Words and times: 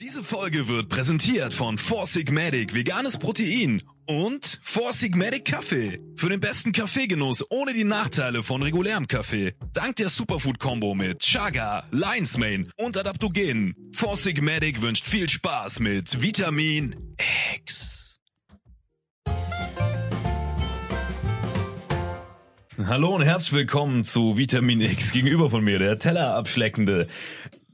Diese 0.00 0.22
Folge 0.22 0.68
wird 0.68 0.90
präsentiert 0.90 1.52
von 1.52 1.76
Four 1.76 2.06
Sigmatic 2.06 2.72
veganes 2.72 3.18
Protein 3.18 3.82
und 4.06 4.60
Four 4.62 4.92
Sigmatic 4.92 5.46
Kaffee. 5.46 5.98
Für 6.14 6.28
den 6.28 6.38
besten 6.38 6.70
Kaffeegenuss 6.70 7.44
ohne 7.50 7.72
die 7.72 7.82
Nachteile 7.82 8.44
von 8.44 8.62
regulärem 8.62 9.08
Kaffee. 9.08 9.54
Dank 9.72 9.96
der 9.96 10.08
Superfood-Kombo 10.08 10.94
mit 10.94 11.18
Chaga, 11.18 11.82
Lion's 11.90 12.38
Mane 12.38 12.66
und 12.76 12.96
Adaptogenen. 12.96 13.74
Four 13.92 14.16
Sigmatic 14.16 14.82
wünscht 14.82 15.08
viel 15.08 15.28
Spaß 15.28 15.80
mit 15.80 16.22
Vitamin 16.22 16.94
X. 17.56 17.98
Hallo 22.86 23.12
und 23.12 23.22
herzlich 23.22 23.54
willkommen 23.54 24.04
zu 24.04 24.38
Vitamin 24.38 24.80
X. 24.80 25.10
Gegenüber 25.10 25.50
von 25.50 25.64
mir 25.64 25.80
der 25.80 25.98
Tellerabschleckende, 25.98 27.08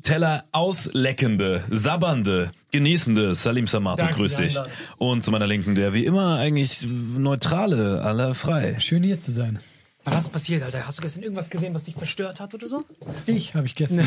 Teller 0.05 0.45
ausleckende, 0.53 1.65
sabbernde, 1.71 2.53
genießende 2.71 3.35
Salim 3.35 3.67
Samato, 3.67 4.03
Danke 4.03 4.17
grüß 4.17 4.37
dich. 4.37 4.57
Und 4.99 5.25
zu 5.25 5.31
meiner 5.31 5.47
Linken 5.47 5.75
der 5.75 5.95
wie 5.95 6.05
immer 6.05 6.37
eigentlich 6.37 6.87
neutrale, 6.87 8.03
aller 8.03 8.35
frei. 8.35 8.77
Schön 8.79 9.03
hier 9.03 9.19
zu 9.19 9.33
sein. 9.33 9.61
Was 10.05 10.25
ist 10.25 10.29
passiert, 10.31 10.63
Alter? 10.63 10.87
Hast 10.87 10.99
du 10.99 11.03
gestern 11.03 11.23
irgendwas 11.23 11.49
gesehen, 11.49 11.73
was 11.73 11.85
dich 11.85 11.95
verstört 11.95 12.39
hat 12.39 12.53
oder 12.53 12.69
so? 12.69 12.85
Ich 13.25 13.55
habe 13.55 13.67
ich 13.67 13.75
gestern. 13.75 14.05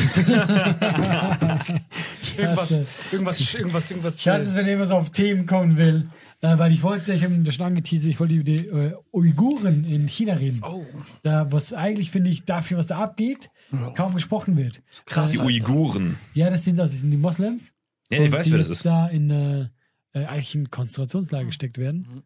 Irgendwas, 2.38 2.70
irgendwas, 3.10 3.54
irgendwas, 3.54 3.90
irgendwas. 3.90 4.20
Ich 4.20 4.28
hasse 4.28 4.48
es, 4.48 4.54
wenn 4.54 4.86
so 4.86 4.94
auf 4.94 5.10
Themen 5.10 5.46
kommen 5.46 5.76
will. 5.76 6.08
Äh, 6.40 6.56
weil 6.56 6.70
ich 6.70 6.84
wollte, 6.84 7.12
ich 7.12 7.24
habe 7.24 7.36
das 7.40 7.56
schon 7.56 7.66
angeteasert, 7.66 8.10
ich 8.10 8.20
wollte 8.20 8.34
über 8.34 8.44
die 8.44 8.68
äh, 8.68 8.92
Uiguren 9.12 9.84
in 9.84 10.06
China 10.06 10.34
reden. 10.34 10.60
Oh, 10.62 10.86
Da, 11.24 11.50
was 11.50 11.72
eigentlich, 11.72 12.12
finde 12.12 12.30
ich, 12.30 12.44
dafür, 12.44 12.78
was 12.78 12.86
da 12.86 12.98
abgeht, 12.98 13.50
kaum 13.94 14.14
gesprochen 14.14 14.56
wird. 14.56 14.82
krass. 15.06 15.32
Die 15.32 15.38
Alter. 15.38 15.48
Uiguren. 15.50 16.16
Ja, 16.34 16.50
das 16.50 16.64
sind, 16.64 16.76
das 16.76 16.92
sind 16.92 17.10
die 17.10 17.16
Moslems. 17.16 17.72
Ja, 18.10 18.22
ich 18.22 18.32
weiß, 18.32 18.44
die 18.46 18.52
wer 18.52 18.58
das 18.58 18.68
jetzt 18.68 18.76
ist. 18.78 18.86
da 18.86 19.08
in 19.08 19.30
äh, 19.30 19.68
äh, 20.12 20.24
eigentlich 20.26 20.54
in 20.54 20.70
Konzentrationslager 20.70 21.44
gesteckt 21.46 21.76
werden. 21.78 22.22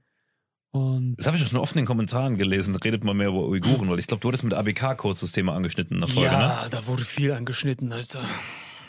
Und 0.70 1.16
Das 1.16 1.26
habe 1.26 1.36
ich 1.36 1.42
auch 1.42 1.48
schon 1.48 1.58
oft 1.58 1.74
in 1.74 1.80
den 1.82 1.86
Kommentaren 1.86 2.38
gelesen. 2.38 2.74
Redet 2.76 3.04
mal 3.04 3.12
mehr 3.14 3.28
über 3.28 3.46
Uiguren, 3.46 3.90
weil 3.90 3.98
ich 3.98 4.06
glaube, 4.06 4.20
du 4.22 4.28
hattest 4.28 4.44
mit 4.44 4.54
ABK 4.54 4.96
kurz 4.96 5.20
das 5.20 5.32
Thema 5.32 5.54
angeschnitten 5.54 5.96
in 5.96 6.00
der 6.00 6.08
Folge, 6.08 6.30
ne? 6.30 6.36
Ja, 6.36 6.68
da 6.70 6.86
wurde 6.86 7.04
viel 7.04 7.32
angeschnitten, 7.32 7.92
Alter. 7.92 8.22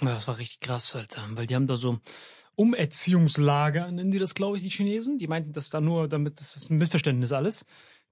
Ja, 0.02 0.08
Das 0.14 0.28
war 0.28 0.38
richtig 0.38 0.59
krass, 0.62 0.96
Alter. 0.96 1.22
Weil 1.31 1.46
die 1.47 1.56
haben 1.56 1.68
da 1.68 1.75
so 1.75 2.00
Umerziehungslager, 2.56 3.91
nennen 3.91 4.12
die 4.12 4.20
das, 4.20 4.34
glaube 4.35 4.58
ich, 4.58 4.64
die 4.64 4.70
Chinesen. 4.70 5.18
Die 5.18 5.28
meinten 5.28 5.53
das 5.53 5.70
da 5.70 5.81
nur, 5.81 6.08
damit 6.08 6.40
das 6.40 6.56
ist 6.56 6.70
ein 6.70 6.78
Missverständnis 6.78 7.31
alles. 7.31 7.66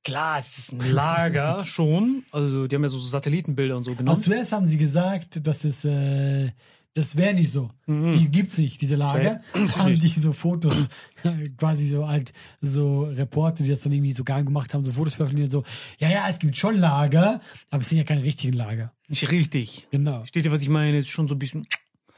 Klar, 0.04 0.40
es 0.40 0.58
ist 0.58 0.74
ein 0.74 0.92
Lager 0.92 1.64
schon. 1.64 2.24
Also, 2.32 2.68
die 2.68 2.76
haben 2.76 2.84
ja 2.84 2.90
so 2.90 2.98
Satellitenbilder 2.98 3.78
und 3.78 3.84
so 3.84 3.92
genommen. 3.92 4.10
also 4.10 4.22
zuerst 4.22 4.52
haben 4.52 4.68
sie 4.68 4.78
gesagt, 4.78 5.46
dass 5.46 5.64
es, 5.64 5.86
äh, 5.86 6.52
das 6.94 7.16
wäre 7.16 7.34
nicht 7.34 7.52
so. 7.52 7.70
Mhm. 7.86 8.18
Die 8.18 8.30
gibt's 8.30 8.58
nicht, 8.58 8.82
diese 8.82 8.96
Lager. 8.96 9.42
haben 9.78 10.00
die 10.00 10.08
so 10.10 10.34
Fotos, 10.34 10.90
quasi 11.58 11.88
so 11.88 12.08
halt, 12.08 12.34
so 12.62 13.04
Reporter, 13.04 13.64
die 13.64 13.70
das 13.70 13.82
dann 13.82 13.94
irgendwie 13.94 14.12
so 14.12 14.24
gar 14.24 14.44
gemacht 14.44 14.74
haben, 14.74 14.84
so 14.84 14.92
Fotos 14.92 15.14
veröffentlicht 15.14 15.54
und 15.54 15.64
so, 15.64 15.64
ja, 16.00 16.10
ja, 16.10 16.26
es 16.28 16.40
gibt 16.40 16.58
schon 16.58 16.78
Lager, 16.78 17.40
aber 17.70 17.82
es 17.82 17.90
sind 17.90 18.00
ja 18.00 18.04
keine 18.04 18.24
richtigen 18.24 18.54
Lager. 18.54 18.92
Nicht 19.08 19.30
richtig. 19.30 19.88
Genau. 19.92 20.26
Steht 20.26 20.46
ihr, 20.46 20.52
was 20.52 20.62
ich 20.62 20.70
meine? 20.70 20.98
Ist 20.98 21.10
schon 21.10 21.28
so 21.28 21.36
ein 21.36 21.40
bisschen. 21.40 21.68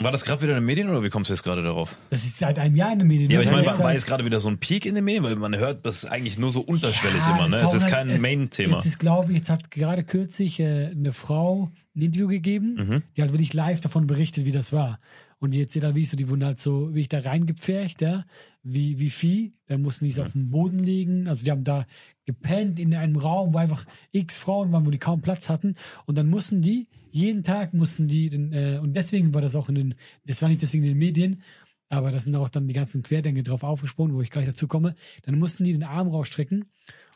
War 0.04 0.12
das 0.12 0.24
gerade 0.26 0.42
wieder 0.42 0.52
in 0.54 0.58
den 0.62 0.66
Medien 0.66 0.90
oder 0.90 1.04
wie 1.04 1.10
kommst 1.10 1.30
du 1.30 1.34
jetzt 1.34 1.44
gerade 1.44 1.64
darauf? 1.64 1.96
Das 2.10 2.24
ist 2.24 2.38
seit 2.38 2.60
einem 2.60 2.76
Jahr 2.76 2.92
in 2.94 3.00
den 3.00 3.08
Medien. 3.08 3.32
Ja, 3.32 3.38
aber 3.40 3.46
ich 3.46 3.52
meine, 3.52 3.64
Jetzt 3.64 3.78
war, 3.80 3.86
war 3.86 3.94
jetzt 3.94 4.06
gerade 4.06 4.26
wieder 4.26 4.40
so 4.40 4.50
ein 4.50 4.58
Peak 4.60 4.86
in 4.86 4.96
den 4.96 5.04
Medien, 5.06 5.24
weil 5.24 5.36
man 5.36 5.56
hört, 5.58 5.86
das 5.86 6.04
ist 6.04 6.06
eigentlich 6.06 6.38
nur 6.38 6.52
so 6.52 6.62
unterschwellig 6.62 7.18
Ja, 7.20 7.36
immer, 7.36 7.48
ne? 7.50 7.58
es 7.58 7.64
Es 7.64 7.74
ist 7.84 7.88
kein 7.88 8.10
es- 8.10 8.22
Main-Thema. 8.22 8.78
Es 8.78 8.86
ist, 8.86 9.00
glaube 9.00 9.32
ich, 9.32 9.38
jetzt 9.38 9.50
hat 9.50 9.72
gerade 9.72 10.04
kürzlich 10.04 10.60
äh, 10.60 10.88
eine 10.92 11.14
Frau 11.14 11.72
ein 11.96 12.02
Interview 12.02 12.28
gegeben, 12.28 12.76
Mhm. 12.76 13.04
die 13.16 13.22
hat 13.22 13.32
wirklich 13.34 13.54
live 13.54 13.82
davon 13.82 14.08
berichtet, 14.08 14.46
wie 14.46 14.52
das 14.52 14.74
war. 14.74 15.00
Und 15.40 15.52
die 15.52 15.62
erzählt 15.62 15.84
halt, 15.84 15.96
wie 15.96 16.02
ich 16.02 16.10
so, 16.10 16.16
die 16.18 16.30
wurden 16.30 16.46
halt 16.46 16.58
so, 16.60 16.96
wie 16.96 17.02
ich 17.02 17.10
da 17.10 17.20
reingepfercht, 17.20 18.02
ja, 18.02 18.24
wie, 18.64 18.98
wie 19.00 19.10
Vieh. 19.10 19.54
Dann 19.68 19.82
mussten 19.82 20.06
die 20.06 20.12
Mhm. 20.12 20.16
so 20.16 20.24
auf 20.24 20.32
dem 20.32 20.50
Boden 20.50 20.80
liegen. 20.80 21.28
Also 21.28 21.44
die 21.44 21.52
haben 21.52 21.64
da 21.66 21.86
gepennt 22.26 22.80
in 22.80 22.96
einem 22.96 23.18
Raum, 23.18 23.54
wo 23.54 23.58
einfach 23.58 23.86
x 24.14 24.40
Frauen 24.40 24.72
waren, 24.72 24.86
wo 24.86 24.90
die 24.90 25.00
kaum 25.00 25.22
Platz 25.22 25.50
hatten. 25.50 25.76
Und 26.06 26.18
dann 26.18 26.30
mussten 26.30 26.62
die 26.62 26.88
jeden 27.13 27.44
Tag 27.44 27.74
mussten 27.74 28.07
die, 28.07 28.30
den, 28.30 28.51
äh, 28.51 28.80
und 28.81 28.95
deswegen 28.95 29.33
war 29.33 29.42
das 29.42 29.56
auch 29.56 29.69
in 29.69 29.75
den, 29.75 29.95
das 30.25 30.42
war 30.42 30.50
nicht 30.50 30.62
deswegen 30.62 30.83
in 30.83 30.89
den 30.89 30.98
Medien, 30.98 31.44
aber 31.89 32.12
da 32.12 32.19
sind 32.19 32.36
auch 32.36 32.50
dann 32.50 32.68
die 32.68 32.74
ganzen 32.74 33.04
Querdenker 33.04 33.44
drauf 33.44 33.63
aufgesprungen, 33.63 34.15
wo 34.15 34.21
ich 34.21 34.31
gleich 34.31 34.48
dazu 34.48 34.68
komme. 34.68 34.95
Dann 35.21 35.38
mussten 35.38 35.63
die 35.63 35.74
den 35.74 35.83
Arm 35.83 36.07
rausstrecken 36.07 36.65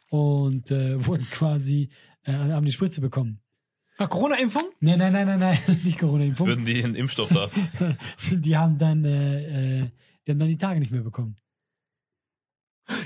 und 0.09 0.71
äh, 0.71 1.03
wurden 1.05 1.25
quasi, 1.31 1.89
äh, 2.23 2.33
haben 2.33 2.65
die 2.65 2.71
Spritze 2.71 3.01
bekommen. 3.01 3.39
Ah, 3.97 4.05
Corona-Impfung? 4.05 4.69
Nein, 4.79 4.99
nein, 4.99 5.11
nein, 5.11 5.25
nein, 5.25 5.39
nein, 5.39 5.59
nicht 5.83 5.97
Corona-Impfung. 5.97 6.45
Würden 6.45 6.65
die 6.65 6.83
einen 6.83 6.93
Impfstoff 6.93 7.29
da? 7.29 7.49
Die 8.31 8.55
haben 8.55 8.77
dann, 8.77 9.03
äh, 9.03 9.79
äh, 9.79 9.89
die 10.27 10.31
haben 10.31 10.39
dann 10.39 10.49
die 10.49 10.57
Tage 10.57 10.79
nicht 10.79 10.91
mehr 10.91 11.01
bekommen. 11.01 11.37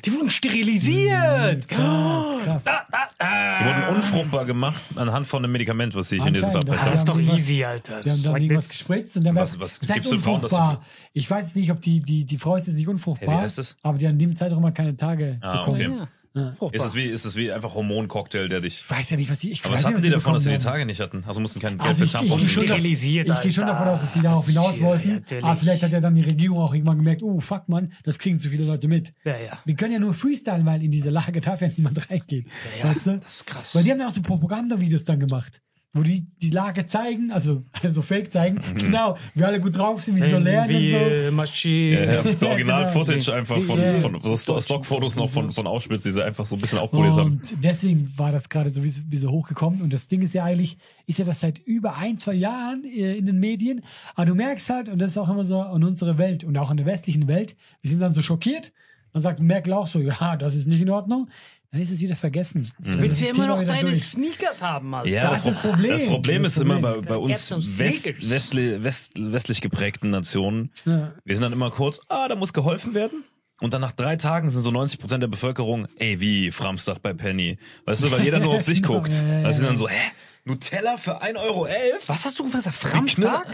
Die 0.06 0.14
wurden 0.14 0.30
sterilisiert. 0.30 1.68
Krass, 1.68 2.44
krass. 2.44 2.64
Da, 2.64 2.82
da, 2.92 3.00
da. 3.18 3.60
Die 3.60 3.66
wurden 3.66 3.96
unfruchtbar 3.96 4.46
gemacht 4.46 4.82
anhand 4.96 5.28
von 5.28 5.44
einem 5.44 5.52
Medikament, 5.52 5.96
was 5.96 6.12
ich 6.12 6.24
in 6.26 6.34
diesem 6.34 6.52
verpasst 6.52 6.82
Ah, 6.84 6.90
das 6.92 7.02
ist 7.04 7.10
habe. 7.10 7.24
doch 7.24 7.34
easy, 7.36 7.64
Alter. 7.64 8.02
Die 8.02 8.12
haben 8.12 8.24
dann 8.24 8.36
irgendwas 8.42 8.70
gespritzt 8.70 9.18
und 9.18 9.24
dann 9.26 9.36
Was- 9.36 9.60
was 9.60 9.80
das 9.80 9.90
heißt 9.90 9.94
gibst 9.96 10.12
du 10.12 10.16
den 10.16 10.22
Frauen, 10.22 10.42
dass 10.42 10.52
unfruchtbar. 10.52 10.86
Ich 11.14 11.30
weiß 11.30 11.46
jetzt 11.48 11.56
nicht, 11.56 11.72
ob 11.72 11.82
die, 11.82 12.00
die, 12.00 12.26
die 12.26 12.38
Frau 12.38 12.56
ist 12.56 12.68
jetzt 12.68 12.76
nicht 12.78 12.88
unfruchtbar. 12.88 13.30
Hey, 13.30 13.38
wie 13.40 13.44
heißt 13.44 13.58
das? 13.58 13.76
Aber 13.82 13.98
die 13.98 14.06
haben 14.06 14.14
in 14.14 14.20
dem 14.20 14.36
Zeitraum 14.36 14.62
mal 14.62 14.72
keine 14.72 14.96
Tage 14.96 15.38
Ah, 15.42 15.58
bekommen. 15.60 15.76
okay. 15.82 15.98
Ja. 16.00 16.08
Ja. 16.34 16.54
Fruchtbar. 16.54 16.86
Ist 16.86 16.92
es 16.92 16.96
wie, 16.96 17.06
ist 17.06 17.26
es 17.26 17.36
wie 17.36 17.52
einfach 17.52 17.74
Hormoncocktail, 17.74 18.48
der 18.48 18.62
dich. 18.62 18.80
Ich 18.80 18.90
weiß 18.90 19.10
ja 19.10 19.18
nicht, 19.18 19.30
was 19.30 19.40
die. 19.40 19.52
Ich 19.52 19.66
Aber 19.66 19.74
weiß 19.74 19.80
was 19.80 19.80
nicht, 19.80 19.86
hatten 19.88 19.96
was 19.96 20.02
die 20.04 20.10
davon, 20.12 20.34
dass 20.36 20.44
sie 20.44 20.52
die. 20.52 20.58
Tage 20.60 20.86
nicht 20.86 21.02
hatten? 21.02 21.24
Also 21.28 21.42
mussten 21.42 21.60
kein 21.60 21.78
Geld 21.78 21.88
Also 21.90 22.00
für 22.00 22.04
ich, 22.06 22.14
ich, 22.14 22.20
Tampons 22.20 22.42
gehe 22.42 22.50
schon, 22.50 22.64
Sterilisiert, 22.64 23.30
ich 23.30 23.42
gehe 23.42 23.52
schon 23.52 23.68
davon 23.68 23.88
aus, 23.90 24.00
dass 24.02 24.14
sie 24.14 24.22
darauf 24.22 24.46
hinaus 24.48 24.78
Ja, 24.78 24.84
wollten. 24.84 25.14
natürlich. 25.16 25.44
Aber 25.44 25.56
vielleicht 25.58 25.84
hat 25.84 25.92
ja 25.92 26.00
dann 26.00 26.16
die 26.16 26.22
Regierung 26.22 26.60
auch 26.60 26.74
irgendwann 26.74 26.98
gemerkt, 26.98 27.22
oh 27.22 27.40
fuck 27.42 27.68
man, 27.68 27.92
das 28.04 28.18
kriegen 28.18 28.40
zu 28.40 28.50
viele 28.50 28.64
Leute 28.64 28.88
mit. 28.88 29.14
Ja, 29.26 29.38
ja. 29.38 29.60
Wir 29.66 29.76
können 29.76 29.92
ja 29.92 30.00
nur 30.00 30.14
freestylen, 30.14 30.66
weil 30.66 30.82
in 30.84 30.92
diese 30.92 31.10
Lage 31.10 31.42
darf 31.42 31.60
ja 31.62 31.70
niemand 31.76 32.10
reingehen. 32.10 32.48
Ja, 32.82 32.90
weißt 32.90 33.08
du? 33.08 33.18
Das 33.18 33.36
ist 33.36 33.48
krass. 33.48 33.76
Weil 33.76 33.84
die 33.84 33.92
haben 33.92 34.00
ja 34.00 34.08
auch 34.08 34.12
so 34.12 34.22
Propagandavideos 34.22 35.04
dann 35.04 35.20
gemacht. 35.20 35.62
Wo 35.94 36.04
die 36.04 36.26
die 36.42 36.52
Lage 36.52 36.86
zeigen, 36.86 37.32
also, 37.32 37.64
also 37.84 38.02
fake 38.02 38.32
zeigen, 38.32 38.62
genau, 38.80 39.18
wir 39.36 39.46
alle 39.48 39.60
gut 39.60 39.78
drauf 39.78 40.02
sind, 40.02 40.16
wie 40.16 40.22
sie 40.22 40.30
so 40.30 40.38
lernen 40.38 40.74
und 40.74 40.86
so. 40.88 41.28
Wie 41.28 41.32
Maschine. 41.32 42.06
Ja, 42.06 42.14
ja, 42.14 42.22
das 42.32 42.42
Original-Footage 42.44 43.26
genau. 43.26 43.38
einfach 43.38 43.62
von, 43.62 43.78
Ja. 43.82 43.94
von 43.96 44.22
so 44.22 44.38
Sto- 44.38 44.62
Stockfotos 44.62 45.18
noch 45.18 45.30
von, 45.30 45.52
von 45.52 45.68
Auschwitz, 45.68 46.04
die 46.04 46.12
sie 46.12 46.24
einfach 46.24 46.46
so 46.46 46.56
ein 46.56 46.62
bisschen 46.62 46.80
aufpoliert 46.80 47.16
haben. 47.16 47.42
Und 47.42 47.54
deswegen 47.62 48.10
war 48.18 48.32
das 48.32 48.48
gerade 48.48 48.70
so 48.70 48.84
wie, 48.86 48.90
so- 48.90 49.02
wie 49.10 49.18
so 49.18 49.32
hochgekommen. 49.32 49.82
Und 49.82 49.94
das 49.94 50.08
Ding 50.08 50.22
ist 50.22 50.34
ja 50.34 50.46
eigentlich, 50.46 50.78
ist 51.08 51.20
ja 51.20 51.26
das 51.26 51.42
seit 51.42 51.60
über 51.60 51.98
ein, 51.98 52.18
zwei 52.18 52.36
Jahren 52.36 52.86
äh, 52.86 53.18
in 53.18 53.26
den 53.26 53.40
Medien. 53.40 53.82
Aber 54.16 54.28
du 54.28 54.36
merkst 54.36 54.70
halt, 54.70 54.88
und 54.88 55.00
das 55.02 55.12
ist 55.12 55.18
auch 55.18 55.30
immer 55.30 55.44
so 55.44 55.62
in 55.76 55.84
unserer 55.84 56.18
Welt 56.18 56.46
und 56.46 56.58
auch 56.58 56.72
in 56.72 56.78
der 56.78 56.86
westlichen 56.86 57.28
Welt, 57.28 57.58
wir 57.82 57.92
sind 57.92 58.00
dann 58.00 58.14
so 58.14 58.22
schockiert. 58.22 58.72
Dann 59.14 59.22
sagt 59.22 59.40
Merkel 59.40 59.74
auch 59.74 59.88
so, 59.88 60.00
ja, 60.00 60.38
das 60.38 60.56
ist 60.56 60.68
nicht 60.68 60.82
in 60.82 60.90
Ordnung. 60.90 61.30
Dann 61.72 61.82
ist 61.82 61.92
es 61.92 62.02
wieder 62.02 62.18
vergessen. 62.18 62.70
Du 62.80 63.00
willst 63.00 63.22
ja 63.22 63.30
Das 63.30 63.38
immer 63.38 63.48
noch 63.48 63.64
deine 63.64 63.90
durch. 63.90 64.02
Sneakers 64.04 64.62
haben, 64.62 64.94
Alter. 64.94 65.08
Ja, 65.10 65.30
Das 65.30 65.40
ist 65.40 65.48
das 65.48 65.60
Problem. 65.62 65.92
Das 65.92 66.06
Problem 66.06 66.44
Das 66.44 66.54
ist 66.58 66.62
immer 66.62 66.80
bei, 66.80 66.98
bei 66.98 67.16
uns 67.16 67.50
West, 67.80 68.06
westli, 68.30 68.84
west, 68.84 69.14
westlich 69.18 69.62
geprägten 69.62 70.10
Nationen. 70.10 70.72
Ja. 70.86 71.14
Wir 71.24 71.36
sind 71.36 71.44
dann 71.44 71.54
immer 71.54 71.72
kurz, 71.72 72.02
ah, 72.10 72.28
da 72.28 72.36
muss 72.36 72.52
geholfen 72.52 72.94
werden. 72.94 73.24
Und 73.62 73.74
dann 73.74 73.80
nach 73.82 73.92
drei 73.94 74.16
Tagen 74.18 74.50
sind 74.50 74.64
so 74.64 74.72
90 74.72 75.00
Prozent 75.00 75.22
der 75.24 75.28
Bevölkerung, 75.30 75.88
ey, 75.98 76.20
wie 76.20 76.52
Framstag 76.52 77.02
bei 77.02 77.14
Penny. 77.14 77.58
Weißt 77.86 78.04
du, 78.04 78.12
weil 78.12 78.24
jeder 78.24 78.40
nur 78.40 78.56
auf 78.56 78.64
sich 78.64 78.82
guckt. 78.84 79.14
ja, 79.14 79.40
ja, 79.40 79.46
Also 79.46 79.60
sind 79.60 79.64
ja. 79.66 79.70
dann 79.70 79.78
so, 79.78 79.88
hä? 79.88 80.12
Nutella 80.44 80.98
für 80.98 81.22
1,11 81.22 81.36
Euro? 81.44 81.68
Was 82.08 82.26
hast 82.26 82.40
du 82.40 82.44
gesagt? 82.46 82.66
Framstag? 82.74 83.46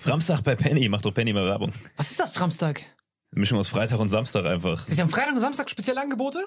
Framstag 0.00 0.42
bei 0.42 0.56
Penny, 0.56 0.88
macht 0.88 1.04
doch 1.04 1.12
Penny 1.12 1.32
mal 1.32 1.44
Werbung. 1.44 1.70
Was 1.98 2.10
ist 2.10 2.18
das, 2.18 2.32
Framstag? 2.32 2.80
Mischung 3.34 3.58
aus 3.58 3.68
Freitag 3.68 3.98
und 4.00 4.08
Samstag 4.08 4.44
einfach. 4.46 4.86
Ist 4.88 4.98
ja 4.98 5.04
am 5.04 5.10
Freitag 5.10 5.34
und 5.34 5.40
Samstag 5.40 5.68
spezielle 5.70 6.00
Angebote? 6.00 6.44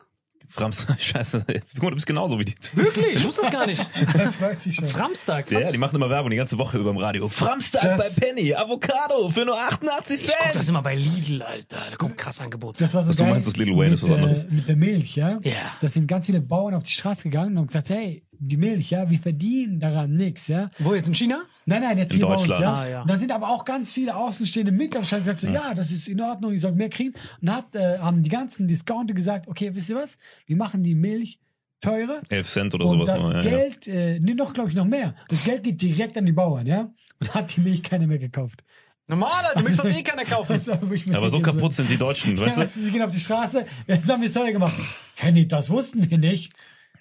Framstag, 0.50 1.01
scheiße. 1.01 1.44
Guck 1.74 1.84
mal, 1.84 1.89
du 1.89 1.95
bist 1.95 2.07
genauso 2.07 2.39
wie 2.39 2.45
die. 2.45 2.56
Wirklich? 2.74 3.18
Ich 3.18 3.24
wusste 3.25 3.42
das 3.42 3.51
gar 3.51 3.66
nicht. 3.66 3.81
Weiß 4.39 4.66
ich 4.68 4.75
schon. 4.75 4.88
Framstag? 4.88 5.51
Ja, 5.51 5.69
die 5.72 5.78
machen 5.78 5.98
immer 5.98 6.10
Werbung 6.10 6.30
die 6.31 6.38
ganze 6.38 6.57
Woche 6.57 6.78
über 6.78 6.89
dem 6.92 6.98
Radio. 6.98 7.28
Framstag 7.28 7.81
Das- 7.98 8.16
bei 8.16 8.28
Penny, 8.28 8.54
Avocado 8.56 9.30
für 9.30 9.44
nur 9.44 9.60
88 9.60 10.16
ich 10.22 10.28
guck 10.28 10.42
Cent. 10.44 10.56
das 10.56 10.69
immer 10.69 10.81
bei 10.81 10.95
Lidl, 10.95 11.42
Alter. 11.42 11.78
Da 11.89 11.95
kommen 11.98 12.16
krasse 12.16 12.45
Angebote. 12.45 12.81
Das 12.84 12.94
war 12.94 13.04
so 13.04 13.10
Was 13.10 13.18
du 13.18 13.24
geil 13.24 13.33
meinst, 13.33 13.48
das 13.50 13.57
Lil 13.57 13.68
Wayne 13.75 13.90
mit, 13.90 13.94
ist 13.94 14.04
was 14.04 14.12
anderes. 14.12 14.44
Äh, 14.45 14.48
mit 14.51 14.69
der 14.69 14.75
Milch, 14.78 15.16
ja? 15.18 15.40
Ja. 15.44 15.51
Da 15.81 15.90
sind 15.90 16.07
ganz 16.07 16.28
viele 16.28 16.40
Bauern 16.40 16.75
auf 16.75 16.83
die 16.83 16.92
Straße 16.92 17.24
gegangen 17.24 17.51
und 17.51 17.57
haben 17.57 17.68
gesagt, 17.68 17.90
hey, 17.90 18.24
die 18.40 18.56
Milch, 18.57 18.90
ja, 18.92 19.10
wir 19.10 19.19
verdienen 19.19 19.81
daran 19.81 20.13
nichts, 20.13 20.48
ja? 20.48 20.69
Wo 20.80 20.94
jetzt 20.95 21.10
in 21.10 21.16
China? 21.16 21.42
Nein, 21.69 21.81
nein, 21.81 21.98
jetzt 21.98 22.14
In 22.14 22.19
hier 22.19 22.28
Deutschland. 22.30 22.62
bei 22.62 22.68
uns, 22.69 22.78
ja. 22.78 22.84
Ah, 22.84 22.90
ja. 22.90 23.02
Und 23.02 23.10
dann 23.10 23.19
sind 23.19 23.31
aber 23.31 23.50
auch 23.50 23.66
ganz 23.66 23.92
viele 23.92 24.16
außenstehende 24.16 24.72
Mitarbeiter 24.72 25.19
gesagt, 25.19 25.40
so, 25.40 25.48
ja, 25.50 25.74
das 25.74 25.92
ist 25.92 26.08
in 26.08 26.22
Ordnung, 26.22 26.54
ihr 26.54 26.60
sollt 26.60 26.78
mehr 26.78 26.90
kriegen. 26.90 27.14
Und 27.42 27.52
hat, 27.54 27.75
äh, 27.75 28.00
haben 28.00 28.24
die 28.24 28.30
ganzen 28.30 28.68
Discounter 28.69 29.14
gesagt, 29.14 29.50
okay, 29.50 29.75
wisst 29.75 29.90
ihr 29.90 29.98
was? 29.98 30.18
Wir 30.46 30.56
machen 30.56 30.81
die 30.81 30.96
Milch 30.96 31.40
teurer 31.81 32.22
11 32.30 32.48
Cent 32.50 32.74
oder 32.74 32.86
und 32.86 32.92
sowas. 32.92 33.12
das 33.12 33.22
noch, 33.22 33.31
ja, 33.31 33.42
ja. 33.42 33.50
Geld, 33.50 33.88
äh, 33.88 34.18
nee, 34.24 34.34
noch, 34.34 34.54
glaube 34.54 34.69
ich, 34.69 34.75
noch 34.75 34.86
mehr. 34.86 35.14
Das 35.28 35.44
Geld 35.44 35.64
geht 35.64 35.81
direkt 35.81 36.18
an 36.18 36.25
die 36.25 36.31
Bauern, 36.31 36.66
ja? 36.66 36.90
Und 37.19 37.34
hat 37.36 37.56
die 37.56 37.62
Milch 37.62 37.84
keiner 37.84 38.08
mehr 38.08 38.18
gekauft. 38.19 38.64
Normal, 39.08 39.44
Alter. 39.46 39.60
Du 39.60 39.66
willst 39.68 39.80
doch 39.80 39.86
eh 39.86 40.04
keiner 40.04 40.25
kaufen. 40.25 40.60
Mir 41.06 41.18
Aber 41.18 41.30
so 41.30 41.40
kaputt 41.42 41.74
sind 41.74 41.90
die 41.90 41.98
Deutschen, 41.98 42.36
Ja, 42.38 42.46
weißt 42.46 42.58
du? 42.58 42.62
weißt 42.62 42.78
du, 42.78 42.81
sie 42.81 42.92
gehen 42.92 43.02
auf 43.02 43.12
die 43.14 43.19
Straße, 43.19 43.66
jetzt 43.88 44.10
haben 44.12 44.22
wir 44.22 44.28
es 44.28 44.34
teuer 44.34 44.52
gemacht. 44.52 44.74
Kenny, 45.16 45.48
das 45.48 45.69
wussten 45.69 46.10
wir 46.10 46.18
nicht. 46.18 46.54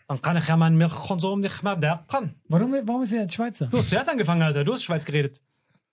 Dann 0.09 0.23
kann 0.23 0.37
ich 0.37 0.47
ja 0.47 0.57
meinen 0.57 0.77
Milchkonsum 0.77 1.41
nicht 1.41 1.63
mehr 1.63 1.77
decken. 1.77 2.35
Warum, 2.49 2.73
warum 2.85 3.03
ist 3.03 3.13
er 3.13 3.23
jetzt 3.23 3.35
Schweizer? 3.35 3.67
Du 3.67 3.79
hast 3.79 3.91
zuerst 3.91 4.09
angefangen, 4.09 4.43
Alter. 4.43 4.63
Du 4.65 4.73
hast 4.73 4.85
Schweiz 4.85 5.05
geredet. 5.05 5.43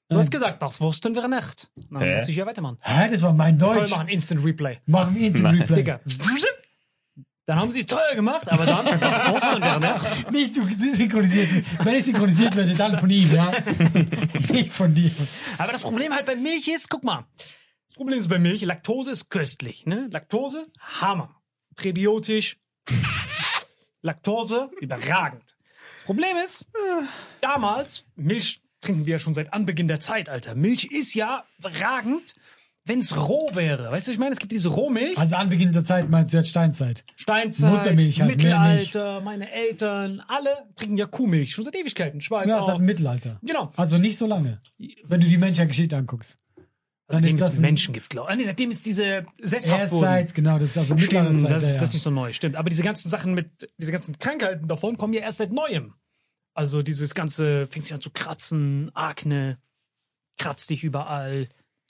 Du 0.09 0.17
hast 0.17 0.29
gesagt, 0.29 0.61
das 0.61 0.79
wussten 0.79 1.15
wir 1.15 1.27
nicht. 1.27 1.71
Dann 1.89 2.01
Hä? 2.01 2.13
muss 2.13 2.27
ich 2.27 2.35
ja 2.35 2.45
weitermachen. 2.45 2.77
Hä, 2.81 3.09
das 3.09 3.23
war 3.23 3.33
mein 3.33 3.59
Wir 3.59 3.73
Deutsch. 3.73 3.89
machen 3.89 4.07
Instant 4.09 4.43
Replay. 4.45 4.79
Machen 4.85 5.15
wir 5.15 5.27
Instant 5.27 5.61
Replay. 5.61 5.75
Digga. 5.77 5.99
Dann 7.45 7.59
haben 7.59 7.71
sie 7.71 7.81
es 7.81 7.87
teuer 7.87 8.15
gemacht, 8.15 8.49
aber 8.49 8.65
dann, 8.65 8.85
das 8.85 9.27
wussten 9.27 9.61
wir 9.61 9.79
nicht. 9.79 10.31
Nicht, 10.31 10.55
du, 10.57 10.61
du 10.65 10.95
synchronisierst 10.95 11.51
mich. 11.51 11.65
Wenn 11.83 11.95
ich 11.95 12.05
synchronisiert 12.05 12.55
werde, 12.55 12.73
dann 12.73 12.97
von 12.99 13.09
ihm, 13.09 13.29
ja? 13.33 13.51
nicht 14.49 14.71
von 14.71 14.93
dir. 14.93 15.11
Aber 15.57 15.71
das 15.73 15.81
Problem 15.81 16.13
halt 16.13 16.25
bei 16.25 16.35
Milch 16.37 16.69
ist, 16.69 16.89
guck 16.89 17.03
mal. 17.03 17.25
Das 17.87 17.95
Problem 17.95 18.17
ist 18.17 18.29
bei 18.29 18.39
Milch, 18.39 18.61
Laktose 18.61 19.11
ist 19.11 19.29
köstlich, 19.29 19.85
ne? 19.85 20.07
Laktose, 20.09 20.67
Hammer. 20.79 21.35
Präbiotisch, 21.75 22.59
Laktose, 24.03 24.69
überragend. 24.81 25.41
Das 25.45 26.05
Problem 26.05 26.35
ist, 26.43 26.67
damals, 27.41 28.05
Milch 28.15 28.61
trinken 28.81 29.05
wir 29.05 29.13
ja 29.13 29.19
schon 29.19 29.33
seit 29.33 29.53
Anbeginn 29.53 29.87
der 29.87 29.99
Zeit, 30.01 30.27
Alter. 30.29 30.53
Milch 30.55 30.91
ist 30.91 31.13
ja 31.15 31.43
überragend, 31.57 32.35
wenn 32.85 32.99
es 32.99 33.15
roh 33.15 33.49
wäre. 33.53 33.89
Weißt 33.91 34.07
du, 34.07 34.11
ich 34.11 34.17
meine, 34.17 34.33
es 34.33 34.39
gibt 34.39 34.51
diese 34.51 34.67
Rohmilch, 34.67 35.17
Also 35.17 35.37
Anbeginn 35.37 35.71
der 35.71 35.85
Zeit 35.85 36.09
meinst 36.09 36.33
du 36.33 36.37
jetzt 36.37 36.49
Steinzeit. 36.49 37.05
Steinzeit, 37.15 37.71
Muttermilch 37.71 38.19
halt, 38.19 38.31
Mittelalter, 38.31 39.21
meine 39.21 39.49
Eltern, 39.49 40.21
alle 40.27 40.49
trinken 40.75 40.97
ja 40.97 41.05
Kuhmilch, 41.05 41.53
schon 41.53 41.63
seit 41.63 41.75
Ewigkeiten. 41.77 42.19
Schweiz 42.19 42.49
Ja, 42.49 42.59
seit 42.59 42.73
auch. 42.75 42.79
dem 42.79 42.85
Mittelalter. 42.85 43.39
Genau. 43.41 43.71
Also 43.77 43.97
nicht 43.99 44.17
so 44.17 44.27
lange. 44.27 44.59
Wenn 45.05 45.21
du 45.21 45.27
die 45.27 45.37
Menschheitsgeschichte 45.37 45.95
anguckst. 45.95 46.37
Also 47.07 47.19
Dann 47.19 47.23
seitdem 47.23 47.35
ist 47.35 47.41
es 47.41 47.47
das 47.47 47.55
ein- 47.57 47.61
Menschen 47.61 47.93
gibt, 47.93 48.09
glaube 48.09 48.27
ich. 48.29 48.33
Ah, 48.33 48.35
nee, 48.37 48.45
seitdem 48.45 48.71
ist 48.71 48.85
diese 48.85 49.25
sesshaft 49.41 49.91
wurden. 49.91 50.05
Erstzeit, 50.05 50.35
genau, 50.35 50.57
das 50.57 50.69
ist 50.69 50.77
also 50.77 50.97
Stimmt, 50.97 51.01
Mittelalterzeit. 51.01 51.51
das, 51.51 51.63
ist- 51.63 51.69
ja, 51.75 51.79
das 51.81 51.89
ist 51.89 51.93
nicht 51.95 52.03
so 52.03 52.09
neu, 52.11 52.33
stimmt. 52.33 52.55
Aber 52.55 52.69
diese 52.69 52.83
ganzen 52.83 53.09
Sachen 53.09 53.33
mit, 53.33 53.69
diese 53.77 53.91
ganzen 53.91 54.17
Krankheiten 54.17 54.67
davon 54.67 54.97
kommen 54.97 55.13
ja 55.13 55.21
erst 55.21 55.39
seit 55.39 55.51
Neuem. 55.51 55.93
Also 56.55 56.81
dieses 56.81 57.13
ganze, 57.13 57.67
fängt 57.67 57.83
sich 57.85 57.93
an 57.93 58.01
zu 58.01 58.11
kratzen, 58.11 58.91
Akne, 58.93 59.57
kratzt 60.37 60.69
dich 60.69 60.83
überall, 60.83 61.49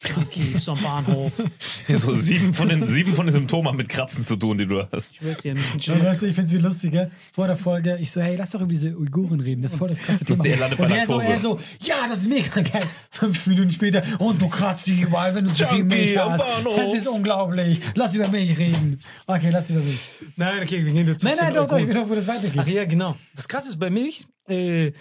Junkies 0.10 0.70
am 0.70 0.82
Bahnhof. 0.82 1.34
So 1.88 2.14
sieben 2.14 2.54
von 2.54 2.70
den, 2.70 2.88
sieben 2.88 3.14
von 3.14 3.26
den 3.26 3.34
Symptomen 3.34 3.68
haben 3.68 3.78
mit 3.78 3.90
Kratzen 3.90 4.24
zu 4.24 4.36
tun, 4.36 4.58
die 4.58 4.66
du 4.66 4.84
hast. 4.92 5.14
Ich 5.14 5.26
weiß 5.26 5.44
ja 5.44 5.54
nicht. 5.54 5.86
Ja, 5.86 6.02
weißt 6.04 6.22
du, 6.22 6.28
ich 6.28 6.36
find's 6.36 6.52
viel 6.52 6.62
lustiger. 6.62 7.10
Vor 7.34 7.48
der 7.48 7.58
Folge, 7.58 7.98
ich 8.00 8.12
so, 8.12 8.22
hey, 8.22 8.36
lass 8.36 8.52
doch 8.52 8.62
über 8.62 8.70
diese 8.70 8.96
Uiguren 8.98 9.40
reden. 9.40 9.62
Das 9.62 9.74
ist 9.74 9.78
voll 9.78 9.90
das 9.90 10.00
krasse 10.00 10.26
Thema. 10.26 10.44
der 10.44 10.58
landet 10.58 10.80
bei 10.80 10.86
und 10.86 10.92
der 10.92 11.06
so, 11.06 11.20
er 11.20 11.38
so, 11.38 11.60
ja, 11.82 11.96
das 12.10 12.20
ist 12.20 12.30
mega 12.30 12.62
geil. 12.62 12.84
Fünf 13.12 13.46
Minuten 13.48 13.72
später, 13.72 14.04
und 14.20 14.42
du 14.42 14.48
kratzt 14.48 14.88
dich 14.88 15.02
überall, 15.02 15.36
wenn 15.36 15.46
du 15.46 15.54
zu 15.54 15.66
viel 15.66 15.84
Milch 15.84 16.20
am 16.20 16.32
hast. 16.34 16.46
Bahnhof. 16.46 16.76
Das 16.76 16.94
ist 16.94 17.08
unglaublich. 17.08 17.80
Lass 17.96 18.16
über 18.16 18.28
Milch 18.30 18.58
reden. 18.58 19.00
Okay, 19.28 19.50
lass 19.52 19.70
über 19.70 19.80
Milch. 19.82 20.00
Nein, 20.36 20.64
okay, 20.64 20.86
wir 20.86 20.92
gehen 20.92 21.08
jetzt 21.08 21.24
Nein, 21.24 21.36
zu 21.36 21.44
nein, 21.44 21.54
den 21.54 21.62
doch, 21.62 21.68
doch, 21.68 21.78
ich 21.78 21.88
will 21.88 21.94
doch, 21.94 22.10
wo 22.10 22.16
das 22.16 22.28
weitergeht. 22.28 22.60
Ach 22.60 22.68
ja, 22.68 22.86
genau. 22.86 23.16
Das 23.36 23.48
krasse 23.48 23.70
ist 23.70 23.80
bei 23.80 23.90
Milch, 23.90 24.26
äh, 24.48 24.92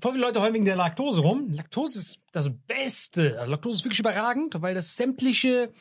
voll 0.00 0.12
viele 0.12 0.24
Leute 0.24 0.40
heulen 0.40 0.54
wegen 0.54 0.64
der 0.64 0.76
Laktose 0.76 1.20
rum. 1.20 1.50
Laktose 1.52 1.98
ist 1.98 2.20
das 2.32 2.50
Beste. 2.66 3.38
Also 3.38 3.50
Laktose 3.50 3.76
ist 3.78 3.84
wirklich 3.84 4.00
überragend, 4.00 4.60
weil 4.60 4.74
das 4.74 4.96
sämtliche 4.96 5.72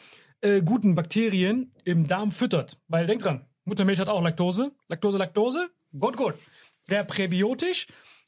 äh, 0.42 0.62
guten 0.62 0.96
Bakterien 0.96 1.74
im 1.84 2.08
Darm 2.08 2.32
füttert. 2.32 2.80
Weil 2.88 3.06
denk 3.06 3.22
dran, 3.22 3.46
Muttermilch 3.66 4.00
hat 4.00 4.08
auch 4.08 4.22
Laktose. 4.22 4.72
Laktose, 4.88 5.18
Laktose, 5.18 5.70
gut, 5.98 6.16
gut. 6.16 6.36
Sehr 6.82 7.04
präbiotisch. 7.04 7.88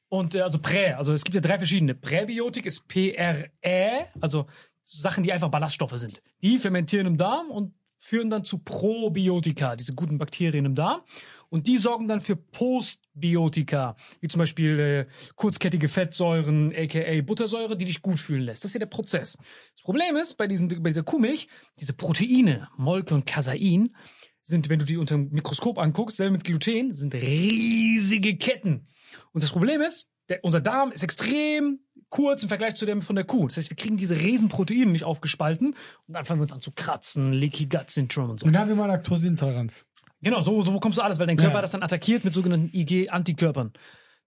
Und 0.09 0.35
äh, 0.35 0.41
also 0.41 0.59
Prä, 0.59 0.93
also 0.93 1.13
es 1.13 1.23
gibt 1.23 1.35
ja 1.35 1.41
drei 1.41 1.57
verschiedene. 1.57 1.95
Präbiotik 1.95 2.65
ist 2.65 2.87
PRE, 2.87 4.07
also 4.19 4.47
Sachen, 4.83 5.23
die 5.23 5.31
einfach 5.31 5.49
Ballaststoffe 5.49 5.97
sind. 5.97 6.21
Die 6.41 6.57
fermentieren 6.57 7.05
im 7.05 7.17
Darm 7.17 7.51
und 7.51 7.73
führen 7.99 8.29
dann 8.29 8.43
zu 8.43 8.59
Probiotika, 8.59 9.75
diese 9.75 9.93
guten 9.93 10.17
Bakterien 10.17 10.65
im 10.65 10.73
Darm. 10.73 11.01
Und 11.49 11.67
die 11.67 11.77
sorgen 11.77 12.07
dann 12.07 12.21
für 12.21 12.35
Postbiotika, 12.35 13.95
wie 14.21 14.27
zum 14.27 14.39
Beispiel 14.39 14.79
äh, 14.79 15.05
kurzkettige 15.35 15.89
Fettsäuren, 15.89 16.73
aka 16.75 17.21
Buttersäure, 17.21 17.75
die 17.75 17.85
dich 17.85 18.01
gut 18.01 18.19
fühlen 18.19 18.43
lässt. 18.43 18.63
Das 18.63 18.69
ist 18.69 18.75
ja 18.75 18.79
der 18.79 18.85
Prozess. 18.85 19.37
Das 19.73 19.83
Problem 19.83 20.15
ist, 20.15 20.37
bei, 20.37 20.47
diesen, 20.47 20.67
bei 20.67 20.89
dieser 20.89 21.03
Kuhmilch, 21.03 21.47
diese 21.79 21.93
Proteine, 21.93 22.69
Molke 22.77 23.15
und 23.15 23.25
Casein, 23.25 23.95
sind, 24.43 24.69
wenn 24.69 24.79
du 24.79 24.85
die 24.85 24.97
unter 24.97 25.15
dem 25.15 25.29
Mikroskop 25.31 25.77
anguckst, 25.77 26.17
selber 26.17 26.33
mit 26.33 26.43
Gluten, 26.43 26.93
sind 26.93 27.13
riesige 27.15 28.37
Ketten. 28.37 28.87
Und 29.31 29.43
das 29.43 29.51
Problem 29.51 29.81
ist, 29.81 30.07
der, 30.27 30.43
unser 30.43 30.61
Darm 30.61 30.91
ist 30.91 31.03
extrem 31.03 31.79
kurz 32.09 32.43
im 32.43 32.49
Vergleich 32.49 32.75
zu 32.75 32.85
dem 32.85 33.01
von 33.01 33.15
der 33.15 33.25
Kuh. 33.25 33.47
Das 33.47 33.57
heißt, 33.57 33.69
wir 33.69 33.77
kriegen 33.77 33.97
diese 33.97 34.19
Riesenproteine 34.19 34.87
nicht 34.87 35.03
aufgespalten 35.03 35.75
und 36.07 36.13
dann 36.13 36.25
fangen 36.25 36.39
wir 36.39 36.43
uns 36.43 36.51
an 36.51 36.61
zu 36.61 36.71
kratzen, 36.71 37.33
Leaky 37.33 37.67
Gut 37.67 37.89
Syndrome 37.89 38.31
und 38.31 38.39
so. 38.39 38.45
Und 38.45 38.53
dann 38.53 38.63
haben 38.63 38.69
wir 38.69 38.75
mal 38.75 38.87
Laktoseintoleranz. 38.87 39.85
Genau, 40.21 40.41
so, 40.41 40.61
so 40.63 40.71
bekommst 40.71 40.97
du 40.97 41.01
alles, 41.01 41.17
weil 41.19 41.27
dein 41.27 41.37
Körper 41.37 41.55
Ja. 41.55 41.61
das 41.61 41.71
dann 41.71 41.83
attackiert 41.83 42.25
mit 42.25 42.33
sogenannten 42.33 42.69
IG-Antikörpern. 42.75 43.73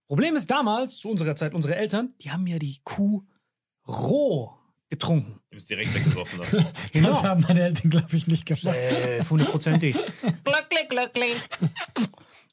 Problem 0.08 0.36
ist 0.36 0.50
damals, 0.50 0.96
zu 0.98 1.10
unserer 1.10 1.36
Zeit, 1.36 1.54
unsere 1.54 1.74
Eltern, 1.76 2.14
die 2.20 2.30
haben 2.30 2.46
ja 2.46 2.58
die 2.58 2.80
Kuh 2.84 3.22
roh 3.86 4.52
getrunken. 4.90 5.40
Du 5.50 5.56
bist 5.56 5.70
direkt 5.70 5.94
weggesoffen. 5.94 6.40
Da. 6.40 6.72
Genau. 6.92 7.08
Das 7.08 7.22
haben 7.22 7.42
meine 7.48 7.62
Eltern, 7.62 7.90
glaube 7.90 8.14
ich, 8.16 8.26
nicht 8.26 8.44
gemacht. 8.46 8.66
Äh, 8.66 9.24
hundertprozentig. 9.24 9.94
glücklich, 10.44 10.88
glücklich. 10.88 11.36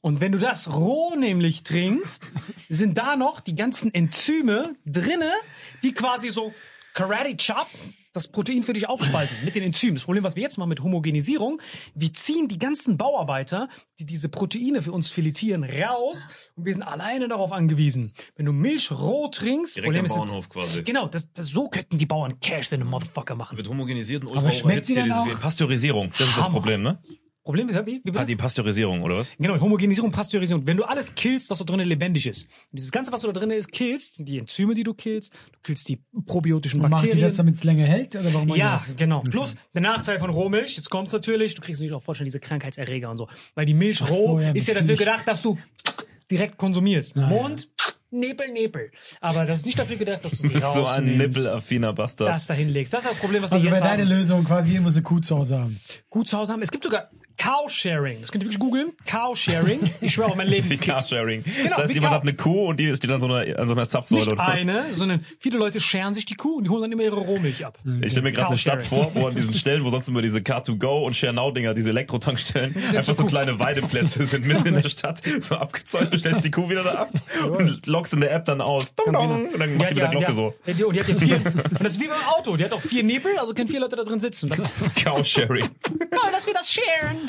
Und 0.01 0.22
wenn 0.22 0.31
du 0.31 0.38
das 0.38 0.74
roh 0.74 1.15
nämlich 1.15 1.63
trinkst, 1.63 2.25
sind 2.69 2.98
da 2.98 3.17
noch 3.17 3.41
die 3.41 3.55
ganzen 3.55 3.93
Enzyme 3.93 4.74
drinne, 4.86 5.31
die 5.84 5.91
quasi 5.93 6.29
so 6.29 6.53
Karate 6.93 7.36
Chop 7.36 7.67
das 8.12 8.28
Protein 8.28 8.63
für 8.63 8.74
dich 8.74 8.89
aufspalten 8.89 9.36
mit 9.46 9.56
den 9.56 9.63
Enzymen. 9.63 9.96
Das 9.96 10.04
Problem, 10.04 10.24
was 10.24 10.36
wir 10.36 10.44
jetzt 10.44 10.58
machen 10.58 10.70
mit 10.70 10.82
Homogenisierung, 10.82 11.62
wir 11.94 12.13
ziehen 12.13 12.48
die 12.48 12.58
ganzen 12.58 12.98
Bauarbeiter, 12.98 13.70
die 14.00 14.06
diese 14.06 14.30
Proteine 14.30 14.82
für 14.82 14.92
uns 14.92 15.12
filetieren, 15.12 15.63
raus 15.63 16.28
und 16.56 16.66
wir 16.66 16.74
sind 16.74 16.84
alleine 16.84 17.28
darauf 17.28 17.51
angewiesen. 17.51 18.13
Wenn 18.36 18.46
du 18.46 18.54
Milch 18.54 18.92
roh 18.92 19.28
trinkst, 19.28 19.75
Direkt 19.75 19.88
Problem 19.88 20.00
am 20.01 20.06
ist, 20.06 20.16
Bauernhof 20.16 20.50
quasi. 20.50 20.84
Genau, 20.84 21.08
das, 21.08 21.32
das, 21.34 21.48
so 21.48 21.70
könnten 21.70 21.98
die 21.98 22.06
Bauern 22.06 22.39
Cash 22.39 22.70
den 22.70 22.86
Motherfucker 22.86 23.36
machen. 23.36 23.58
Wird 23.58 23.70
homogenisiert 23.70 24.24
und 24.24 24.30
ultra 24.30 24.42
Aber 24.42 24.51
schmeckt 24.51 24.88
die 24.88 24.94
überhitzt 24.94 25.08
hier 25.08 25.16
dann 25.16 25.25
dieses 25.25 25.38
auch? 25.38 25.42
Pasteurisierung. 25.42 26.12
Das 26.18 26.30
ist 26.30 26.38
das 26.38 26.46
Hammer. 26.46 26.54
Problem, 26.54 26.82
ne? 26.82 27.01
Problem 27.50 27.68
ist, 27.68 27.84
wie? 27.84 27.94
wie 27.94 28.00
bitte? 28.01 28.20
Hat 28.20 28.29
die 28.29 28.36
Pasteurisierung, 28.36 29.01
oder 29.01 29.18
was? 29.18 29.36
Genau, 29.39 29.60
Homogenisierung, 29.60 30.12
Pasteurisierung. 30.12 30.68
Wenn 30.68 30.77
du 30.77 30.84
alles 30.84 31.15
killst, 31.15 31.50
was 31.50 31.58
da 31.58 31.65
drinnen 31.65 31.88
lebendig 31.88 32.27
ist. 32.27 32.44
Und 32.46 32.77
dieses 32.77 32.91
Ganze, 32.91 33.12
was 33.12 33.22
du 33.22 33.27
da 33.27 33.34
drinnen 33.34 33.58
ist, 33.58 33.72
killst, 33.72 34.18
sind 34.18 34.29
die 34.29 34.38
Enzyme, 34.38 34.75
die 34.75 34.84
du 34.84 34.94
killst, 34.94 35.34
du 35.34 35.60
killst 35.63 35.89
die 35.89 36.00
probiotischen 36.27 36.79
Und 36.79 36.91
macht 36.91 37.01
die 37.01 37.08
Bakterien. 37.08 37.27
das, 37.27 37.38
damit 37.38 37.56
es 37.56 37.63
länger 37.63 37.88
hält? 37.88 38.15
Oder 38.15 38.32
warum 38.36 38.50
machen 38.50 38.60
ja, 38.60 38.79
genau. 38.96 39.22
Plus 39.22 39.56
der 39.74 39.82
Nachteil 39.82 40.20
von 40.20 40.29
Rohmilch, 40.29 40.75
jetzt 40.75 40.91
kommt's 40.91 41.12
natürlich, 41.12 41.56
du 41.56 41.62
kriegst 41.62 41.82
natürlich 41.82 41.96
auch 41.96 42.03
vorstellen, 42.03 42.27
diese 42.27 42.39
Krankheitserreger 42.39 43.10
und 43.10 43.18
so. 43.18 43.27
Weil 43.56 43.65
die 43.65 43.74
Milch 43.74 44.08
roh 44.08 44.38
so, 44.38 44.39
ja, 44.39 44.51
ist 44.51 44.68
ja 44.68 44.75
dafür 44.75 44.96
gedacht, 44.96 45.27
dass 45.27 45.41
du 45.41 45.58
direkt 46.29 46.56
konsumierst. 46.56 47.18
Ah, 47.18 47.32
ja. 47.32 47.56
Nebel, 48.12 48.50
Nebel. 48.51 48.92
Aber 49.22 49.46
das 49.46 49.60
ist 49.60 49.66
nicht 49.66 49.78
dafür 49.80 49.96
gedacht, 49.98 50.25
dass 50.25 50.39
du 50.42 50.48
sie 50.48 50.54
bist 50.54 50.74
so 50.74 50.86
ein 50.86 51.18
nippelaffiner 51.18 51.94
Bastard. 51.94 52.30
das 52.30 52.48
dahin 52.48 52.70
legst. 52.70 52.94
Das 52.94 53.04
ist 53.04 53.12
das 53.12 53.18
Problem, 53.18 53.44
was 53.44 53.51
wir 53.51 53.56
Also 53.56 53.66
wäre 53.68 53.75
jetzt 53.75 53.86
deine 53.86 54.04
haben. 54.04 54.10
Lösung 54.10 54.44
quasi, 54.44 54.74
ihr 54.74 54.82
muss 54.82 54.94
eine 54.96 55.04
Kuh 55.04 55.20
zu 55.20 55.38
Hause 55.38 55.60
haben. 55.60 55.80
Gut 56.10 56.28
zu 56.28 56.38
Hause 56.38 56.54
haben. 56.54 56.62
Es 56.62 56.72
gibt 56.72 56.84
sogar 56.84 57.10
Cow-Sharing. 57.38 58.20
Das 58.22 58.32
könnt 58.32 58.44
ihr 58.44 58.48
wirklich 58.48 58.60
googeln. 58.60 58.92
Cow-Sharing. 59.06 59.80
Ich 60.01 60.13
schwöre 60.13 60.30
auf 60.30 60.36
mein 60.36 60.48
Leben. 60.48 60.70
Wie. 60.70 60.78
Carsharing. 60.89 61.44
Genau, 61.44 61.70
das 61.70 61.78
heißt, 61.78 61.94
jemand 61.94 62.13
hat 62.13 62.22
eine 62.24 62.34
Kuh 62.34 62.68
und 62.70 62.80
die 62.80 62.94
steht 62.96 63.12
an 63.12 63.22
so 63.22 63.28
einer, 63.28 63.58
an 63.60 63.68
so 63.68 63.74
einer 63.74 63.88
Zapfsäule 63.88 64.22
Nicht 64.22 64.32
oder 64.34 64.42
was? 64.48 64.60
eine, 64.60 64.94
sondern 64.94 65.25
viele 65.39 65.58
Leute 65.58 65.80
scheren 65.80 66.13
sich 66.13 66.25
die 66.25 66.36
Kuh 66.36 66.58
und 66.58 66.63
die 66.66 66.70
holen 66.70 66.82
dann 66.82 66.92
immer 66.92 67.04
ihre 67.04 67.18
Rohmilch 67.18 67.66
ab. 67.66 67.78
Ich 68.01 68.12
stelle 68.12 68.24
mir 68.24 68.32
gerade 68.32 68.50
eine 68.50 68.58
Stadt 68.58 68.84
vor, 68.84 69.12
wo 69.13 69.28
an 69.28 69.36
diesen 69.36 69.54
Stellen, 69.60 69.84
wo 69.84 69.89
sonst 69.89 70.08
immer 70.10 70.22
diese 70.22 70.39
Car2Go 70.39 71.06
und 71.06 71.16
Share-Now-Dinger, 71.16 71.74
diese 71.74 71.89
Elektrotankstellen, 71.89 72.75
einfach 72.96 73.13
so 73.13 73.24
Kuh. 73.24 73.30
kleine 73.30 73.60
Weideplätze 73.60 74.25
sind 74.25 74.46
mitten 74.46 74.66
in 74.68 74.75
der 74.82 74.89
Stadt, 74.89 75.22
so 75.39 75.56
abgezäunt, 75.56 76.13
du 76.13 76.18
stellst 76.18 76.44
die 76.44 76.51
Kuh 76.51 76.70
wieder 76.70 76.84
da 76.84 76.94
ab 76.96 77.12
und 77.50 77.88
loggst 78.00 78.13
in 78.13 78.22
der 78.22 78.32
App 78.32 78.46
dann 78.46 78.62
aus. 78.62 78.96
Dong, 78.96 79.12
dong, 79.13 79.50
und 79.50 79.60
dann 79.60 79.75
macht 79.77 79.89
die 79.91 79.96
mit 79.96 80.03
der 80.03 80.10
Glocke 80.10 80.34
so. 80.34 80.53
Ja, 80.65 80.74
die, 80.74 80.84
und 80.86 80.96
die 80.96 81.00
hat 81.01 81.08
ja 81.10 81.15
vier, 81.15 81.36
und 81.46 81.82
das 81.84 81.94
ist 81.94 82.01
wie 82.01 82.08
beim 82.08 82.24
Auto, 82.38 82.56
die 82.56 82.63
hat 82.63 82.72
auch 82.74 82.82
vier 82.82 83.03
Nebel, 83.03 83.38
also 83.38 83.53
können 83.53 83.68
vier 83.70 83.79
Leute 83.82 83.96
da 83.96 84.03
drin 84.03 84.20
sitzen. 84.20 84.50
Cowsharing. 85.03 85.68
oh, 85.89 86.18
dass 86.32 86.48
wir 86.48 86.53
das 86.53 86.72
sharen. 86.72 87.20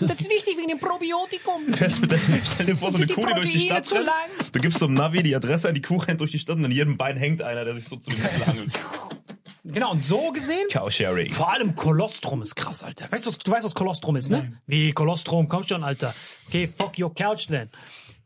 Das 0.00 0.20
ist 0.20 0.30
wichtig 0.30 0.56
wegen 0.58 0.68
dem 0.68 0.78
Probiotikum. 0.78 1.72
Fährst 1.72 2.00
mit 2.00 2.10
der, 2.12 2.18
stell 2.44 2.66
dir 2.66 2.76
vor, 2.76 2.90
so 2.90 2.96
eine 2.98 3.06
die 3.06 3.14
Kuh, 3.14 3.26
die 3.26 3.34
durch 3.34 3.52
die 3.52 3.58
Stadt 3.60 3.86
zu 3.86 3.94
rennt. 3.96 4.06
lang? 4.06 4.50
Du 4.52 4.60
gibst 4.60 4.78
so 4.78 4.86
einem 4.86 4.94
Navi 4.94 5.22
die 5.22 5.34
Adresse 5.36 5.68
an 5.68 5.74
die 5.74 5.82
Kuh, 5.82 5.96
rennt 5.98 6.20
durch 6.20 6.32
die 6.32 6.38
Stadt 6.38 6.56
und 6.56 6.64
an 6.64 6.72
jedem 6.72 6.96
Bein 6.96 7.16
hängt 7.16 7.42
einer, 7.42 7.64
der 7.64 7.74
sich 7.74 7.84
so 7.84 7.96
zu 7.96 8.10
mir 8.10 8.16
langelt. 8.44 8.72
Genau, 9.62 9.90
und 9.92 10.02
so 10.04 10.32
gesehen, 10.32 10.66
Cowsharing. 10.72 11.30
vor 11.30 11.52
allem 11.52 11.76
Kolostrum 11.76 12.40
ist 12.40 12.56
krass, 12.56 12.82
Alter. 12.82 13.12
Weißt 13.12 13.26
du, 13.26 13.28
was- 13.30 13.38
du 13.38 13.50
weißt, 13.50 13.64
was 13.64 13.74
Kolostrum 13.74 14.16
ist, 14.16 14.30
ne? 14.30 14.54
Wie 14.66 14.92
Kolostrum, 14.92 15.48
komm 15.48 15.64
schon, 15.64 15.84
Alter. 15.84 16.14
Okay, 16.48 16.66
fuck 16.76 16.98
your 16.98 17.14
couch 17.14 17.46
then. 17.48 17.68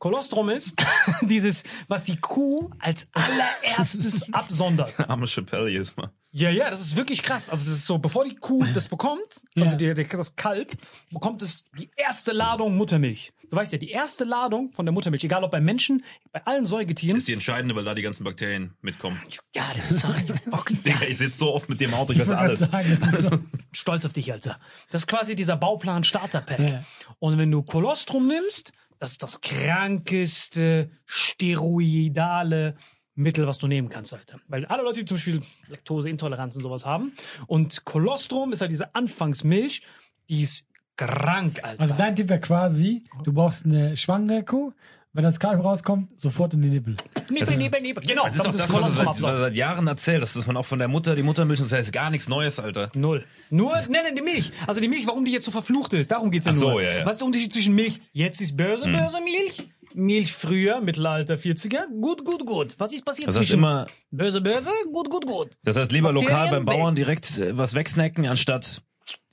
Kolostrum 0.05 0.51
ist 0.51 0.75
dieses, 1.23 1.63
was 1.89 2.05
die 2.05 2.19
Kuh 2.19 2.69
als 2.79 3.09
allererstes 3.15 4.31
absondert. 4.35 4.93
Arme 5.09 5.27
Chappelle 5.27 5.71
jedes 5.71 5.97
Mal. 5.97 6.11
Ja, 6.31 6.51
ja, 6.51 6.69
das 6.69 6.83
ist 6.83 6.97
wirklich 6.97 7.23
krass. 7.23 7.49
Also 7.49 7.65
das 7.65 7.73
ist 7.73 7.87
so, 7.87 7.97
bevor 7.97 8.25
die 8.27 8.35
Kuh 8.35 8.67
das 8.75 8.91
bekommt, 8.91 9.23
also 9.57 9.77
die, 9.77 9.95
die, 9.95 10.05
das 10.07 10.37
Kalb, 10.37 10.77
bekommt 11.11 11.41
es 11.43 11.65
die 11.79 11.89
erste 11.97 12.33
Ladung 12.33 12.77
Muttermilch. 12.77 13.33
Du 13.49 13.57
weißt 13.57 13.73
ja, 13.73 13.79
die 13.79 13.93
erste 13.93 14.25
Ladung 14.25 14.73
von 14.73 14.85
der 14.85 14.93
Muttermilch, 14.93 15.25
egal 15.25 15.43
ob 15.43 15.53
bei 15.53 15.61
Menschen, 15.63 16.05
bei 16.33 16.45
allen 16.45 16.67
Säugetieren, 16.67 17.17
ist 17.17 17.27
die 17.29 17.33
entscheidende, 17.33 17.75
weil 17.75 17.85
da 17.85 17.95
die 17.95 18.03
ganzen 18.03 18.25
Bakterien 18.25 18.75
mitkommen. 18.83 19.19
ja, 19.55 19.63
das 19.75 19.91
ist 19.93 20.03
fucking 20.51 20.83
Digga, 20.83 21.07
ich 21.09 21.17
sitze 21.17 21.39
so 21.39 21.55
oft 21.55 21.71
mit 21.71 21.81
dir 21.81 21.89
im 21.89 21.95
Auto, 21.95 22.13
ich 22.13 22.19
weiß 22.19 22.29
Ich 22.29 22.37
alles. 22.37 22.59
sagen, 22.59 22.99
das 23.01 23.21
ist 23.21 23.31
so. 23.31 23.39
stolz 23.73 24.05
auf 24.05 24.13
dich, 24.13 24.31
Alter. 24.31 24.59
Das 24.91 25.03
ist 25.03 25.07
quasi 25.07 25.35
dieser 25.35 25.57
Bauplan 25.57 26.05
Starter 26.05 26.43
Pack. 26.43 26.59
Ja. 26.69 26.85
Und 27.21 27.39
wenn 27.39 27.51
du 27.51 27.63
Kolostrum 27.63 28.27
nimmst, 28.27 28.73
das 28.99 29.13
ist 29.13 29.23
das 29.23 29.41
krankeste 29.41 30.91
steroidale 31.07 32.77
Mittel, 33.15 33.47
was 33.47 33.59
du 33.59 33.67
nehmen 33.67 33.89
kannst, 33.89 34.13
Alter. 34.13 34.41
Weil 34.49 34.67
alle 34.67 34.83
Leute, 34.83 35.01
die 35.01 35.07
zum 35.07 35.17
Beispiel 35.17 35.41
Laktoseintoleranz 35.69 36.57
und 36.57 36.63
sowas 36.63 36.85
haben, 36.85 37.13
und 37.47 37.85
Kolostrum 37.85 38.53
ist 38.53 38.61
halt 38.61 38.71
diese 38.71 38.95
Anfangsmilch, 38.95 39.83
die 40.29 40.43
ist 40.43 40.67
krank, 40.97 41.61
Alter. 41.63 41.81
Also 41.81 41.97
dein 41.97 42.17
Tipp 42.17 42.29
wäre 42.29 42.41
quasi, 42.41 43.05
du 43.23 43.33
brauchst 43.33 43.67
eine 43.67 43.97
schwangere 43.97 44.45
Kuh, 44.45 44.73
wenn 45.15 45.23
das 45.25 45.39
Kalb 45.39 45.63
rauskommt, 45.65 46.21
sofort 46.21 46.53
in 46.55 46.63
die 46.63 46.69
Nippel. 46.69 46.97
Nebel, 47.31 47.57
Nebel, 47.57 47.81
Nebel. 47.81 48.05
Genau, 48.07 48.25
Das 48.25 48.35
ist 48.37 48.45
doch 48.45 48.53
das, 48.53 48.63
was 48.63 48.69
Kolostrum 48.71 49.07
seit, 49.15 49.39
seit 49.39 49.55
Jahren 49.55 49.87
erzählt. 49.87 50.21
Das 50.21 50.35
ist 50.37 50.47
man 50.47 50.57
auch 50.57 50.67
von 50.67 50.79
der 50.79 50.89
Mutter, 50.89 51.15
die 51.15 51.23
Muttermilch, 51.23 51.61
und 51.61 51.71
das 51.71 51.79
heißt 51.79 51.93
gar 51.93 52.11
nichts 52.11 52.29
Neues, 52.29 52.59
Alter. 52.59 52.91
Null. 52.95 53.25
Nur, 53.49 53.73
nein, 53.89 54.03
nein, 54.05 54.17
die 54.17 54.23
Milch. 54.23 54.53
Also 54.67 54.81
die 54.81 54.89
Milch, 54.89 55.07
warum 55.07 55.25
die 55.25 55.31
jetzt 55.33 55.45
so 55.45 55.51
verflucht 55.51 55.93
ist, 55.95 56.11
darum 56.11 56.31
geht's 56.31 56.47
ja 56.47 56.53
Ach 56.53 56.57
so, 56.57 56.71
nur. 56.73 56.83
ja, 56.83 56.99
ja. 56.99 57.07
Was 57.07 57.13
ist 57.13 57.19
der 57.21 57.27
Unterschied 57.27 57.53
zwischen 57.53 57.75
Milch? 57.75 58.01
Jetzt 58.13 58.41
ist 58.41 58.57
böse, 58.57 58.87
böse 58.87 59.21
Milch. 59.23 59.69
Milch 59.95 60.33
früher, 60.33 60.81
Mittelalter, 60.81 61.35
40er. 61.37 61.87
Gut, 62.01 62.25
gut, 62.25 62.45
gut. 62.45 62.75
Was 62.79 62.93
ist 62.93 63.05
passiert 63.05 63.29
Das 63.29 63.37
heißt 63.37 63.47
zwischen 63.47 63.61
immer, 63.61 63.87
böse, 64.11 64.41
böse, 64.41 64.71
gut, 64.93 65.09
gut, 65.09 65.25
gut. 65.27 65.51
das 65.63 65.77
heißt 65.77 65.93
lieber 65.93 66.13
lokal 66.13 66.31
Bakterien, 66.31 66.65
beim 66.65 66.77
Bauern 66.81 66.95
direkt 66.97 67.39
äh, 67.39 67.57
was 67.57 67.77
wegsnacken, 67.77 68.27
anstatt 68.27 68.83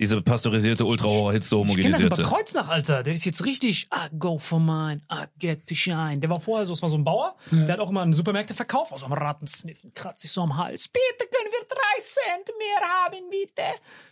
diese 0.01 0.19
pasteurisierte, 0.19 0.83
ultra 0.83 1.07
hohe 1.07 1.31
Hitze 1.33 1.55
Ich 1.55 1.75
kenne 1.75 1.91
das 1.91 1.99
über 2.01 2.15
homogenisierte. 2.15 2.23
Kreuznach, 2.23 2.69
Alter. 2.69 3.03
Der 3.03 3.13
ist 3.13 3.23
jetzt 3.23 3.45
richtig, 3.45 3.87
I 3.93 4.17
go 4.17 4.39
for 4.39 4.59
mine, 4.59 5.01
I 5.11 5.25
get 5.37 5.67
to 5.67 5.75
shine. 5.75 6.17
Der 6.17 6.29
war 6.29 6.39
vorher 6.39 6.65
so, 6.65 6.73
es 6.73 6.81
war 6.81 6.89
so 6.89 6.97
ein 6.97 7.03
Bauer, 7.03 7.35
der 7.51 7.73
hat 7.73 7.79
auch 7.79 7.91
immer 7.91 8.01
in 8.01 8.11
Supermärkte 8.11 8.55
verkauft, 8.55 8.93
also 8.93 9.05
am 9.05 9.13
Rattensniffen, 9.13 9.93
kratzt 9.93 10.21
sich 10.21 10.31
so 10.31 10.41
am 10.41 10.57
Hals. 10.57 10.87
Bitte 10.87 11.29
können 11.29 11.51
wir 11.51 11.67
drei 11.69 12.01
Cent 12.01 12.49
mehr 12.57 12.89
haben, 12.89 13.17
bitte. 13.29 13.61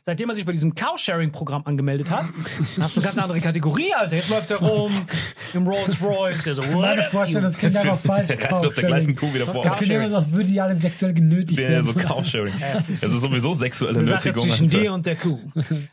Seitdem 0.06 0.30
er 0.30 0.36
sich 0.36 0.46
bei 0.46 0.52
diesem 0.52 0.76
Cow-Sharing-Programm 0.76 1.64
angemeldet 1.66 2.10
hat, 2.12 2.26
hast 2.80 2.96
du 2.96 3.02
eine 3.02 3.10
ganz 3.10 3.20
andere 3.20 3.42
Kategorie, 3.42 3.94
Alter. 3.94 4.16
Jetzt 4.16 4.30
läuft 4.30 4.52
er 4.52 4.58
rum 4.58 5.06
im 5.54 5.68
Rolls 5.68 6.02
Royce. 6.02 6.44
Der 6.44 6.56
so, 6.56 6.62
Meine 6.62 7.06
Vorstellung, 7.06 7.44
das 7.44 7.58
klingt 7.58 7.76
einfach 7.76 8.00
falsch. 8.00 8.28
Der 8.28 8.40
reitet 8.44 8.66
auf 8.68 8.76
der 8.76 8.84
gleichen 8.84 9.16
Kuh 9.16 9.34
wieder 9.34 9.48
vor. 9.48 9.64
Das 9.64 9.76
klingt 9.78 9.94
immer 9.94 10.10
so, 10.10 10.16
als 10.18 10.32
würde 10.32 10.50
die 10.50 10.62
alle 10.62 10.76
sexuell 10.76 11.14
genötigt 11.14 11.60
werden. 11.60 11.84
so 11.84 11.94
Cowsharing. 11.94 12.54
Das 12.74 12.90
ist 12.90 13.02
sowieso 13.02 13.54
sexuelle 13.54 13.98
eine 13.98 14.06
Sache 14.06 14.30
Nötigung. 14.30 14.50
zwischen 14.50 14.70
dir 14.70 14.94
und 14.94 15.06
der 15.06 15.16
Kuh. 15.16 15.40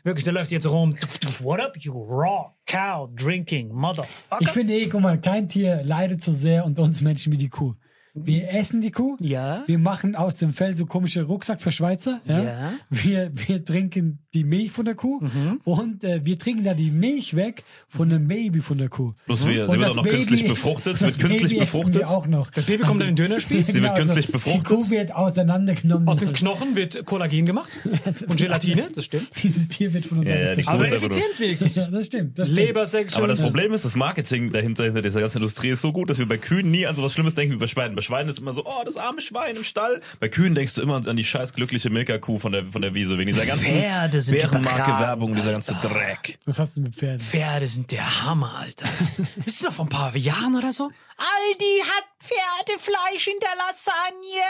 Wirklich, 0.03 0.23
der 0.23 0.33
läuft 0.33 0.51
jetzt 0.51 0.69
rum. 0.69 0.95
What 1.41 1.59
up, 1.59 1.77
you 1.77 1.93
raw 1.93 2.51
cow 2.65 3.09
drinking 3.15 3.73
mother. 3.73 4.05
Ich 4.39 4.49
finde 4.49 4.73
eh, 4.73 4.87
guck 4.87 5.01
mal, 5.01 5.19
kein 5.19 5.49
Tier 5.49 5.83
leidet 5.83 6.21
so 6.21 6.31
sehr 6.31 6.65
unter 6.65 6.83
uns 6.83 7.01
Menschen 7.01 7.31
wie 7.33 7.37
die 7.37 7.49
Kuh. 7.49 7.75
Wir 8.13 8.49
essen 8.51 8.81
die 8.81 8.91
Kuh. 8.91 9.15
Ja. 9.19 9.63
Wir 9.67 9.77
machen 9.77 10.15
aus 10.15 10.37
dem 10.37 10.51
Fell 10.51 10.75
so 10.75 10.85
komische 10.85 11.23
Rucksack 11.23 11.61
für 11.61 11.71
Schweizer. 11.71 12.21
Ja. 12.25 12.43
Ja. 12.43 12.73
Wir, 12.89 13.31
wir 13.33 13.63
trinken 13.63 14.25
die 14.37 14.43
Milch 14.43 14.71
von 14.71 14.85
der 14.85 14.95
Kuh 14.95 15.19
Mhm. 15.21 15.59
und 15.63 16.03
äh, 16.03 16.21
wir 16.23 16.37
trinken 16.37 16.63
da 16.63 16.73
die 16.73 16.91
Milch 16.91 17.35
weg 17.35 17.63
von 17.87 18.09
dem 18.09 18.27
Baby 18.27 18.61
von 18.61 18.77
der 18.77 18.89
Kuh. 18.89 19.13
Plus 19.25 19.47
wir, 19.47 19.63
Und 19.65 19.71
sie 19.71 19.77
wird 19.77 19.83
das 19.83 19.91
auch 19.91 19.95
noch 19.97 20.03
Baby 20.03 20.15
künstlich 20.17 20.43
ist- 20.43 20.49
befruchtet. 20.49 21.01
Wird 21.01 21.19
künstlich 21.19 21.49
Baby 21.51 21.59
befruchtet. 21.61 21.95
Wir 21.95 22.09
auch 22.09 22.27
noch. 22.27 22.51
Das 22.51 22.65
Baby 22.65 22.83
kommt 22.83 23.01
dann 23.01 23.09
in 23.09 23.15
den 23.15 23.25
Dönerspieß. 23.27 23.67
Sie 23.67 23.81
wird 23.81 23.95
künstlich 23.95 24.31
befruchtet. 24.31 24.69
Die 24.69 24.73
Kuh 24.75 24.89
wird 24.89 25.13
auseinandergenommen. 25.15 26.07
Aus 26.07 26.17
dem 26.17 26.33
Knochen 26.33 26.75
wird 26.75 27.05
Kollagen 27.05 27.45
gemacht 27.45 27.71
und 28.27 28.37
Gelatine, 28.37 28.89
das 28.93 29.05
stimmt. 29.05 29.27
Dieses 29.43 29.67
Tier 29.67 29.93
wird 29.93 30.05
von 30.05 30.19
uns 30.19 30.29
Ja, 30.29 30.35
ja, 30.51 30.67
Aber 30.67 30.85
effizient 30.91 31.39
wenigstens. 31.39 31.75
Ja, 31.75 31.87
das 31.87 32.05
stimmt. 32.07 32.37
Das 32.39 32.47
stimmt. 32.47 32.59
Lebersex. 32.59 33.15
Aber 33.17 33.27
das 33.27 33.39
Problem 33.41 33.73
ist, 33.73 33.85
das 33.85 33.95
Marketing 33.95 34.51
dahinter, 34.51 34.83
hinter 34.83 35.01
dieser 35.01 35.21
ganzen 35.21 35.37
Industrie 35.37 35.69
ist 35.69 35.81
so 35.81 35.91
gut, 35.91 36.09
dass 36.09 36.19
wir 36.19 36.27
bei 36.27 36.37
Kühen 36.37 36.69
nie 36.71 36.85
an 36.85 36.95
sowas 36.95 37.13
Schlimmes 37.13 37.35
denken 37.35 37.55
wie 37.55 37.59
bei 37.59 37.67
Schweinen. 37.67 37.95
Bei 37.95 38.01
Schweinen 38.01 38.29
ist 38.29 38.39
immer 38.39 38.53
so, 38.53 38.65
oh, 38.65 38.83
das 38.85 38.97
arme 38.97 39.21
Schwein 39.21 39.55
im 39.55 39.63
Stall. 39.63 40.01
Bei 40.19 40.29
Kühen 40.29 40.55
denkst 40.55 40.75
du 40.75 40.81
immer 40.81 41.05
an 41.07 41.15
die 41.17 41.23
scheiß 41.23 41.53
glückliche 41.53 41.89
Milka-Kuh 41.89 42.37
von 42.39 42.51
der, 42.51 42.65
von 42.65 42.81
der 42.81 42.93
Wiese, 42.93 43.17
wegen 43.17 43.31
dieser 43.31 43.45
ganzen 43.45 43.65
Pferde 43.65 44.21
sind 44.27 44.39
Bärenmarke-Werbung, 44.39 45.33
dieser 45.35 45.51
ganze 45.51 45.73
Dreck. 45.75 46.37
Was 46.45 46.59
hast 46.59 46.77
du 46.77 46.81
mit 46.81 46.95
Pferden? 46.95 47.19
Pferde 47.19 47.67
sind 47.67 47.91
der 47.91 48.23
Hammer, 48.23 48.53
Alter. 48.59 48.87
Wisst 49.37 49.61
ihr 49.63 49.67
noch 49.69 49.73
vor 49.75 49.85
ein 49.85 49.89
paar 49.89 50.15
Jahren 50.15 50.55
oder 50.55 50.71
so? 50.73 50.83
Aldi 51.17 51.83
hat 51.83 52.03
Pferdefleisch 52.19 53.27
in 53.27 53.39
der 53.41 53.55
Lasagne. 53.57 54.43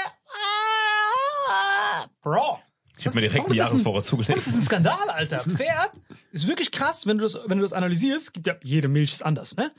Ah. 1.50 2.06
Bro. 2.22 2.60
Ich 3.00 3.06
habe 3.06 3.16
mir 3.16 3.22
direkt 3.22 3.46
einen 3.46 3.52
ist 3.52 3.60
das 3.60 3.68
ein- 3.68 3.72
Jahresvorrat 3.72 4.02
ist 4.04 4.12
das 4.12 4.20
zugelegt. 4.26 4.48
ein 4.48 4.62
Skandal, 4.64 5.10
Alter? 5.10 5.40
Pferd 5.56 5.92
ist 6.32 6.48
wirklich 6.48 6.72
krass, 6.72 7.06
wenn 7.06 7.18
du 7.20 7.24
das, 7.24 7.38
wenn 7.46 7.58
du 7.60 7.62
das 7.64 7.74
analysierst. 7.74 8.34
Gibt 8.34 8.48
ja, 8.48 8.56
jede 8.64 8.88
Milch 8.88 9.14
ist 9.14 9.24
anders, 9.24 9.56
ne? 9.56 9.72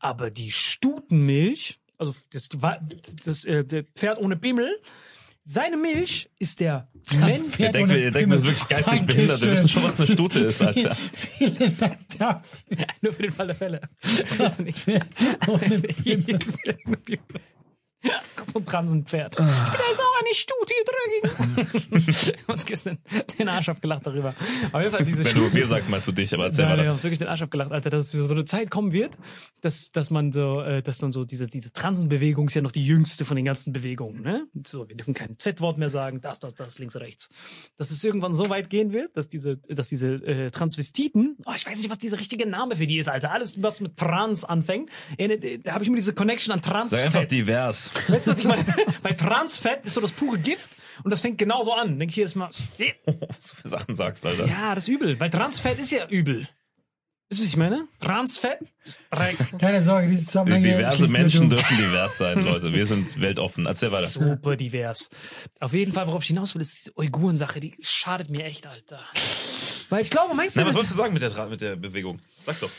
Aber 0.00 0.30
die 0.30 0.50
Stutenmilch 0.50 1.78
Also 1.98 2.14
das, 2.32 2.48
das, 3.24 3.44
äh, 3.44 3.64
der 3.64 3.84
Pferd 3.84 4.18
ohne 4.18 4.36
Bimmel. 4.36 4.80
Seine 5.46 5.76
Milch 5.76 6.30
ist 6.38 6.60
der 6.60 6.88
Mensch. 7.20 7.54
Pferd 7.54 7.74
denkt, 7.74 7.90
der 7.90 8.10
denkt, 8.10 8.32
ist 8.32 8.40
Pimmel. 8.40 8.42
wirklich 8.44 8.66
geistig 8.68 8.86
Dankeschön. 8.86 9.06
behindert. 9.06 9.42
Wir 9.42 9.50
wissen 9.52 9.68
schon, 9.68 9.82
was 9.82 9.98
eine 10.00 10.06
Stute 10.06 10.38
ist, 10.38 10.62
Alter. 10.62 10.94
Vielen 11.12 11.76
Dank 11.76 11.98
dafür. 12.18 12.86
Nur 13.02 13.12
für 13.12 13.22
den 13.22 13.32
Fall 13.32 13.46
der 13.48 13.56
Fälle. 13.56 13.80
Das 14.38 14.62
Pferd 14.62 15.06
ohne. 15.46 15.82
so 18.52 18.58
ein 18.58 18.64
Transenpferd. 18.64 19.40
Ah. 19.40 19.44
Da 19.44 19.92
ist 19.92 20.00
auch 20.00 20.20
eine 20.20 20.34
Stute 20.34 20.74
hier 20.74 20.84
drin. 20.84 22.04
Wir 22.06 22.34
haben 22.42 22.52
uns 22.52 22.64
gestern 22.64 22.98
den 23.38 23.48
Arsch 23.48 23.68
abgelacht 23.68 24.06
darüber. 24.06 24.34
Auf 24.72 24.80
jeden 24.80 24.92
Fall 24.92 25.04
diese 25.04 25.24
Wenn 25.24 25.34
du 25.34 25.52
wir 25.52 25.66
sagst, 25.66 25.88
meinst 25.88 26.08
du 26.08 26.12
dich, 26.12 26.32
aber 26.34 26.44
erzähl 26.46 26.64
wir 26.68 26.76
mal. 26.76 26.86
haben 26.86 26.92
uns 26.92 27.02
wirklich 27.02 27.18
den 27.18 27.28
Arsch 27.28 27.42
abgelacht, 27.42 27.72
Alter, 27.72 27.90
dass 27.90 28.12
es 28.12 28.26
so 28.26 28.32
eine 28.32 28.44
Zeit 28.44 28.70
kommen 28.70 28.92
wird, 28.92 29.12
dass, 29.60 29.92
dass 29.92 30.10
man 30.10 30.32
so, 30.32 30.60
äh, 30.60 30.82
dass 30.82 30.98
dann 30.98 31.12
so 31.12 31.24
diese, 31.24 31.46
diese 31.46 31.72
Transenbewegung 31.72 32.48
ist 32.48 32.54
ja 32.54 32.62
noch 32.62 32.72
die 32.72 32.84
jüngste 32.84 33.24
von 33.24 33.36
den 33.36 33.44
ganzen 33.44 33.72
Bewegungen, 33.72 34.22
ne? 34.22 34.46
So, 34.66 34.88
wir 34.88 34.96
dürfen 34.96 35.14
kein 35.14 35.38
Z-Wort 35.38 35.78
mehr 35.78 35.88
sagen, 35.88 36.20
das, 36.20 36.38
das, 36.38 36.54
das, 36.54 36.78
links, 36.78 36.96
rechts. 36.96 37.28
Dass 37.76 37.90
es 37.90 38.02
irgendwann 38.04 38.34
so 38.34 38.48
weit 38.48 38.70
gehen 38.70 38.92
wird, 38.92 39.16
dass 39.16 39.28
diese, 39.28 39.56
dass 39.56 39.88
diese 39.88 40.14
äh, 40.14 40.50
Transvestiten, 40.50 41.36
oh, 41.46 41.52
ich 41.56 41.66
weiß 41.66 41.78
nicht, 41.78 41.90
was 41.90 41.98
dieser 41.98 42.18
richtige 42.18 42.46
Name 42.46 42.76
für 42.76 42.86
die 42.86 42.98
ist, 42.98 43.08
Alter. 43.08 43.32
Alles, 43.32 43.62
was 43.62 43.80
mit 43.80 43.96
Trans 43.96 44.44
anfängt, 44.44 44.90
äh, 45.16 45.58
da 45.58 45.72
habe 45.72 45.84
ich 45.84 45.88
immer 45.88 45.96
diese 45.96 46.14
Connection 46.14 46.52
an 46.52 46.62
Sag 46.62 46.74
einfach 46.74 46.90
Transfett. 46.90 47.30
divers. 47.30 47.90
Weißt 48.08 48.26
du, 48.26 48.33
was 48.34 48.40
ich 48.40 48.46
meine? 48.46 48.64
Bei 49.02 49.12
Transfett 49.12 49.84
ist 49.84 49.94
so 49.94 50.00
das 50.00 50.12
pure 50.12 50.38
Gift 50.38 50.76
und 51.02 51.10
das 51.10 51.20
fängt 51.20 51.38
genauso 51.38 51.72
an. 51.72 51.98
Denk 51.98 52.10
ich 52.10 52.16
jedes 52.16 52.34
Mal, 52.34 52.50
Was 52.50 53.48
du 53.50 53.56
für 53.56 53.68
Sachen 53.68 53.94
sagst, 53.94 54.26
Alter. 54.26 54.46
ja, 54.46 54.74
das 54.74 54.88
ist 54.88 54.94
übel, 54.94 55.18
weil 55.20 55.30
Transfett 55.30 55.78
ist 55.78 55.90
ja 55.92 56.06
übel. 56.08 56.48
Weißt 57.30 57.40
du, 57.40 57.44
was 57.44 57.50
ich 57.52 57.56
meine? 57.56 57.88
Transfett? 58.00 58.58
Keine 59.58 59.82
Sorge, 59.82 60.08
diese 60.08 60.26
Zusammenhänge. 60.26 60.76
Diverse 60.76 61.08
Menschen 61.08 61.48
dürfen 61.48 61.76
divers 61.78 62.18
sein, 62.18 62.40
Leute. 62.44 62.72
Wir 62.72 62.84
sind 62.86 63.18
weltoffen. 63.20 63.64
Erzähl 63.66 63.90
weiter. 63.92 64.06
Super 64.06 64.56
divers. 64.56 65.08
Auf 65.58 65.72
jeden 65.72 65.92
Fall, 65.92 66.06
worauf 66.06 66.22
ich 66.22 66.28
hinaus 66.28 66.54
will, 66.54 66.60
ist 66.60 66.76
diese 66.76 66.98
Uiguren-Sache, 66.98 67.60
die 67.60 67.74
schadet 67.80 68.28
mir 68.30 68.44
echt, 68.44 68.66
Alter. 68.66 69.00
Weil 69.88 70.02
ich 70.02 70.10
glaube, 70.10 70.34
meinst 70.34 70.56
du, 70.56 70.60
Na, 70.60 70.66
was 70.66 70.74
wolltest 70.74 70.92
du 70.94 70.98
sagen 70.98 71.14
mit 71.14 71.22
der, 71.22 71.46
mit 71.46 71.60
der 71.60 71.76
Bewegung? 71.76 72.20
Sag 72.44 72.60
doch. 72.60 72.70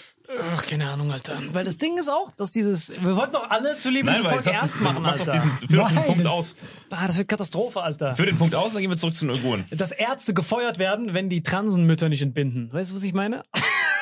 Ach, 0.56 0.66
keine 0.66 0.90
Ahnung, 0.90 1.12
Alter. 1.12 1.40
Weil 1.54 1.66
das 1.66 1.78
Ding 1.78 1.98
ist 1.98 2.10
auch, 2.10 2.32
dass 2.36 2.52
dieses, 2.52 2.92
wir 3.02 3.16
wollten 3.16 3.34
doch 3.34 3.50
alle 3.50 3.78
Nein, 4.12 4.24
weil 4.24 4.32
Folge 4.34 4.50
jetzt 4.50 4.62
hast 4.62 4.62
ernst 4.62 4.82
machen, 4.82 5.04
mach 5.04 5.14
doch 5.14 5.20
Alter. 5.28 5.32
diesen 5.34 5.52
führ 5.68 5.78
doch 5.78 5.88
den 5.88 5.96
Nein, 5.96 6.06
Punkt 6.06 6.26
das- 6.26 6.32
aus. 6.32 6.56
Ah, 6.90 7.08
das 7.08 7.18
wird 7.18 7.28
Katastrophe, 7.28 7.82
Alter. 7.82 8.16
Führ 8.16 8.26
den 8.26 8.38
Punkt 8.38 8.56
aus 8.56 8.68
und 8.68 8.74
dann 8.76 8.82
gehen 8.82 8.90
wir 8.90 8.98
zurück 8.98 9.16
zu 9.16 9.26
den 9.26 9.36
Uiguren. 9.36 9.66
Dass 9.72 9.92
Ärzte 9.92 10.34
gefeuert 10.34 10.78
werden, 10.80 11.14
wenn 11.14 11.30
die 11.30 11.44
Transenmütter 11.44 12.10
nicht 12.10 12.22
entbinden. 12.22 12.70
Weißt 12.72 12.92
du, 12.92 12.96
was 12.96 13.04
ich 13.04 13.14
meine? 13.14 13.44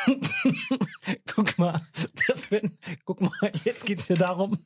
guck 1.36 1.58
mal, 1.58 1.82
das 2.28 2.50
wird, 2.52 2.66
guck 3.06 3.22
mal, 3.22 3.32
jetzt 3.64 3.86
geht's 3.86 4.08
hier 4.08 4.18
darum, 4.18 4.60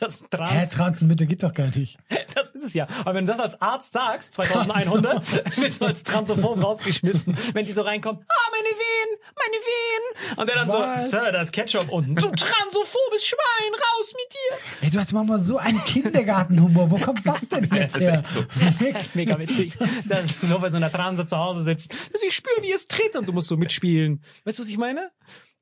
dass 0.00 0.22
Hä, 0.22 0.26
Trans, 0.30 0.70
Transmitte 0.70 1.26
geht 1.26 1.42
doch 1.42 1.52
gar 1.52 1.66
nicht. 1.68 1.98
das 2.34 2.50
ist 2.50 2.64
es 2.64 2.74
ja. 2.74 2.86
Aber 3.00 3.14
wenn 3.14 3.26
du 3.26 3.32
das 3.32 3.40
als 3.40 3.60
Arzt 3.60 3.92
sagst, 3.92 4.34
2100, 4.34 5.44
bist 5.56 5.80
du 5.80 5.84
als 5.86 6.04
Transophom 6.04 6.60
rausgeschmissen, 6.60 7.36
wenn 7.52 7.64
die 7.64 7.72
so 7.72 7.82
reinkommen, 7.82 8.22
ah, 8.26 8.50
meine 8.50 8.68
Venen, 8.68 9.18
meine 9.36 9.56
Venen. 9.62 10.38
Und 10.38 10.48
der 10.48 10.56
dann 10.56 10.68
Was? 10.68 11.10
so, 11.10 11.18
Sir, 11.18 11.32
da 11.32 11.40
ist 11.40 11.52
Ketchup 11.52 11.88
unten. 11.90 12.14
Du 12.14 12.30
transophobes 12.30 13.24
Schwein, 13.26 13.72
raus 13.72 14.12
mit 14.14 14.32
dir. 14.32 14.84
Ey, 14.86 14.90
du 14.90 14.98
hast 14.98 15.12
manchmal 15.12 15.38
so 15.38 15.58
einen 15.58 15.82
Kindergartenhumor. 15.84 16.90
Wo 16.90 16.98
kommt 16.98 17.26
das 17.26 17.48
denn 17.48 17.64
jetzt 17.74 17.96
ist 17.96 18.02
her? 18.02 18.22
echt 18.24 18.28
so. 18.28 18.44
Das 18.92 19.02
ist 19.02 19.16
mega 19.16 19.38
witzig. 19.38 19.76
Dass 20.08 20.40
du 20.40 20.46
so 20.46 20.58
bei 20.58 20.70
so 20.70 20.76
einer 20.76 20.90
Transe 20.90 21.26
zu 21.26 21.36
Hause 21.36 21.62
sitzt. 21.62 21.92
Dass 22.12 22.22
ich 22.22 22.34
spüre, 22.34 22.62
wie 22.62 22.72
es 22.72 22.86
tritt 22.86 23.16
und 23.16 23.26
du 23.26 23.32
musst 23.32 23.48
so 23.48 23.56
mitspielen. 23.56 24.22
Weißt 24.44 24.58
du, 24.58 24.62
was 24.62 24.68
ich 24.68 24.78
meine? 24.78 24.83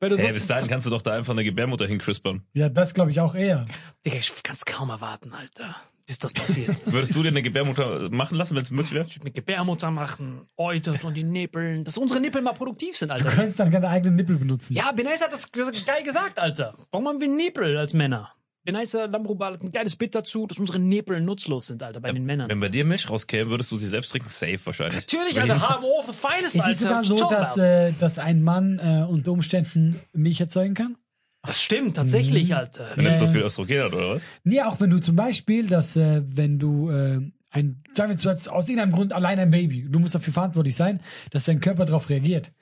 Weil 0.01 0.09
du 0.11 0.17
Hey, 0.17 0.25
sonst- 0.25 0.35
bis 0.37 0.47
dahin 0.49 0.69
kannst 0.69 0.87
du 0.87 0.91
doch 0.91 1.03
da 1.03 1.13
einfach 1.13 1.33
eine 1.33 1.45
Gebärmutter 1.45 1.87
hinkrispern. 1.87 2.43
Ja, 2.55 2.69
das 2.69 2.93
glaube 2.95 3.11
ich 3.11 3.21
auch 3.21 3.35
eher. 3.35 3.65
Digga, 4.05 4.17
ich 4.19 4.33
kann's 4.43 4.65
kaum 4.65 4.91
erwarten, 4.91 5.33
Alter. 5.33 5.77
Bis 6.05 6.19
das 6.19 6.33
passiert. 6.33 6.77
Würdest 6.93 7.15
du 7.15 7.23
dir 7.23 7.29
eine 7.29 7.43
Gebärmutter 7.43 8.11
machen 8.11 8.37
lassen, 8.37 8.57
wenn 8.57 8.63
es 8.65 8.73
möglich 8.73 8.93
wäre? 8.93 9.07
mit 9.23 9.35
Gebärmutter 9.35 9.93
machen, 9.93 10.41
Euters 10.57 11.05
und 11.05 11.17
die 11.17 11.23
Nippeln. 11.23 11.85
Dass 11.85 11.97
unsere 11.97 12.21
Nippel 12.21 12.43
mal 12.43 12.53
produktiv 12.55 12.97
sind, 12.97 13.11
Du 13.11 13.15
Alter. 13.15 13.31
könntest 13.31 13.61
dann 13.61 13.71
deine 13.71 13.89
eigenen 13.89 14.17
Nippel 14.17 14.37
benutzen. 14.37 14.75
Ja, 14.75 14.91
Benays 14.91 15.23
hat 15.23 15.33
das 15.33 15.51
geil 15.53 16.03
gesagt, 16.03 16.41
Alter. 16.41 16.75
Warum 16.91 17.07
haben 17.07 17.21
wir 17.21 17.29
Nippel 17.29 17.77
als 17.79 17.95
Männer? 17.95 18.33
Benays 18.65 18.93
Lambrobal 18.93 19.55
hat 19.55 19.63
ein 19.63 19.71
geiles 19.73 19.97
Bit 19.97 20.15
dazu, 20.15 20.47
dass 20.47 20.59
unsere 20.59 20.79
Nippel 20.79 21.21
nutzlos 21.21 21.67
sind, 21.67 21.83
Alter, 21.83 22.01
bei 22.01 22.13
den 22.13 22.25
Männern. 22.25 22.49
Wenn 22.49 22.61
bei 22.61 22.69
dir 22.69 22.85
Milch 22.85 23.11
rauskäme, 23.11 23.51
würdest 23.51 23.73
du 23.73 23.77
sie 23.77 23.89
selbst 23.89 24.11
trinken? 24.13 24.29
Safe 24.29 24.59
wahrscheinlich. 24.65 25.01
Natürlich, 25.01 25.41
Alter, 25.41 25.57
ich- 25.57 25.63
HMO 25.63 26.03
für 26.03 26.13
Feines, 26.13 26.55
Es 26.55 26.61
Alter. 26.61 26.71
ist 26.71 26.81
sogar 26.81 27.05
so, 27.05 27.29
dass, 27.29 27.57
äh, 27.57 27.93
dass 27.99 28.19
ein 28.21 28.43
Mann 28.43 28.79
äh, 28.79 29.05
unter 29.09 29.33
Umständen 29.33 29.99
Milch 30.13 30.41
erzeugen 30.41 30.75
kann. 30.75 30.97
Das 31.45 31.61
stimmt, 31.61 31.97
tatsächlich, 31.97 32.55
Alter. 32.55 32.87
Wenn 32.95 33.07
es 33.07 33.19
so 33.19 33.25
äh, 33.25 33.29
viel 33.31 33.41
Östrogen 33.43 33.83
hat, 33.83 33.93
oder 33.95 34.11
was? 34.11 34.23
Nee, 34.45 34.61
auch 34.63 34.81
wenn 34.81 34.91
du 34.91 35.01
zum 35.01 35.17
Beispiel, 35.17 35.67
dass 35.67 35.97
äh, 35.97 36.23
wenn 36.25 36.61
du 36.61 36.89
äh, 36.91 37.19
ein, 37.51 37.83
sagen 37.95 38.11
wir, 38.13 38.17
du 38.17 38.31
hast 38.31 38.49
aus 38.49 38.69
irgendeinem 38.69 38.93
Grund 38.93 39.13
allein 39.13 39.41
ein 39.41 39.51
Baby, 39.51 39.87
du 39.91 39.99
musst 39.99 40.15
dafür 40.15 40.33
verantwortlich 40.33 40.77
sein, 40.77 41.01
dass 41.33 41.45
dein 41.47 41.59
Körper 41.61 41.85
darauf 41.85 42.09
reagiert. 42.11 42.53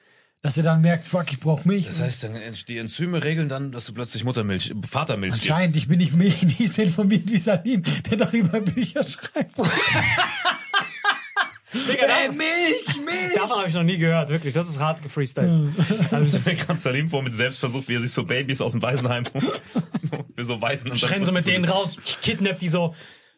Dass 0.43 0.57
er 0.57 0.63
dann 0.63 0.81
merkt, 0.81 1.07
fuck, 1.07 1.31
ich 1.31 1.39
brauche 1.39 1.69
Milch. 1.69 1.87
Das 1.87 2.01
heißt, 2.01 2.25
dann, 2.25 2.35
die 2.67 2.79
Enzyme 2.79 3.23
regeln 3.23 3.51
dann, 3.51 3.73
dass 3.73 3.85
du 3.85 3.93
plötzlich 3.93 4.25
Muttermilch, 4.25 4.75
Vatermilch 4.89 5.35
Anscheinend, 5.35 5.75
gibst. 5.75 5.77
ich 5.77 5.89
bin 5.89 5.99
nicht 5.99 6.73
so 6.73 6.83
informiert 6.83 7.31
wie 7.31 7.37
Salim, 7.37 7.83
der 8.09 8.17
darüber 8.17 8.61
Bücher 8.61 9.05
schreibt. 9.05 9.55
Digga, 11.73 12.07
davon, 12.07 12.37
Milch, 12.37 12.97
Milch! 13.05 13.35
davon 13.35 13.59
habe 13.59 13.69
ich 13.69 13.75
noch 13.75 13.83
nie 13.83 13.99
gehört, 13.99 14.29
wirklich. 14.31 14.55
Das 14.55 14.69
ist 14.69 14.81
hart 14.81 15.03
gefreestylt. 15.03 15.51
Also, 16.11 16.51
Mir 16.51 16.57
kannst 16.57 16.83
Salim 16.83 17.09
vor 17.09 17.23
mit 17.23 17.35
Selbstversuch, 17.35 17.85
wie 17.87 17.95
er 17.95 18.01
sich 18.01 18.13
so 18.13 18.25
Babys 18.25 18.61
aus 18.61 18.73
dem 18.73 18.83
Waisenheim 18.83 19.25
holt. 19.35 19.63
so, 20.03 20.25
wie 20.37 20.43
so 20.43 20.61
Waisen. 20.61 20.91
ich 20.93 21.09
renn 21.09 21.25
so 21.25 21.33
mit 21.33 21.47
denen 21.47 21.65
raus, 21.67 21.97
ich 22.05 22.21
kidnapp 22.21 22.59
die 22.59 22.69
so. 22.69 22.95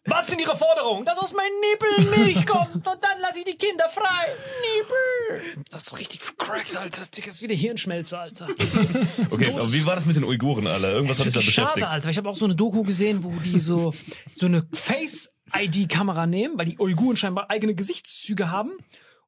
Was 0.06 0.26
sind 0.26 0.40
ihre 0.40 0.56
Forderungen? 0.56 1.04
Dass 1.04 1.16
aus 1.18 1.32
meinen 1.32 1.60
Nippeln 1.60 2.24
Milch 2.24 2.46
kommt 2.46 2.74
und 2.74 2.86
dann 2.86 3.20
lasse 3.20 3.38
ich 3.38 3.44
die 3.44 3.54
Kinder 3.56 3.88
frei. 3.88 4.34
Nippel! 4.76 5.64
Das 5.70 5.86
ist 5.86 5.98
richtig 5.98 6.20
Cracks, 6.38 6.76
Alter. 6.76 7.02
Digga, 7.06 7.26
das 7.26 7.36
ist 7.36 7.42
wie 7.42 7.46
der 7.46 7.56
Hirnschmelze, 7.56 8.18
Alter. 8.18 8.48
Okay, 9.30 9.52
aber 9.52 9.72
wie 9.72 9.86
war 9.86 9.94
das 9.94 10.04
mit 10.06 10.16
den 10.16 10.24
Uiguren, 10.24 10.66
Alter? 10.66 10.92
Irgendwas 10.92 11.20
hat 11.20 11.26
dich 11.26 11.34
da 11.34 11.40
beschäftigt. 11.40 11.78
Schade, 11.78 11.88
Alter. 11.88 12.10
Ich 12.10 12.16
habe 12.16 12.28
auch 12.28 12.36
so 12.36 12.44
eine 12.44 12.54
Doku 12.54 12.82
gesehen, 12.82 13.22
wo 13.22 13.30
die 13.44 13.60
so, 13.60 13.94
so 14.32 14.46
eine 14.46 14.66
Face-ID-Kamera 14.72 16.26
nehmen, 16.26 16.58
weil 16.58 16.66
die 16.66 16.78
Uiguren 16.78 17.16
scheinbar 17.16 17.50
eigene 17.50 17.74
Gesichtszüge 17.74 18.50
haben. 18.50 18.72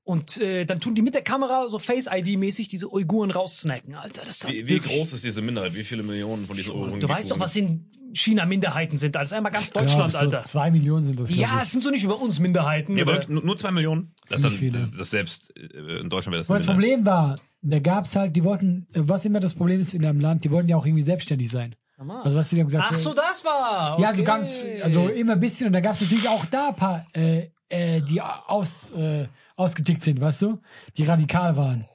Und 0.02 0.38
äh, 0.38 0.66
dann 0.66 0.80
tun 0.80 0.94
die 0.94 1.00
mit 1.02 1.14
der 1.14 1.22
Kamera 1.22 1.68
so 1.70 1.78
Face-ID-mäßig 1.78 2.68
diese 2.68 2.92
Uiguren 2.92 3.30
raussnacken, 3.30 3.94
Alter. 3.94 4.22
Das 4.26 4.42
ist 4.42 4.48
Wie, 4.48 4.66
wie 4.66 4.80
groß 4.80 5.14
ist 5.14 5.24
diese 5.24 5.40
Minderheit? 5.40 5.74
Wie 5.74 5.84
viele 5.84 6.02
Millionen 6.02 6.46
von 6.46 6.56
diesen 6.56 6.72
Uiguren? 6.74 7.00
Du 7.00 7.08
weißt 7.08 7.30
doch, 7.30 7.38
was 7.38 7.56
in 7.56 7.90
China 8.14 8.46
Minderheiten 8.46 8.96
sind. 8.96 9.14
Das 9.14 9.30
ist 9.30 9.32
einmal 9.32 9.52
ganz 9.52 9.70
Deutschland, 9.70 10.12
so 10.12 10.18
Alter. 10.18 10.42
Zwei 10.42 10.70
Millionen 10.70 11.04
sind 11.04 11.20
das. 11.20 11.28
glaub 11.28 11.40
Ja, 11.40 11.60
es 11.62 11.72
sind 11.72 11.82
so 11.82 11.90
nicht 11.90 12.04
über 12.04 12.20
uns 12.20 12.40
Minderheiten. 12.40 12.96
Ja, 12.96 13.06
aber 13.06 13.26
nur 13.28 13.56
zwei 13.56 13.70
Millionen? 13.70 14.14
Das, 14.28 14.42
dann, 14.42 14.52
viele. 14.52 14.78
das, 14.78 14.96
das 14.96 15.10
selbst 15.10 15.52
äh, 15.56 16.00
in 16.00 16.08
Deutschland 16.08 16.32
wäre 16.32 16.40
das 16.40 16.50
Aber 16.50 16.58
das. 16.58 16.66
Problem 16.66 17.04
war, 17.04 17.38
da 17.62 17.78
gab's 17.78 18.16
halt, 18.16 18.36
die 18.36 18.44
wollten, 18.44 18.86
was 18.94 19.24
immer 19.24 19.40
das 19.40 19.54
Problem 19.54 19.80
ist 19.80 19.94
in 19.94 20.04
einem 20.04 20.20
Land, 20.20 20.44
die 20.44 20.50
wollten 20.50 20.68
ja 20.68 20.76
auch 20.76 20.86
irgendwie 20.86 21.02
selbstständig 21.02 21.50
sein. 21.50 21.74
Also 21.96 22.38
was 22.38 22.48
die 22.48 22.60
haben 22.60 22.66
gesagt, 22.66 22.88
Ach 22.90 22.96
so, 22.96 23.14
das 23.14 23.44
war. 23.44 23.98
ja, 24.00 24.12
so 24.12 24.22
okay. 24.22 24.24
ganz, 24.24 24.52
also 24.82 25.08
immer 25.08 25.34
ein 25.34 25.40
bisschen 25.40 25.68
und 25.68 25.72
da 25.72 25.80
gab's 25.80 26.00
natürlich 26.00 26.28
auch 26.28 26.44
da 26.46 26.68
ein 26.68 26.76
paar, 26.76 27.06
äh, 27.14 27.50
äh, 27.68 28.00
die 28.02 28.20
aus, 28.20 28.90
äh, 28.90 29.28
ausgetickt 29.56 30.02
sind, 30.02 30.20
weißt 30.20 30.42
du, 30.42 30.60
die 30.96 31.04
radikal 31.04 31.56
waren. 31.56 31.86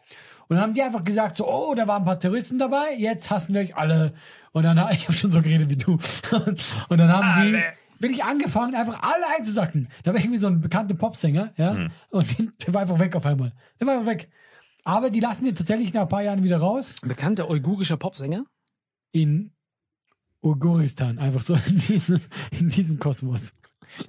Und 0.47 0.55
dann 0.55 0.61
haben 0.61 0.73
die 0.73 0.81
einfach 0.81 1.03
gesagt 1.03 1.35
so, 1.35 1.47
oh, 1.47 1.75
da 1.75 1.87
waren 1.87 2.01
ein 2.01 2.05
paar 2.05 2.19
Terroristen 2.19 2.57
dabei, 2.57 2.95
jetzt 2.97 3.29
hassen 3.29 3.53
wir 3.53 3.61
euch 3.61 3.75
alle. 3.75 4.13
Und 4.59 4.63
dann, 4.63 4.77
ich 4.93 5.07
habe 5.07 5.17
schon 5.17 5.31
so 5.31 5.41
geredet 5.41 5.69
wie 5.69 5.75
du. 5.75 5.93
Und 5.93 6.97
dann 6.97 7.11
haben 7.11 7.27
Alle. 7.27 7.51
die, 7.51 7.63
bin 7.99 8.11
ich 8.11 8.23
angefangen, 8.23 8.75
einfach 8.75 9.01
alle 9.03 9.25
einzusacken. 9.37 9.89
Da 10.03 10.13
war 10.13 10.19
irgendwie 10.19 10.37
so 10.37 10.47
ein 10.47 10.61
bekannter 10.61 10.95
Popsänger, 10.95 11.51
ja, 11.57 11.89
und 12.11 12.37
den, 12.37 12.53
der 12.65 12.73
war 12.73 12.81
einfach 12.81 12.99
weg 12.99 13.15
auf 13.15 13.25
einmal. 13.25 13.51
Der 13.79 13.87
war 13.87 13.95
einfach 13.95 14.11
weg. 14.11 14.29
Aber 14.85 15.09
die 15.09 15.19
lassen 15.19 15.43
den 15.43 15.55
tatsächlich 15.55 15.93
nach 15.93 16.03
ein 16.03 16.09
paar 16.09 16.23
Jahren 16.23 16.43
wieder 16.43 16.57
raus 16.57 16.95
Bekannter 17.03 17.49
uigurischer 17.49 17.97
Popsänger? 17.97 18.45
in 19.11 19.51
Uiguristan, 20.41 21.19
einfach 21.19 21.41
so 21.41 21.55
in 21.55 21.77
diesem, 21.79 22.21
in 22.51 22.69
diesem 22.69 22.99
Kosmos. 22.99 23.53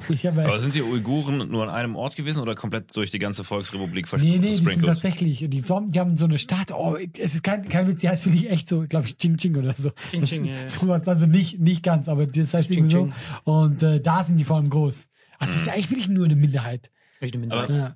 Ich 0.09 0.27
habe 0.27 0.45
Aber 0.45 0.61
sind 0.61 0.75
die 0.75 0.83
Uiguren 0.83 1.49
nur 1.51 1.63
an 1.65 1.71
einem 1.71 1.97
Ort 1.97 2.17
gewesen 2.17 2.41
oder 2.41 2.55
komplett 2.55 2.95
durch 2.97 3.11
die 3.11 3.19
ganze 3.19 3.45
Volksrepublik 3.45 4.07
vers 4.09 4.23
Nee, 4.23 4.39
nee, 4.39 4.49
die 4.51 4.55
sind 4.57 4.85
tatsächlich, 4.85 5.45
die, 5.49 5.63
haben- 5.65 5.91
die 5.91 6.01
haben 6.01 6.17
so 6.17 6.27
eine 6.27 6.39
Stadt, 6.39 6.73
oh, 6.73 6.97
es 7.19 7.35
ist 7.35 7.43
kein, 7.43 7.69
kein 7.69 7.87
Witz, 7.89 8.01
die 8.01 8.09
heißt 8.09 8.27
wirklich 8.27 8.51
echt 8.51 8.69
so, 8.69 8.83
glaube 8.89 9.07
ich, 9.07 9.17
Ching 9.17 9.37
Ching 9.37 9.57
oder 9.57 9.73
so. 9.73 9.91
Ching 10.11 10.25
Ching, 10.25 10.45
ja, 10.47 10.53
ja. 10.55 10.69
Sowas, 10.69 11.07
also 11.09 11.27
nicht, 11.27 11.59
nicht 11.61 11.83
ganz, 11.83 12.09
aber 12.09 12.27
das 12.27 12.53
heißt 12.55 12.69
Ching 12.71 12.85
irgendwie 12.85 12.93
so. 12.93 13.05
Ching. 13.05 13.13
Und 13.45 13.83
äh, 13.83 14.01
da 14.01 14.23
sind 14.23 14.39
die 14.39 14.45
vor 14.45 14.57
allem 14.57 14.71
groß. 14.71 15.09
Also 15.39 15.53
es 15.55 15.61
ist 15.61 15.67
ja 15.67 15.73
eigentlich 15.73 15.91
wirklich 15.91 16.09
nur 16.09 16.27
eine 16.27 16.37
Minderheit. 16.37 16.91
Richtig 17.23 17.41
Minderheit. 17.41 17.71
Aber- 17.71 17.79
Ja. 17.79 17.95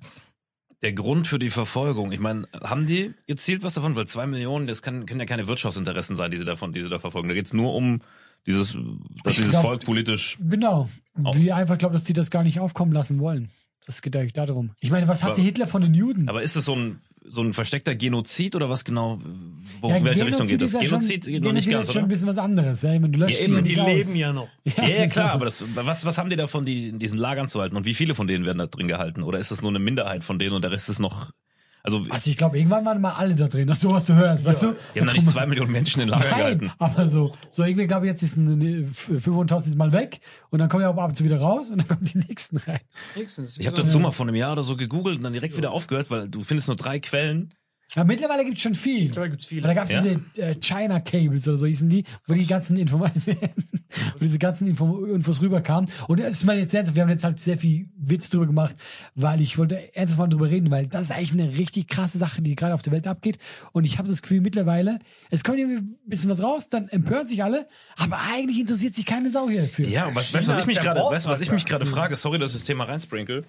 Der 0.81 0.93
Grund 0.93 1.25
für 1.25 1.39
die 1.39 1.49
Verfolgung, 1.49 2.11
ich 2.11 2.19
meine, 2.19 2.47
haben 2.61 2.85
die 2.85 3.13
gezielt 3.27 3.63
was 3.63 3.73
davon? 3.73 3.95
Weil 3.95 4.05
zwei 4.07 4.27
Millionen, 4.27 4.67
das 4.67 4.81
kann, 4.83 5.05
können 5.07 5.19
ja 5.19 5.25
keine 5.25 5.47
Wirtschaftsinteressen 5.47 6.15
sein, 6.15 6.29
die 6.29 6.37
sie 6.37 6.45
davon, 6.45 6.73
die 6.73 6.81
sie 6.81 6.89
da 6.89 6.99
verfolgen. 6.99 7.27
Da 7.27 7.33
geht's 7.33 7.53
nur 7.53 7.73
um 7.73 8.01
dieses, 8.47 8.73
dass 9.23 9.33
Ich 9.33 9.35
dieses 9.37 9.51
glaub- 9.51 9.63
Volk 9.63 9.85
politisch. 9.85 10.37
Genau. 10.41 10.89
Auch. 11.23 11.35
Die 11.35 11.51
einfach 11.51 11.77
glauben, 11.77 11.93
dass 11.93 12.03
die 12.03 12.13
das 12.13 12.29
gar 12.29 12.43
nicht 12.43 12.59
aufkommen 12.59 12.91
lassen 12.91 13.19
wollen. 13.19 13.49
Das 13.85 14.01
geht 14.01 14.15
eigentlich 14.15 14.33
darum. 14.33 14.71
Ich 14.81 14.89
meine, 14.91 15.07
was 15.07 15.23
hatte 15.23 15.33
Aber- 15.35 15.41
Hitler 15.43 15.67
von 15.67 15.81
den 15.81 15.93
Juden? 15.93 16.27
Aber 16.27 16.41
ist 16.43 16.55
es 16.55 16.65
so 16.65 16.75
ein, 16.75 16.99
so 17.23 17.41
ein 17.41 17.53
versteckter 17.53 17.95
Genozid 17.95 18.55
oder 18.55 18.69
was 18.69 18.83
genau? 18.83 19.19
Wo, 19.81 19.89
Ja, 19.89 20.03
welche 20.03 20.25
Richtung 20.25 20.47
geht 20.47 20.59
das? 20.61 20.69
ist 20.69 20.73
ja 20.73 20.79
Genozid 20.81 21.23
schon, 21.23 21.33
geht 21.33 21.43
noch 21.43 21.51
nicht 21.53 21.65
Genozid 21.65 21.73
ganz, 21.73 21.87
ist 21.87 21.93
schon 21.93 22.01
ein 22.03 22.07
bisschen 22.07 22.27
was 22.27 22.37
anderes. 22.39 22.81
Ja? 22.81 22.93
Ich 22.93 22.99
meine, 22.99 23.11
du 23.13 23.19
löscht 23.19 23.39
Ja, 23.39 23.45
eben, 23.45 23.63
die, 23.63 23.69
Die 23.75 23.79
leben 23.79 24.09
aus. 24.09 24.15
ja 24.15 24.33
noch. 24.33 24.47
Ja, 24.63 24.73
ja, 24.87 24.95
klar, 24.95 25.07
klar. 25.07 25.31
aber 25.33 25.45
das, 25.45 25.63
was, 25.75 26.03
was 26.05 26.17
haben 26.17 26.29
die 26.29 26.35
davon, 26.35 26.65
die 26.65 26.89
in 26.89 26.99
diesen 26.99 27.17
Lagern 27.19 27.47
zu 27.47 27.61
halten? 27.61 27.75
Und 27.77 27.85
wie 27.85 27.93
viele 27.93 28.15
von 28.15 28.25
denen 28.27 28.45
werden 28.45 28.57
da 28.59 28.65
drin 28.67 28.87
gehalten? 28.87 29.21
Oder 29.23 29.37
ist 29.39 29.51
es 29.51 29.61
nur 29.61 29.69
eine 29.71 29.79
Minderheit 29.79 30.23
von 30.23 30.39
denen 30.39 30.53
und 30.55 30.63
der 30.63 30.71
Rest 30.71 30.89
ist 30.89 30.99
noch. 30.99 31.31
Also, 31.85 32.03
Also 32.09 32.31
ich 32.31 32.37
glaube, 32.37 32.57
irgendwann 32.57 32.83
waren 32.83 32.99
mal 32.99 33.13
alle 33.13 33.35
da 33.35 33.47
drin, 33.47 33.67
dass 33.67 33.79
du 33.79 33.91
was 33.91 34.05
du 34.05 34.15
hörst, 34.15 34.43
weißt 34.45 34.63
du? 34.63 34.75
die 34.93 34.99
haben 34.99 35.07
da 35.07 35.13
nicht 35.13 35.27
zwei 35.27 35.45
Millionen 35.45 35.71
Menschen 35.71 36.01
in 36.01 36.09
Lager 36.09 36.27
gehalten. 36.27 36.65
Nein, 36.65 36.75
aber 36.79 37.07
so, 37.07 37.33
so 37.49 37.63
irgendwie 37.63 37.85
glaube 37.87 38.07
ich, 38.07 38.11
jetzt 38.11 38.23
ist 38.23 38.37
ein 38.37 38.91
25 38.91 39.75
Mal 39.75 39.91
weg 39.91 40.19
und 40.49 40.59
dann 40.59 40.67
kommen 40.67 40.81
ja 40.83 40.89
auch 40.89 40.97
ab 40.97 41.09
und 41.09 41.15
zu 41.15 41.23
wieder 41.23 41.39
raus 41.39 41.69
und 41.69 41.77
dann 41.77 41.87
kommen 41.87 42.03
die 42.03 42.17
nächsten 42.17 42.57
rein. 42.57 42.79
Nächstens. 43.15 43.59
Ich 43.59 43.67
habe 43.67 43.77
dazu 43.77 43.99
mal 43.99 44.11
vor 44.11 44.25
einem 44.25 44.35
Jahr 44.35 44.53
oder 44.53 44.63
so 44.63 44.75
gegoogelt 44.75 45.17
und 45.17 45.23
dann 45.23 45.33
direkt 45.33 45.55
wieder 45.57 45.71
aufgehört, 45.71 46.09
weil 46.09 46.27
du 46.27 46.43
findest 46.43 46.67
nur 46.67 46.75
drei 46.77 46.99
Quellen. 46.99 47.53
Aber 47.95 48.05
mittlerweile 48.05 48.43
gibt 48.43 48.57
es 48.57 48.63
schon 48.63 48.75
viel. 48.75 49.09
Da 49.11 49.27
gibt's 49.27 49.45
viele. 49.45 49.63
Weil 49.63 49.69
da 49.69 49.81
gab 49.81 49.85
es 49.85 49.91
Ja? 49.91 50.01
diese 50.01 50.41
äh, 50.41 50.55
China 50.55 50.99
Cables 50.99 51.47
oder 51.47 51.57
so 51.57 51.65
hießen 51.65 51.87
die, 51.89 52.03
wo 52.27 52.33
die 52.33 52.45
ganzen 52.45 52.77
Informationen, 52.77 53.37
wo 54.13 54.19
diese 54.19 54.37
ganzen 54.37 54.67
Info 54.67 55.05
Infos 55.05 55.41
rüberkamen. 55.41 55.89
Und 56.07 56.19
das 56.19 56.29
ist 56.31 56.45
meine 56.45 56.61
jetzt 56.61 56.73
ernsthaft, 56.73 56.95
wir 56.95 57.03
haben 57.03 57.09
jetzt 57.09 57.23
halt 57.23 57.39
sehr 57.39 57.57
viel 57.57 57.89
Witz 57.97 58.29
drüber 58.29 58.45
gemacht, 58.45 58.75
weil 59.15 59.41
ich 59.41 59.57
wollte 59.57 59.95
ernsthaft 59.95 60.19
mal 60.19 60.27
drüber 60.27 60.49
reden, 60.49 60.71
weil 60.71 60.87
das 60.87 61.03
ist 61.03 61.11
eigentlich 61.11 61.33
eine 61.33 61.57
richtig 61.57 61.87
krasse 61.87 62.17
Sache, 62.17 62.41
die 62.41 62.55
gerade 62.55 62.73
auf 62.73 62.81
der 62.81 62.93
Welt 62.93 63.07
abgeht. 63.07 63.39
Und 63.71 63.85
ich 63.85 63.97
habe 63.97 64.07
das 64.09 64.21
Gefühl 64.21 64.41
mittlerweile, 64.41 64.99
es 65.29 65.43
kommt 65.43 65.57
irgendwie 65.57 65.77
ein 65.77 65.97
bisschen 66.05 66.29
was 66.29 66.41
raus, 66.41 66.69
dann 66.69 66.89
empören 66.89 67.27
sich 67.27 67.43
alle, 67.43 67.67
aber 67.97 68.19
eigentlich 68.33 68.59
interessiert 68.59 68.95
sich 68.95 69.05
keine 69.05 69.29
Sau 69.29 69.49
hierfür. 69.49 69.87
Ja, 69.87 70.07
und 70.07 70.15
weißt 70.15 70.33
du, 70.33 70.39
China 70.39 70.55
was 70.55 70.63
ich 70.63 70.67
mich 70.67 70.79
gerade, 70.79 70.99
weißt, 71.01 71.27
was 71.27 71.41
ich 71.41 71.51
mich 71.51 71.65
gerade 71.65 71.85
frage? 71.85 72.15
Sorry, 72.15 72.39
dass 72.39 72.51
ich 72.51 72.57
das 72.59 72.63
Thema 72.65 72.85
reinsprinkle. 72.85 73.43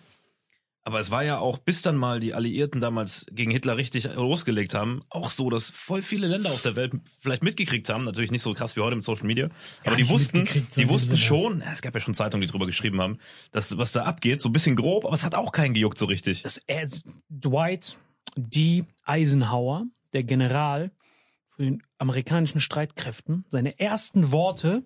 Aber 0.87 1.01
es 1.01 1.11
war 1.11 1.25
ja 1.25 1.41
auch, 1.41 1.59
bis 1.59 1.83
dann 1.83 1.97
mal 1.97 2.21
die 2.21 2.33
Alliierten 2.33 2.81
damals 2.81 3.27
gegen 3.33 3.51
Hitler 3.51 3.77
richtig 3.77 4.05
losgelegt 4.15 4.73
haben, 4.73 5.03
auch 5.11 5.31
so, 5.31 5.51
dass 5.51 5.69
voll 5.69 6.01
viele 6.01 6.29
Länder 6.29 6.53
auf 6.53 6.63
der 6.63 6.77
Welt 6.77 6.93
vielleicht 7.19 7.43
mitgekriegt 7.43 7.89
haben, 7.89 8.05
natürlich 8.05 8.31
nicht 8.31 8.43
so 8.43 8.55
krass 8.55 8.77
wie 8.77 8.83
heute 8.83 8.95
mit 8.95 9.05
Social 9.05 9.27
Media, 9.27 9.49
aber 9.85 9.97
die 9.97 10.09
wussten, 10.09 10.47
so 10.47 10.81
die 10.81 10.89
wussten 10.89 11.17
schon, 11.17 11.59
ja, 11.59 11.73
es 11.73 11.83
gab 11.83 11.93
ja 11.95 12.01
schon 12.01 12.15
Zeitungen, 12.15 12.47
die 12.47 12.53
drüber 12.53 12.67
geschrieben 12.67 13.01
haben, 13.01 13.19
dass 13.51 13.77
was 13.77 13.91
da 13.91 14.05
abgeht, 14.05 14.41
so 14.41 14.49
ein 14.49 14.53
bisschen 14.53 14.77
grob, 14.77 15.05
aber 15.05 15.15
es 15.15 15.25
hat 15.25 15.35
auch 15.35 15.51
keinen 15.51 15.75
gejuckt 15.75 15.99
so 15.99 16.05
richtig. 16.05 16.43
Das 16.43 16.59
ist 16.59 17.09
Dwight 17.29 17.99
D. 18.37 18.85
Eisenhower, 19.05 19.87
der 20.13 20.23
General 20.23 20.93
für 21.57 21.65
den 21.65 21.83
amerikanischen 21.99 22.61
Streitkräften, 22.61 23.45
seine 23.49 23.81
ersten 23.81 24.31
Worte, 24.31 24.85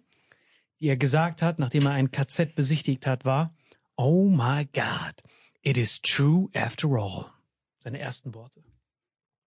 die 0.80 0.88
er 0.88 0.96
gesagt 0.96 1.42
hat, 1.42 1.58
nachdem 1.58 1.84
er 1.84 1.92
ein 1.92 2.10
KZ 2.10 2.54
besichtigt 2.54 3.06
hat, 3.06 3.26
war, 3.26 3.54
Oh 3.96 4.30
my 4.30 4.66
God, 4.72 5.29
it 5.62 5.76
is 5.76 6.00
true 6.00 6.48
after 6.54 6.88
all. 6.96 7.26
Seine 7.82 7.98
ersten 7.98 8.34
Worte. 8.34 8.62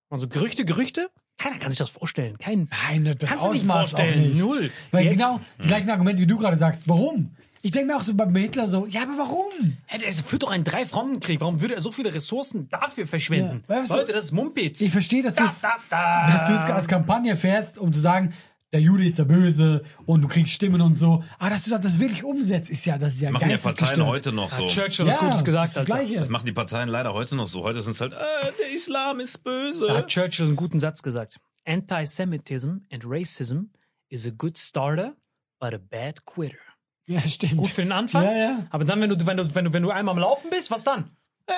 Also 0.10 0.28
Gerüchte, 0.28 0.65
Gerüchte? 0.65 1.10
Keiner 1.38 1.58
kann 1.58 1.71
sich 1.71 1.80
das 1.80 1.89
vorstellen. 1.89 2.38
Kein, 2.38 2.69
Nein, 2.88 3.15
das 3.17 3.30
kannst 3.30 3.45
du 3.45 3.52
nicht 3.52 3.62
Ausmaß 3.63 3.91
vorstellen. 3.91 4.30
nicht. 4.30 4.38
Null. 4.39 4.71
Weil 4.91 5.06
Jetzt- 5.06 5.17
genau 5.17 5.39
die 5.62 5.67
gleichen 5.67 5.89
Argumente, 5.89 6.21
wie 6.21 6.28
du 6.28 6.38
gerade 6.38 6.58
sagst. 6.58 6.88
Warum? 6.88 7.36
Ich 7.65 7.71
denke 7.71 7.88
mir 7.93 7.97
auch 7.97 8.04
so 8.04 8.13
bei 8.13 8.26
Hitler 8.41 8.67
so, 8.67 8.86
ja, 8.88 9.04
aber 9.04 9.17
warum? 9.17 9.78
Hey, 9.86 9.97
der 9.99 10.12
führt 10.13 10.43
doch 10.43 10.52
einen 10.52 10.65
Drei-Fronten-Krieg. 10.65 11.39
Warum 11.39 11.62
würde 11.62 11.76
er 11.76 11.82
so 11.82 11.91
viele 11.93 12.13
Ressourcen 12.13 12.67
dafür 12.69 13.08
verschwenden? 13.08 13.63
Ja, 13.69 13.84
Leute, 13.88 14.12
das 14.12 14.26
ist 14.26 14.32
Mumpitz. 14.34 14.82
Ich 14.82 14.91
verstehe, 14.91 15.23
dass 15.23 15.36
du 15.36 15.45
es 15.45 15.62
Da, 15.62 15.78
da, 15.89 16.28
da. 16.28 16.34
dass 16.38 16.47
du 16.49 16.54
es 16.56 16.62
als 16.65 16.88
Kampagne 16.89 17.38
fährst, 17.38 17.78
um 17.78 17.93
zu 17.93 18.02
sagen, 18.02 18.34
der 18.74 18.82
Jude 18.82 19.06
ist 19.06 19.20
der 19.20 19.26
Böse 19.26 19.84
und 20.08 20.24
du 20.24 20.28
kriegst 20.28 20.52
Stimmen 20.52 20.82
und 20.82 20.96
so. 20.96 21.24
Aber 21.38 21.52
dass 21.52 21.64
du 21.64 21.78
das 21.78 22.00
wirklich 22.00 22.24
umsetzt, 22.24 22.72
ist 22.72 22.86
ja, 22.86 22.98
das 22.98 23.14
ist 23.14 23.22
ja 23.22 23.30
Machen 23.30 23.50
ja 23.50 23.58
Parteien 23.58 24.06
heute 24.06 24.32
noch 24.32 24.52
so. 24.52 24.64
Hat 24.64 24.72
Churchill 24.72 25.06
Ja, 25.06 25.14
was 25.14 25.20
Gutes 25.20 25.44
gesagt. 25.44 25.66
das 25.66 25.70
ist 25.70 25.78
das. 25.78 25.86
Gleiche. 25.86 26.16
Das 26.16 26.30
machen 26.30 26.48
die 26.48 26.54
Parteien 26.54 26.90
leider 26.90 27.14
heute 27.14 27.36
noch 27.36 27.46
so. 27.46 27.64
Heute 27.64 27.82
sind 27.84 27.92
es 27.92 28.02
halt, 28.02 28.14
äh, 28.14 28.18
der 28.60 28.74
Islam 28.74 29.20
ist 29.20 29.44
böse. 29.44 29.86
Da 29.88 29.98
hat 29.98 30.08
Churchill 30.08 30.48
einen 30.48 30.56
guten 30.56 30.80
Satz 30.80 31.04
gesagt. 31.04 31.38
Antisemitism 31.66 32.78
and 32.92 33.06
racism 33.06 33.66
is 34.10 34.26
a 34.26 34.32
good 34.36 34.58
starter, 34.58 35.14
but 35.60 35.74
a 35.76 35.78
bad 35.78 36.26
quitter. 36.26 36.58
Ja, 37.06 37.22
stimmt. 37.22 37.58
Gut 37.58 37.70
für 37.70 37.84
den 37.84 37.92
Anfang. 37.92 38.24
Ja, 38.24 38.36
ja. 38.36 38.68
Aber 38.72 38.86
dann, 38.86 39.00
wenn 39.02 39.10
du, 39.10 39.26
wenn 39.26 39.38
du, 39.38 39.54
wenn 39.54 39.66
du, 39.66 39.74
wenn 39.74 39.84
du 39.84 39.92
einmal 39.92 40.14
am 40.14 40.20
Laufen 40.20 40.50
bist, 40.50 40.72
was 40.72 40.84
dann? 40.84 41.16
Äh, 41.46 41.54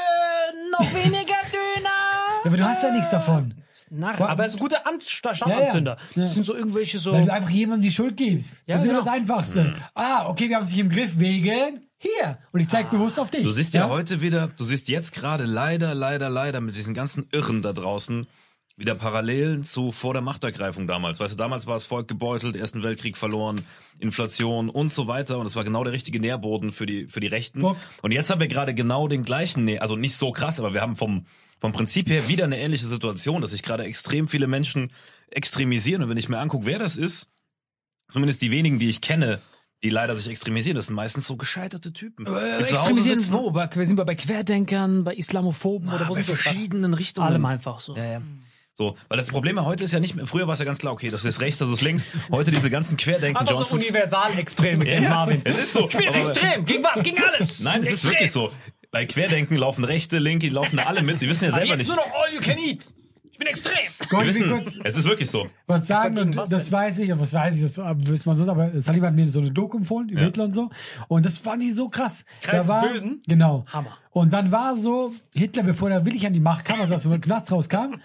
noch 0.72 0.94
weniger 0.94 1.36
Döner. 1.52 2.05
Ja, 2.46 2.52
aber 2.52 2.58
du 2.58 2.64
hast 2.64 2.84
ja 2.84 2.92
nichts 2.94 3.10
davon. 3.10 3.54
Nach, 3.90 4.18
Wa- 4.20 4.28
aber 4.28 4.46
es 4.46 4.52
ist 4.54 4.58
ein 4.58 4.62
guter 4.62 4.88
An 4.88 5.02
Sta- 5.02 5.36
Startanzünder. 5.36 5.98
Ja, 6.00 6.06
ja. 6.16 6.22
Das 6.24 6.34
sind 6.36 6.46
so 6.46 6.56
irgendwelche 6.56 6.98
so. 7.00 7.12
Weil 7.12 7.26
du 7.26 7.34
einfach 7.34 7.50
jemandem 7.50 7.82
die 7.84 7.92
Schuld 7.92 8.16
gibst. 8.16 8.64
Ja, 8.68 8.76
das 8.76 8.82
ist 8.84 8.88
immer 8.88 9.00
genau. 9.00 9.06
das 9.06 9.14
Einfachste. 9.14 9.76
Ah, 9.96 10.28
okay, 10.30 10.48
wir 10.48 10.56
haben 10.56 10.64
es 10.64 10.70
nicht 10.70 10.80
im 10.80 10.90
Griff 10.90 11.20
wegen 11.20 11.82
hier. 11.98 12.38
Und 12.54 12.60
ich 12.62 12.70
zeig 12.70 12.90
bewusst 12.92 13.20
auf 13.20 13.30
dich. 13.32 13.44
Du 13.44 13.52
siehst 13.52 13.74
ja, 13.74 13.90
heute 13.90 14.22
wieder, 14.22 14.48
du 14.58 14.64
siehst 14.64 14.88
jetzt 14.88 15.14
gerade 15.14 15.44
leider, 15.46 15.94
leider, 15.94 16.30
leider 16.30 16.62
mit 16.62 16.76
diesen 16.76 16.94
ganzen 16.94 17.28
Irren 17.32 17.62
da 17.62 17.74
draußen 17.74 18.28
wieder 18.78 18.94
Parallelen 18.96 19.64
zu 19.64 19.92
vor 19.94 20.12
der 20.14 20.22
Machtergreifung 20.22 20.86
damals. 20.86 21.20
Weißt 21.20 21.34
du, 21.34 21.38
damals 21.38 21.66
war 21.66 21.76
das 21.76 21.86
Volk 21.86 22.08
gebeutelt, 22.10 22.56
Ersten 22.58 22.84
Weltkrieg 22.84 23.18
verloren, 23.18 23.64
Inflation 24.00 24.70
und 24.70 24.92
so 24.94 25.08
weiter. 25.08 25.40
Und 25.40 25.46
es 25.46 25.56
war 25.56 25.64
genau 25.64 25.84
der 25.84 25.94
richtige 25.94 26.20
Nährboden 26.20 26.72
für 26.72 26.86
die, 26.86 27.08
für 27.08 27.22
die 27.22 27.28
Rechten. 27.28 27.62
Guck. 27.62 27.78
Und 28.02 28.12
jetzt 28.12 28.30
haben 28.30 28.40
wir 28.42 28.48
gerade 28.50 28.74
genau 28.74 29.08
den 29.08 29.24
gleichen, 29.24 29.66
Nähr- 29.66 29.80
also 29.82 29.96
nicht 29.96 30.16
so 30.18 30.32
krass, 30.32 30.60
aber 30.60 30.74
wir 30.74 30.82
haben 30.82 30.96
vom, 30.98 31.24
vom 31.60 31.72
Prinzip 31.72 32.10
her 32.10 32.28
wieder 32.28 32.44
eine 32.44 32.60
ähnliche 32.60 32.86
Situation, 32.86 33.42
dass 33.42 33.52
sich 33.52 33.64
gerade 33.64 33.84
extrem 33.84 34.28
viele 34.28 34.48
Menschen 34.48 34.92
extremisieren. 35.32 36.04
Und 36.04 36.10
wenn 36.10 36.18
ich 36.18 36.30
mir 36.30 36.40
angucke, 36.40 36.66
wer 36.66 36.80
das 36.80 36.98
ist, 36.98 37.28
zumindest 38.12 38.42
die 38.42 38.52
wenigen, 38.52 38.80
die 38.80 38.90
ich 38.90 39.02
kenne, 39.02 39.40
die 39.84 39.90
leider 39.90 40.16
sich 40.16 40.28
extremisieren, 40.28 40.76
das 40.76 40.88
sind 40.88 40.96
meistens 40.96 41.28
so 41.28 41.36
gescheiterte 41.38 41.94
Typen. 41.94 42.26
äh, 42.28 42.58
extremisieren 42.60 43.20
sitzen, 43.20 43.34
wo? 43.34 43.52
Bei, 43.52 43.70
sind 43.86 43.98
wir 43.98 44.06
bei 44.06 44.16
Querdenkern, 44.16 45.04
bei 45.04 45.14
Islamophoben 45.16 45.90
oder 45.90 46.08
wo 46.08 46.14
bei 46.14 46.22
sind 46.22 46.28
wir? 46.28 46.36
verschiedenen 46.38 46.94
Richtungen. 46.94 47.28
Allem 47.28 47.46
einfach 47.46 47.80
so. 47.80 47.96
Ja, 47.96 48.06
ja. 48.06 48.22
So, 48.78 48.98
weil 49.08 49.18
das 49.18 49.30
Problem 49.30 49.64
heute 49.64 49.86
ist 49.86 49.94
ja 49.94 50.02
nicht 50.02 50.16
mehr, 50.16 50.28
früher 50.28 50.48
war 50.48 50.54
es 50.54 50.60
ja 50.60 50.66
ganz 50.66 50.80
klar, 50.80 50.92
okay, 50.92 51.10
das 51.10 51.24
ist 51.24 51.40
rechts, 51.40 51.60
das 51.60 51.70
ist 51.70 51.82
links. 51.82 52.08
Heute 52.30 52.52
diese 52.52 52.70
ganzen 52.70 52.98
Querdenken 52.98 53.38
Aber 53.38 53.48
so 53.48 53.60
Johnsons. 53.60 53.84
Universalextreme, 53.84 54.84
Ken 54.84 55.04
Ja, 55.04 55.10
Marvin. 55.12 55.42
es 55.46 55.58
ist 55.60 55.74
so. 55.74 55.88
Ich 55.88 55.96
bin 55.96 56.02
jetzt 56.02 56.16
extrem. 56.18 56.66
Gegen 56.66 56.84
was? 56.84 57.02
Gegen 57.02 57.24
alles. 57.24 57.62
Nein, 57.62 57.84
es 57.84 57.92
ist 57.92 58.06
wirklich 58.06 58.32
so. 58.34 58.52
Bei 58.96 59.06
Querdenken 59.06 59.58
laufen 59.58 59.84
Rechte, 59.84 60.20
Linke, 60.20 60.48
die 60.48 60.54
laufen 60.54 60.78
da 60.78 60.84
alle 60.84 61.02
mit. 61.04 61.22
Die 61.22 61.28
wissen 61.28 61.44
ja 61.44 61.50
Aber 61.50 61.58
selber 61.60 61.74
jetzt 61.74 61.80
nicht. 61.80 61.88
nur 61.90 61.98
noch 61.98 62.14
all 62.14 62.34
you 62.34 62.40
can 62.40 62.58
eat. 62.58 62.86
Ich 63.30 63.38
bin 63.38 63.46
extrem. 63.46 63.76
Ich 64.02 64.10
will 64.10 64.26
wissen, 64.26 64.50
kurz 64.50 64.80
es 64.82 64.96
ist 64.96 65.04
wirklich 65.04 65.30
so. 65.30 65.48
was 65.68 65.86
sagen 65.86 66.18
und 66.18 66.38
was 66.38 66.50
das 66.50 66.72
weiß 66.72 67.00
ich, 67.00 67.12
und 67.12 67.20
was 67.20 67.34
weiß 67.34 67.58
ich, 67.58 67.62
das 67.64 67.78
wüsste 67.78 68.30
man 68.30 68.38
so, 68.38 68.50
aber 68.50 68.80
Salim 68.80 69.04
hat 69.04 69.14
mir 69.14 69.28
so 69.30 69.40
eine 69.40 69.52
Doku 69.52 69.76
empfohlen 69.80 70.08
über 70.08 70.22
Ja. 70.22 70.28
Hitler 70.28 70.46
und 70.46 70.54
so. 70.54 70.70
Und 71.10 71.26
das 71.26 71.38
fand 71.40 71.62
ich 71.62 71.76
so 71.76 71.90
krass. 71.90 72.24
Kreis 72.42 72.52
da 72.52 72.58
des 72.60 72.68
war, 72.70 72.88
Bösen? 72.94 73.22
Genau. 73.28 73.66
Hammer. 73.68 73.98
Und 74.12 74.32
dann 74.34 74.54
war 74.54 74.78
so, 74.78 75.12
Hitler, 75.36 75.64
bevor 75.64 75.92
er 75.92 76.06
wirklich 76.06 76.26
an 76.26 76.32
die 76.32 76.40
Macht 76.40 76.64
kam, 76.64 76.80
also 76.80 76.94
aus 76.96 77.04
dem 77.04 77.20
Knast 77.20 77.52
rauskam, 77.52 77.96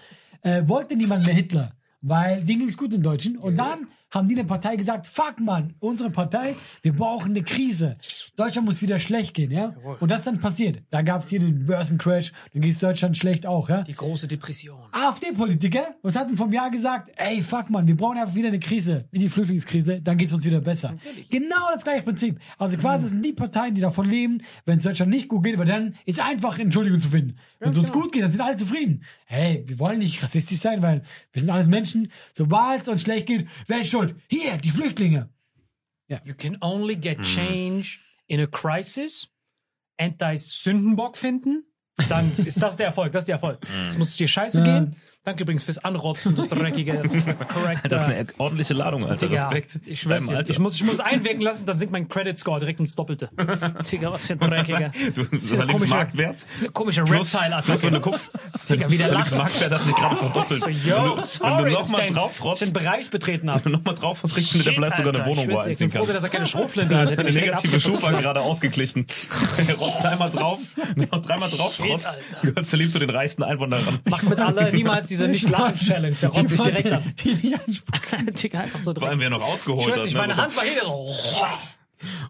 äh, 0.41 0.63
wollte 0.65 0.97
niemand 0.97 1.25
mehr 1.25 1.35
Hitler. 1.35 1.71
Weil 2.01 2.43
denen 2.43 2.59
ging's 2.59 2.75
gut 2.75 2.91
im 2.91 3.01
Deutschen. 3.01 3.37
Und 3.37 3.55
dann 3.55 3.87
haben 4.11 4.27
die 4.27 4.35
der 4.35 4.43
Partei 4.43 4.75
gesagt, 4.75 5.07
fuck 5.07 5.39
man, 5.39 5.73
unsere 5.79 6.09
Partei, 6.09 6.55
wir 6.81 6.93
brauchen 6.93 7.31
eine 7.31 7.43
Krise. 7.43 7.95
Deutschland 8.35 8.67
muss 8.67 8.81
wieder 8.81 8.99
schlecht 8.99 9.33
gehen, 9.33 9.51
ja? 9.51 9.73
Und 9.99 10.09
das 10.09 10.19
ist 10.19 10.27
dann 10.27 10.39
passiert. 10.39 10.81
Da 10.91 11.01
gab's 11.01 11.29
hier 11.29 11.39
den 11.39 11.65
Börsencrash, 11.65 12.33
dann 12.53 12.61
ging's 12.61 12.79
Deutschland 12.79 13.17
schlecht 13.17 13.45
auch, 13.45 13.69
ja? 13.69 13.83
Die 13.83 13.95
große 13.95 14.27
Depression. 14.27 14.79
AfD-Politiker, 14.91 15.95
was 16.01 16.15
hatten 16.15 16.35
vom 16.35 16.51
Jahr 16.51 16.69
gesagt? 16.69 17.11
Ey, 17.15 17.41
fuck 17.41 17.69
man, 17.69 17.87
wir 17.87 17.95
brauchen 17.95 18.17
einfach 18.17 18.35
wieder 18.35 18.49
eine 18.49 18.59
Krise, 18.59 19.05
wie 19.11 19.19
die 19.19 19.29
Flüchtlingskrise, 19.29 20.01
dann 20.01 20.17
geht's 20.17 20.33
uns 20.33 20.45
wieder 20.45 20.61
besser. 20.61 20.95
Genau 21.29 21.69
das 21.73 21.83
gleiche 21.83 22.03
Prinzip. 22.03 22.39
Also 22.57 22.77
quasi 22.77 23.07
sind 23.07 23.23
die 23.23 23.33
Parteien, 23.33 23.73
die 23.73 23.81
davon 23.81 24.09
leben, 24.09 24.41
wenn 24.65 24.77
es 24.77 24.83
Deutschland 24.83 25.11
nicht 25.11 25.29
gut 25.29 25.43
geht, 25.43 25.57
weil 25.57 25.65
dann 25.65 25.95
ist 26.05 26.19
einfach 26.19 26.59
Entschuldigung 26.59 26.99
zu 26.99 27.09
finden. 27.09 27.37
Wenn 27.59 27.71
es 27.71 27.77
uns 27.77 27.91
gut 27.91 28.11
geht, 28.11 28.23
dann 28.23 28.31
sind 28.31 28.41
alle 28.41 28.55
zufrieden. 28.55 29.03
Hey, 29.25 29.63
wir 29.65 29.79
wollen 29.79 29.99
nicht 29.99 30.21
rassistisch 30.21 30.59
sein, 30.59 30.81
weil 30.81 31.01
wir 31.31 31.39
sind 31.39 31.49
alles 31.49 31.67
Menschen. 31.67 32.11
Sobald 32.33 32.81
es 32.81 32.87
uns 32.87 33.01
schlecht 33.01 33.27
geht, 33.27 33.47
wer 33.67 33.81
ist 33.81 33.89
schuld? 34.07 34.15
Hier, 34.29 34.57
die 34.57 34.71
Flüchtlinge. 34.71 35.29
You 36.25 36.33
can 36.33 36.57
only 36.61 36.95
get 36.95 37.21
change 37.21 37.99
in 38.27 38.41
a 38.41 38.47
crisis. 38.47 39.29
Anti-Sündenbock 39.97 41.15
finden. 41.15 41.63
Dann 42.09 42.31
ist 42.45 42.61
das 42.61 42.77
der 42.77 42.87
Erfolg. 42.87 43.11
Das 43.13 43.21
ist 43.21 43.27
der 43.27 43.35
Erfolg. 43.35 43.59
Es 43.87 43.97
muss 43.97 44.17
dir 44.17 44.27
scheiße 44.27 44.63
gehen. 44.63 44.95
Danke 45.23 45.43
übrigens 45.43 45.63
fürs 45.63 45.77
Anrotzen, 45.77 46.33
du 46.35 46.47
dreckige. 46.47 47.03
Das 47.83 48.01
ist 48.01 48.07
eine 48.07 48.25
ordentliche 48.39 48.73
Ladung, 48.73 49.03
Alter. 49.03 49.27
Digga, 49.27 49.47
Respekt. 49.49 49.79
Ich 49.85 50.01
schwör's 50.01 50.25
dir. 50.25 50.43
Ich 50.49 50.57
muss, 50.57 50.75
ich 50.75 50.83
muss 50.83 50.99
einwirken 50.99 51.41
lassen, 51.41 51.65
dann 51.67 51.77
sinkt 51.77 51.91
mein 51.91 52.09
Credit 52.09 52.37
Score 52.39 52.59
direkt 52.59 52.79
ins 52.79 52.95
Doppelte. 52.95 53.29
Digga, 53.91 54.11
was 54.11 54.25
für 54.27 54.33
ein 54.33 54.39
dreckiger. 54.39 54.91
Du, 55.13 55.23
Das 55.25 55.43
ist 55.43 55.51
ist 55.51 55.67
komische- 55.67 55.87
Marktwert. 55.89 56.45
Komische 56.73 57.01
Reptile-Attacke. 57.03 57.83
wenn 57.83 57.93
du 57.93 57.99
guckst, 58.01 58.31
Digga, 58.69 58.89
wie 58.89 58.97
der 58.97 59.09
lacht. 59.11 59.35
Marktwert 59.35 59.71
hat 59.71 59.83
sich 59.83 59.95
gerade 59.95 60.15
verdoppelt. 60.15 60.65
Yo, 60.83 60.95
wenn 60.95 61.03
du, 61.03 61.17
wenn 61.17 61.23
sorry, 61.23 61.69
du 61.71 61.77
nochmal 61.79 61.99
ich 62.01 62.05
dein- 62.07 62.13
drauf 62.15 62.29
dass 62.31 62.37
ich 62.39 62.43
rotzt, 62.45 62.61
den 62.61 62.73
Bereich 62.73 63.09
betreten 63.11 63.49
habe. 63.51 63.65
wenn 63.65 63.71
du 63.73 63.77
nochmal 63.77 63.95
drauf 63.95 64.23
rotzt, 64.23 64.33
kriegst 64.33 64.53
du 64.55 64.57
dir 64.59 64.73
vielleicht 64.73 64.95
sogar 64.97 65.13
eine 65.15 65.25
Wohnung, 65.27 65.45
wo 65.47 65.51
er 65.51 65.61
Ich 65.63 65.67
einziehen 65.69 65.89
bin 65.91 65.99
froh, 65.99 66.05
kann. 66.05 66.15
dass 66.15 66.23
er 66.23 66.29
keine 66.31 66.47
Schrotflinte 66.47 66.97
hat. 66.97 67.19
Eine 67.19 67.29
negative. 67.31 67.79
Schufa 67.79 68.11
gerade 68.11 68.41
ausgeglichen. 68.41 69.05
Rotzt 69.79 70.03
einmal 70.05 70.31
drauf, 70.31 70.59
noch 70.95 71.21
dreimal 71.21 71.49
drauf, 71.51 71.79
rotzt, 71.79 72.17
gehört 72.41 72.65
Salim 72.65 72.91
zu 72.91 72.97
den 72.99 73.09
reichsten 73.11 73.43
Einwohnern. 73.43 73.99
Macht 74.09 74.27
mit 74.27 74.39
alle 74.39 74.71
niemals 74.73 75.10
diese 75.11 75.27
Nicht-Lachen-Challenge. 75.27 76.15
Der 76.21 76.29
rotzt 76.29 76.49
sich 76.49 76.61
direkt 76.61 76.91
an. 76.91 77.13
Die 77.23 77.33
nicht 77.35 77.59
ansprechen. 77.59 78.33
Digga, 78.41 78.59
einfach 78.61 78.79
so 78.79 78.93
Vor 78.93 79.03
allem, 79.09 79.19
direkt. 79.19 79.21
wer 79.21 79.29
noch 79.39 79.45
Ich 79.47 79.53
ausgeholt 79.53 79.87
weiß 79.89 79.97
hat. 79.97 80.05
nicht, 80.05 80.13
ne? 80.13 80.19
meine 80.21 80.33
So- 80.35 80.41
Hand 80.41 80.55
war 80.57 80.63
hier 80.63 80.81
so. 80.81 81.45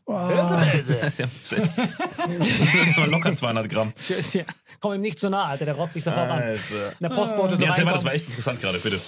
Das 0.06 0.88
ist 0.88 1.20
ja- 1.20 1.28
das 1.28 1.52
ist 1.54 2.98
mal 2.98 3.10
locker 3.10 3.34
200 3.34 3.70
Gramm. 3.70 3.94
Ich 3.98 4.18
weiß 4.18 4.34
ja. 4.34 4.44
Komm 4.82 4.94
ihm 4.96 5.02
nicht 5.02 5.18
zu 5.20 5.30
nah, 5.30 5.46
Alter, 5.46 5.64
der 5.66 5.76
rotzt 5.76 5.94
sich 5.94 6.04
sofort 6.04 6.30
an. 6.30 6.42
Alter. 6.42 6.60
Der 7.00 7.10
Postbote 7.10 7.56
so 7.56 7.64
Ja, 7.64 7.72
das 7.74 8.04
war 8.04 8.14
echt 8.14 8.26
interessant 8.26 8.60
gerade, 8.62 8.80
bitte. 8.80 9.00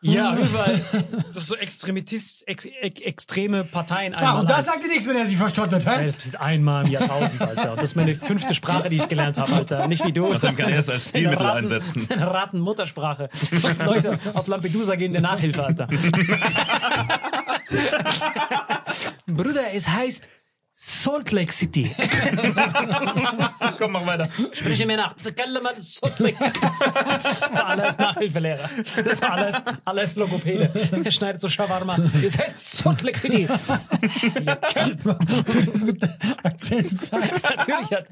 Ja, 0.00 0.36
überall. 0.38 0.80
Das 1.28 1.38
ist 1.38 1.48
so 1.48 1.56
Extremitist, 1.56 2.46
ex, 2.46 2.66
ex, 2.66 3.00
extreme 3.00 3.64
Parteien. 3.64 4.14
Einmal 4.14 4.40
und 4.42 4.48
da 4.50 4.62
sagt 4.62 4.80
ihr 4.82 4.88
nichts, 4.88 5.08
wenn 5.08 5.16
er 5.16 5.26
sich 5.26 5.36
verstottert, 5.36 5.84
hä? 5.86 6.06
das 6.06 6.14
passiert 6.14 6.40
einmal 6.40 6.84
im 6.86 6.92
Jahrtausend, 6.92 7.42
Alter. 7.42 7.72
Und 7.72 7.78
das 7.78 7.84
ist 7.90 7.96
meine 7.96 8.14
fünfte 8.14 8.54
Sprache, 8.54 8.88
die 8.88 8.96
ich 8.98 9.08
gelernt 9.08 9.38
habe, 9.38 9.52
Alter. 9.52 9.88
Nicht 9.88 10.04
wie 10.06 10.12
du. 10.12 10.26
Außerdem 10.32 10.56
kann 10.56 10.70
er 10.70 10.78
es 10.78 10.88
als 10.88 11.08
Stilmittel 11.08 11.44
Raten- 11.46 11.58
einsetzen. 11.64 12.00
Seine 12.00 12.30
Raten-Muttersprache. 12.30 13.28
Leute 13.84 14.18
aus 14.34 14.46
Lampedusa 14.46 14.94
geben 14.94 15.14
dir 15.14 15.20
Nachhilfe, 15.20 15.64
Alter. 15.64 15.88
Bruder, 19.26 19.72
es 19.74 19.88
heißt 19.88 20.28
Salt 20.80 21.32
Lake 21.32 21.52
City. 21.52 21.90
Komm, 23.78 23.90
mach 23.90 24.06
weiter. 24.06 24.28
Spreche 24.52 24.86
mir 24.86 24.96
nach. 24.96 25.12
Salt 25.18 25.36
Lake. 26.20 26.36
Das 27.20 27.40
war 27.52 27.66
alles 27.66 27.98
Nachhilfelehrer. 27.98 28.70
Das 29.04 29.20
war 29.20 29.32
alles, 29.32 29.56
alles 29.84 30.14
Logopäde. 30.14 30.70
Er 31.02 31.10
schneidet 31.10 31.40
so 31.40 31.48
Shawarma. 31.48 31.96
Das 32.22 32.38
heißt 32.38 32.60
Salt 32.60 33.02
Lake 33.02 33.18
City. 33.18 33.48
Du 35.02 35.70
das 35.72 35.82
mit 35.82 36.00
Akzent 36.44 36.96
sagst, 36.96 37.42
Natürlich 37.42 37.90
hat 37.90 38.06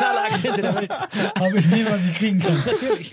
alle 0.00 0.20
Akzente 0.24 0.60
der 0.60 0.74
Welt. 0.74 0.92
aber 1.34 1.54
ich 1.54 1.66
nehme, 1.68 1.90
was 1.90 2.04
ich 2.04 2.14
kriegen 2.14 2.40
kann. 2.40 2.62
Natürlich. 2.66 3.12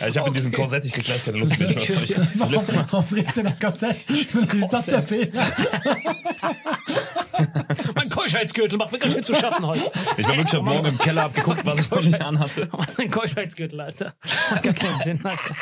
Ja, 0.00 0.08
ich 0.08 0.18
habe 0.18 0.28
in 0.28 0.34
diesem 0.34 0.50
Korsett, 0.50 0.84
ich 0.84 0.92
krieg 0.92 1.04
gleich 1.04 1.24
keine 1.24 1.38
Lust 1.38 1.56
mehr. 1.60 1.70
Ich. 1.70 2.16
Warum, 2.34 2.54
warum 2.90 3.08
drehst 3.08 3.36
du 3.36 3.44
nach 3.44 3.60
Korsett? 3.60 3.98
Ist 4.10 4.72
das 4.72 4.86
der 4.86 5.02
Fehler? 5.04 5.30
Mein 7.94 8.08
Keuschheitsgürtel 8.08 8.78
macht 8.78 8.92
mir 8.92 8.98
ganz 8.98 9.14
schön 9.14 9.24
zu 9.24 9.34
schaffen 9.34 9.66
heute. 9.66 9.90
Ich 10.16 10.26
war 10.26 10.36
wirklich 10.36 10.52
heute 10.52 10.62
Morgen 10.62 10.86
im 10.86 10.98
Keller 10.98 11.24
abgeguckt, 11.24 11.64
was 11.64 11.80
ich 11.80 11.90
noch 11.90 12.02
nicht 12.02 12.20
anhatte. 12.20 12.68
Mein 12.98 13.10
Keuschheitsgürtel, 13.10 13.80
Alter. 13.80 14.14
Hat 14.50 14.62
gar 14.62 14.74
keinen 14.74 15.00
Sinn, 15.00 15.20
Alter. 15.24 15.56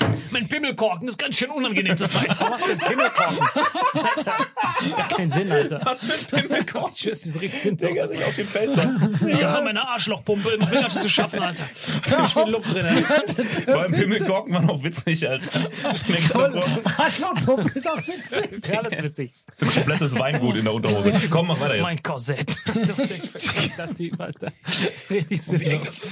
mein 0.34 0.48
Pimmelkorken 0.48 1.08
ist 1.08 1.18
ganz 1.18 1.38
schön 1.38 1.50
unangenehm 1.50 1.96
zur 1.96 2.10
Zeit. 2.10 2.28
Was 2.40 2.64
für 2.64 2.72
ein 2.72 2.78
Pimmelkorken? 2.78 3.38
Alter. 3.94 4.38
Hat 4.38 4.96
Gar 4.96 5.08
keinen 5.08 5.30
Sinn, 5.30 5.50
Alter. 5.50 5.80
Was 5.84 6.04
für 6.04 6.12
ein 6.12 6.42
Pimmelkorn. 6.42 6.92
Ich 6.92 7.00
schwör's, 7.00 7.20
das 7.20 7.34
ist 7.34 7.40
richtig 7.40 7.60
sinnlos. 7.60 7.92
Digga, 7.92 8.08
sich 8.08 8.24
auf 8.24 8.34
den 8.34 8.46
Felser. 8.46 9.00
Ja, 9.26 9.60
meine 9.60 9.88
Arschlochpumpe 9.88 10.58
ganz 10.58 10.92
schön 10.92 11.02
zu 11.02 11.08
schaffen, 11.08 11.40
Alter. 11.40 11.64
Ich 11.72 12.32
viel 12.32 12.50
Luft 12.50 12.72
drin. 12.72 12.84
Vor 13.64 13.80
allem 13.80 13.92
Pimmelkorken 13.92 14.52
war 14.52 14.62
noch 14.62 14.82
witzig, 14.82 15.28
Alter. 15.28 15.70
Arschlochpuppe 16.98 17.70
ist 17.74 17.88
auch 17.88 17.98
witzig. 17.98 18.68
Ja, 18.68 18.82
das 18.82 18.92
ist 18.94 19.02
witzig. 19.02 19.32
So 19.52 19.66
ein 19.66 19.72
komplettes 19.72 20.18
Weingut 20.18 20.56
in 20.56 20.64
der 20.64 20.74
Unterhose. 20.74 21.12
Komm, 21.30 21.46
mach 21.46 21.60
weiter 21.60 21.76
jetzt. 21.76 21.84
Mein 21.84 22.02
Korsett. 22.02 22.56
Du 22.74 22.92
bist 22.96 23.12
echt 23.12 23.80
ein 23.80 23.94
Typ, 23.94 24.20
Alter. 24.20 24.52
Richtig 25.08 25.40
sinnlos. 25.40 26.02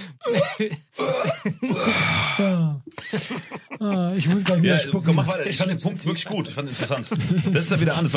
Ich 4.16 4.28
muss 4.28 4.44
gerade 4.44 4.62
wieder 4.62 4.74
Ja, 4.74 4.80
spucken. 4.80 5.06
komm, 5.06 5.16
mach 5.16 5.26
weiter. 5.28 5.46
Ich 5.46 5.56
fand 5.56 5.70
den 5.70 5.78
Punkt 5.80 6.04
wirklich 6.04 6.24
gut. 6.24 6.48
Ich 6.48 6.54
fand 6.54 6.68
ihn 6.68 6.70
interessant. 6.70 7.06
Setz 7.50 7.68
da 7.68 7.80
wieder 7.80 7.96
an. 7.96 8.04
Das 8.04 8.14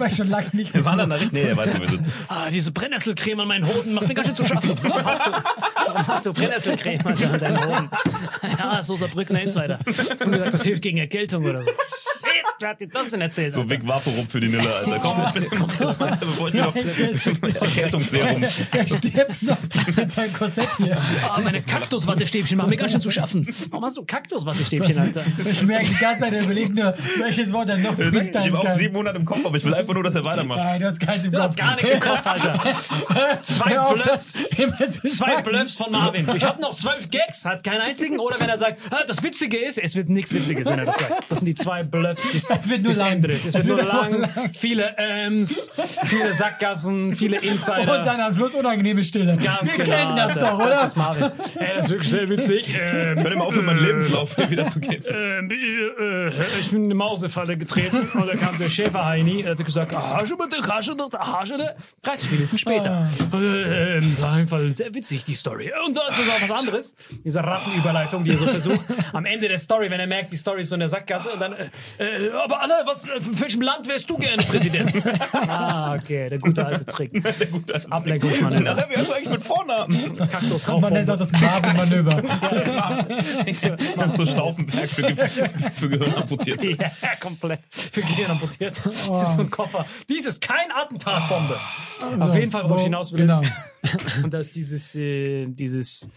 war 0.00 0.06
ich 0.06 0.16
schon 0.16 0.28
lange 0.28 0.48
nicht 0.52 0.74
wir 0.74 0.84
waren 0.84 1.00
an 1.00 1.10
der 1.10 1.20
richtigen. 1.20 1.42
Nee, 1.42 1.48
er 1.50 1.56
weiß, 1.56 1.74
wo 1.74 1.80
wir 1.80 1.88
sind. 1.88 2.06
Ah, 2.28 2.48
diese 2.50 2.72
Brennnesselcreme 2.72 3.40
an 3.40 3.48
meinen 3.48 3.66
Hoden 3.66 3.94
macht 3.94 4.08
mir 4.08 4.14
ganz 4.14 4.28
schön 4.28 4.36
zu 4.36 4.44
schaffen. 4.46 4.76
Warum 4.82 5.04
hast 5.04 5.26
du, 5.26 5.30
warum 5.32 6.06
hast 6.06 6.26
du 6.26 6.32
Brennnesselcreme 6.32 7.06
an 7.06 7.16
deinen 7.40 7.64
Hoden? 7.64 7.90
Ja, 8.58 8.82
so 8.82 8.96
Saarbrückener 8.96 9.42
Insider. 9.42 9.78
Und 9.86 10.32
gesagt, 10.32 10.54
das 10.54 10.62
hilft 10.62 10.82
gegen 10.82 10.98
Erkältung 10.98 11.44
oder 11.44 11.62
so. 11.62 11.70
Wer 12.62 12.68
hat 12.68 12.80
dir 12.80 12.86
das 12.86 13.10
denn 13.10 13.20
erzählt? 13.20 13.52
So? 13.52 13.68
Vic 13.68 13.84
Vaporub 13.84 14.30
für 14.30 14.40
die 14.40 14.46
Nille, 14.46 14.72
Alter. 14.72 15.00
Komm, 15.00 15.16
bitte, 15.34 15.46
komm 15.56 15.68
jetzt 15.68 16.00
weiter, 16.00 16.18
bevor 16.20 16.46
ich 16.46 16.54
mir 16.54 16.62
noch 16.62 16.76
Erkältungsserum. 17.60 18.40
Der 18.40 18.48
stirbt 18.86 19.42
noch 19.42 19.56
mit 19.96 20.10
seinem 20.12 20.32
Korsett 20.32 20.68
hier. 20.76 20.96
Ah, 21.28 21.40
meine 21.42 21.60
Kaktuswattestäbchen 21.60 22.56
machen 22.56 22.70
mir 22.70 22.76
ganz 22.76 22.92
schön 22.92 23.00
zu 23.00 23.10
schaffen. 23.10 23.52
Warum 23.70 23.84
hast 23.84 23.96
du 23.96 24.04
Kaktuswattestäbchen, 24.04 24.96
Alter? 24.96 25.24
Ich 25.44 25.62
merke 25.64 25.86
die 25.86 25.94
ganze 25.96 26.20
Zeit, 26.20 26.34
er 26.34 26.42
überlegt 26.42 26.72
nur, 26.76 26.94
welches 27.18 27.52
Wort 27.52 27.68
er 27.68 27.78
noch 27.78 27.98
Ich 27.98 28.06
freestylen 28.10 28.46
habe 28.52 28.58
auch 28.60 28.64
kann. 28.64 28.78
700 28.78 29.16
im 29.16 29.24
Kopf, 29.24 29.44
aber 29.44 29.56
ich 29.56 29.64
will 29.64 29.74
einfach 29.74 29.94
nur, 29.94 30.04
dass 30.04 30.14
er 30.14 30.24
weitermacht. 30.24 30.60
Nein, 30.60 30.80
du 30.80 30.86
hast 30.86 31.00
keins 31.00 31.24
im 31.24 31.32
Du 31.32 31.38
Kopf. 31.38 31.48
hast 31.48 31.56
gar 31.56 31.74
nichts 31.74 31.90
im 31.90 31.98
Kopf, 32.00 32.24
Alter. 32.26 32.60
Zwei 33.42 33.70
Bluffs. 33.94 34.34
Zwei. 35.16 35.42
Bluffs 35.42 35.76
von 35.76 35.90
Marvin. 35.90 36.28
Ich 36.36 36.44
habe 36.44 36.60
noch 36.62 36.76
zwölf 36.76 37.10
Gags, 37.10 37.44
hat 37.44 37.64
keinen 37.64 37.80
einzigen. 37.80 38.20
Oder 38.20 38.38
wenn 38.38 38.48
er 38.48 38.58
sagt, 38.58 38.80
ah, 38.92 39.00
das 39.04 39.20
Witzige 39.24 39.58
ist, 39.58 39.78
es 39.78 39.96
wird 39.96 40.08
nichts 40.10 40.32
Witziges, 40.32 40.66
wenn 40.68 40.78
er 40.78 40.84
das 40.84 41.00
sagt. 41.00 41.24
Das 41.28 41.40
sind 41.40 41.46
die 41.46 41.56
zwei 41.56 41.82
Bluffs 41.82 42.30
des, 42.30 42.51
Es 42.58 42.68
wird 42.68 42.82
nur 42.82 42.94
lang. 42.94 43.12
Endres. 43.12 43.44
Es 43.44 43.54
Es 43.54 43.54
wird 43.54 43.66
nur 43.68 43.76
wird 43.78 43.90
auch 43.90 44.08
lang, 44.10 44.20
lang. 44.20 44.50
viele 44.52 44.94
Äms, 44.96 45.70
viele 46.04 46.32
Sackgassen, 46.32 47.12
viele 47.12 47.38
Insider. 47.38 47.98
Und 47.98 48.06
dann 48.06 48.20
am 48.20 48.34
Schluss 48.34 48.54
unangenehme 48.54 49.02
Stille. 49.04 49.36
Ganz 49.36 49.76
Wir 49.76 49.84
genau, 49.84 49.96
kennen 49.96 50.16
das 50.16 50.36
Alter. 50.36 50.50
doch, 50.50 50.58
oder? 50.58 50.68
Das 50.70 50.84
ist 50.88 50.96
Marvin. 50.96 51.22
Ey, 51.24 51.30
das 51.76 51.84
ist 51.86 51.90
wirklich 51.90 52.08
sehr 52.10 52.28
witzig. 52.28 52.68
Ähm, 52.80 53.18
Hör 53.22 53.36
mal 53.36 53.44
auf, 53.44 53.54
mit 53.56 53.64
meinem 53.64 53.84
Lebenslauf 53.84 54.36
wieder 54.50 54.66
zu 54.68 54.80
gehen. 54.80 55.02
ähm, 55.08 55.50
äh, 55.50 56.28
ich 56.60 56.70
bin 56.70 56.80
in 56.80 56.84
eine 56.86 56.94
Mausefalle 56.94 57.56
getreten 57.56 58.08
und 58.14 58.26
da 58.26 58.36
kam 58.36 58.58
der 58.58 58.68
Schäfer 58.68 59.04
Heini, 59.04 59.42
hat 59.42 59.64
gesagt, 59.64 59.94
ah, 59.94 60.22
du 60.26 60.36
bitte, 60.36 60.56
hast 60.66 60.88
du 60.88 60.96
bitte? 60.96 61.18
30 62.02 62.30
Minuten 62.30 62.58
später. 62.58 63.08
Äh, 63.32 63.96
Ähm, 63.96 64.10
das 64.10 64.22
war 64.22 64.32
einfach 64.32 64.58
sehr 64.74 64.94
witzig, 64.94 65.24
die 65.24 65.34
Story. 65.34 65.72
Und 65.86 65.96
da 65.96 66.02
ist 66.08 66.18
noch 66.18 66.48
was 66.48 66.58
anderes. 66.60 66.94
Diese 67.24 67.40
Rattenüberleitung, 67.42 68.24
die 68.24 68.30
er 68.32 68.36
so 68.38 68.46
versucht. 68.46 68.86
Am 69.12 69.24
Ende 69.24 69.48
der 69.48 69.58
Story, 69.58 69.90
wenn 69.90 70.00
er 70.00 70.06
merkt, 70.06 70.32
die 70.32 70.36
Story 70.36 70.62
ist 70.62 70.68
so 70.70 70.74
in 70.76 70.80
der 70.80 70.88
Sackgasse 70.88 71.30
und 71.30 71.40
dann, 71.40 71.52
äh, 71.52 71.64
äh, 71.98 72.30
aber 72.42 72.60
Anna, 72.62 72.74
was, 72.84 73.08
äh, 73.08 73.20
für 73.20 73.40
welchem 73.40 73.60
Land 73.62 73.88
wärst 73.88 74.08
du 74.10 74.16
gerne 74.16 74.42
Präsident? 74.42 75.02
ah, 75.48 75.94
okay, 75.94 76.28
der 76.28 76.38
gute 76.38 76.64
alte 76.64 76.84
Trick. 76.86 77.12
Der 77.38 77.46
gute 77.46 77.72
ist 77.72 77.90
Ablenkungsmanöver. 77.90 78.70
Alter, 78.70 78.88
wie 78.90 78.96
hast 78.96 79.10
du 79.10 79.14
eigentlich 79.14 79.30
mit 79.30 79.42
Vornamen? 79.42 80.16
Kaktus 80.16 80.66
Man 80.66 80.92
nennt 80.92 81.08
es 81.08 81.10
auch 81.10 81.18
das 81.18 81.32
Marvin-Manöver. 81.32 82.22
Das 83.46 83.62
ist 84.12 84.16
so 84.16 84.26
Stauffenberg 84.26 84.88
für, 84.88 85.02
Ge 85.12 85.26
für 85.74 85.88
Gehirnamputierte. 85.88 86.70
Ja, 86.72 86.90
komplett. 87.20 87.60
Für 87.70 88.00
Gehirn 88.00 88.30
amputiert. 88.30 88.74
Das 88.84 88.94
ist 89.28 89.34
so 89.34 89.40
ein 89.40 89.50
Koffer. 89.50 89.86
Dies 90.08 90.24
ist 90.26 90.40
kein 90.40 90.70
Attentatbombe. 90.72 91.58
Auf 92.20 92.34
jeden 92.34 92.50
Fall, 92.50 92.64
worauf 92.64 92.78
ich 92.78 92.84
hinaus 92.84 93.12
will, 93.12 93.20
Genau. 93.20 93.40
ist, 93.40 94.24
und 94.24 94.32
da 94.32 94.38
ist 94.38 94.54
dieses, 94.56 94.94
äh, 94.94 95.46
dieses, 95.46 96.08